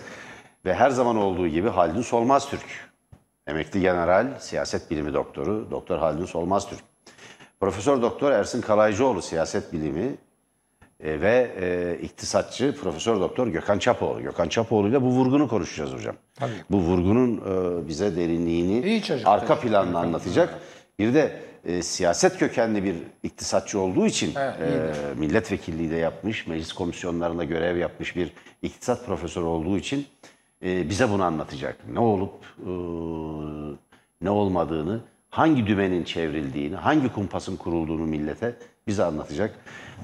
Ve 0.64 0.74
her 0.74 0.90
zaman 0.90 1.16
olduğu 1.16 1.48
gibi 1.48 1.68
Haldun 1.68 2.02
Solmaz 2.02 2.50
Türk. 2.50 2.85
Emekli 3.46 3.80
general, 3.80 4.26
siyaset 4.38 4.90
bilimi 4.90 5.14
doktoru, 5.14 5.70
Doktor 5.70 5.98
Haldun 5.98 6.24
Solmaz 6.24 6.68
Türk. 6.68 6.80
Profesör 7.60 8.02
Doktor 8.02 8.32
Ersin 8.32 8.60
Kalaycıoğlu 8.60 9.22
siyaset 9.22 9.72
bilimi 9.72 10.14
e, 11.00 11.20
ve 11.20 11.50
e, 11.60 11.98
iktisatçı 12.02 12.76
Profesör 12.82 13.20
Doktor 13.20 13.46
Gökhan 13.46 13.78
Çapoğlu. 13.78 14.22
Gökhan 14.22 14.48
Çapoğlu 14.48 14.88
ile 14.88 15.02
bu 15.02 15.06
vurgunu 15.06 15.48
konuşacağız 15.48 15.92
hocam. 15.92 16.16
Tabii. 16.34 16.52
Bu 16.70 16.78
vurgunun 16.78 17.36
e, 17.36 17.88
bize 17.88 18.16
derinliğini, 18.16 19.02
çocuk, 19.02 19.26
arka 19.26 19.60
planını 19.60 19.98
anlatacak. 19.98 20.60
Bir 20.98 21.14
de 21.14 21.40
e, 21.64 21.82
siyaset 21.82 22.38
kökenli 22.38 22.84
bir 22.84 22.96
iktisatçı 23.22 23.80
olduğu 23.80 24.06
için 24.06 24.34
Evet, 24.36 24.56
e, 24.60 25.20
milletvekilliği 25.20 25.90
de 25.90 25.96
yapmış, 25.96 26.46
meclis 26.46 26.72
komisyonlarında 26.72 27.44
görev 27.44 27.76
yapmış 27.76 28.16
bir 28.16 28.32
iktisat 28.62 29.06
profesörü 29.06 29.44
olduğu 29.44 29.78
için 29.78 30.06
e, 30.66 30.88
bize 30.90 31.10
bunu 31.10 31.24
anlatacak. 31.24 31.76
Ne 31.92 31.98
olup 31.98 32.34
e, 32.58 32.70
ne 34.20 34.30
olmadığını, 34.30 35.00
hangi 35.30 35.66
dümenin 35.66 36.04
çevrildiğini, 36.04 36.76
hangi 36.76 37.12
kumpasın 37.12 37.56
kurulduğunu 37.56 38.06
millete 38.06 38.54
bize 38.86 39.04
anlatacak. 39.04 39.54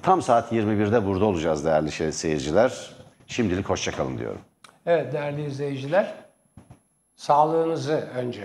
Tam 0.02 0.22
saat 0.22 0.52
21'de 0.52 1.06
burada 1.06 1.24
olacağız 1.24 1.64
değerli 1.64 1.92
şey- 1.92 2.12
seyirciler. 2.12 2.90
Şimdilik 3.26 3.68
hoşçakalın 3.68 4.18
diyorum. 4.18 4.40
Evet 4.86 5.12
değerli 5.12 5.44
izleyiciler, 5.46 6.14
sağlığınızı 7.16 8.08
önce, 8.16 8.44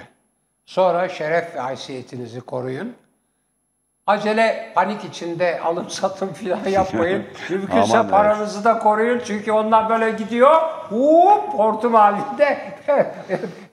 sonra 0.65 1.09
şeref 1.09 1.55
ve 1.55 1.59
haysiyetinizi 1.59 2.41
koruyun. 2.41 2.93
Acele 4.07 4.71
panik 4.75 5.03
içinde 5.03 5.59
alım 5.59 5.89
satım 5.89 6.33
filan 6.33 6.65
yapmayın. 6.69 7.25
Mümkünse 7.49 8.07
paranızı 8.07 8.63
da 8.63 8.79
koruyun 8.79 9.21
çünkü 9.25 9.51
onlar 9.51 9.89
böyle 9.89 10.11
gidiyor. 10.11 10.61
Hop 10.89 11.53
hortum 11.53 11.93
halinde. 11.93 12.77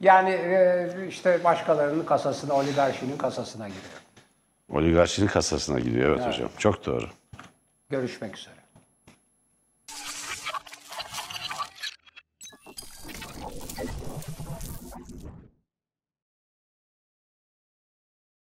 yani 0.01 0.31
e, 0.31 0.89
işte 1.09 1.45
başkalarının 1.45 2.05
kasasına, 2.05 2.55
oligarşinin 2.55 3.17
kasasına 3.17 3.69
giriyor. 3.69 3.85
Oligarşinin 4.73 5.27
kasasına 5.27 5.79
gidiyor 5.79 6.17
evet. 6.17 6.27
hocam. 6.27 6.49
Çok 6.59 6.87
doğru. 6.87 7.07
Görüşmek 7.91 8.39
üzere. 8.39 8.64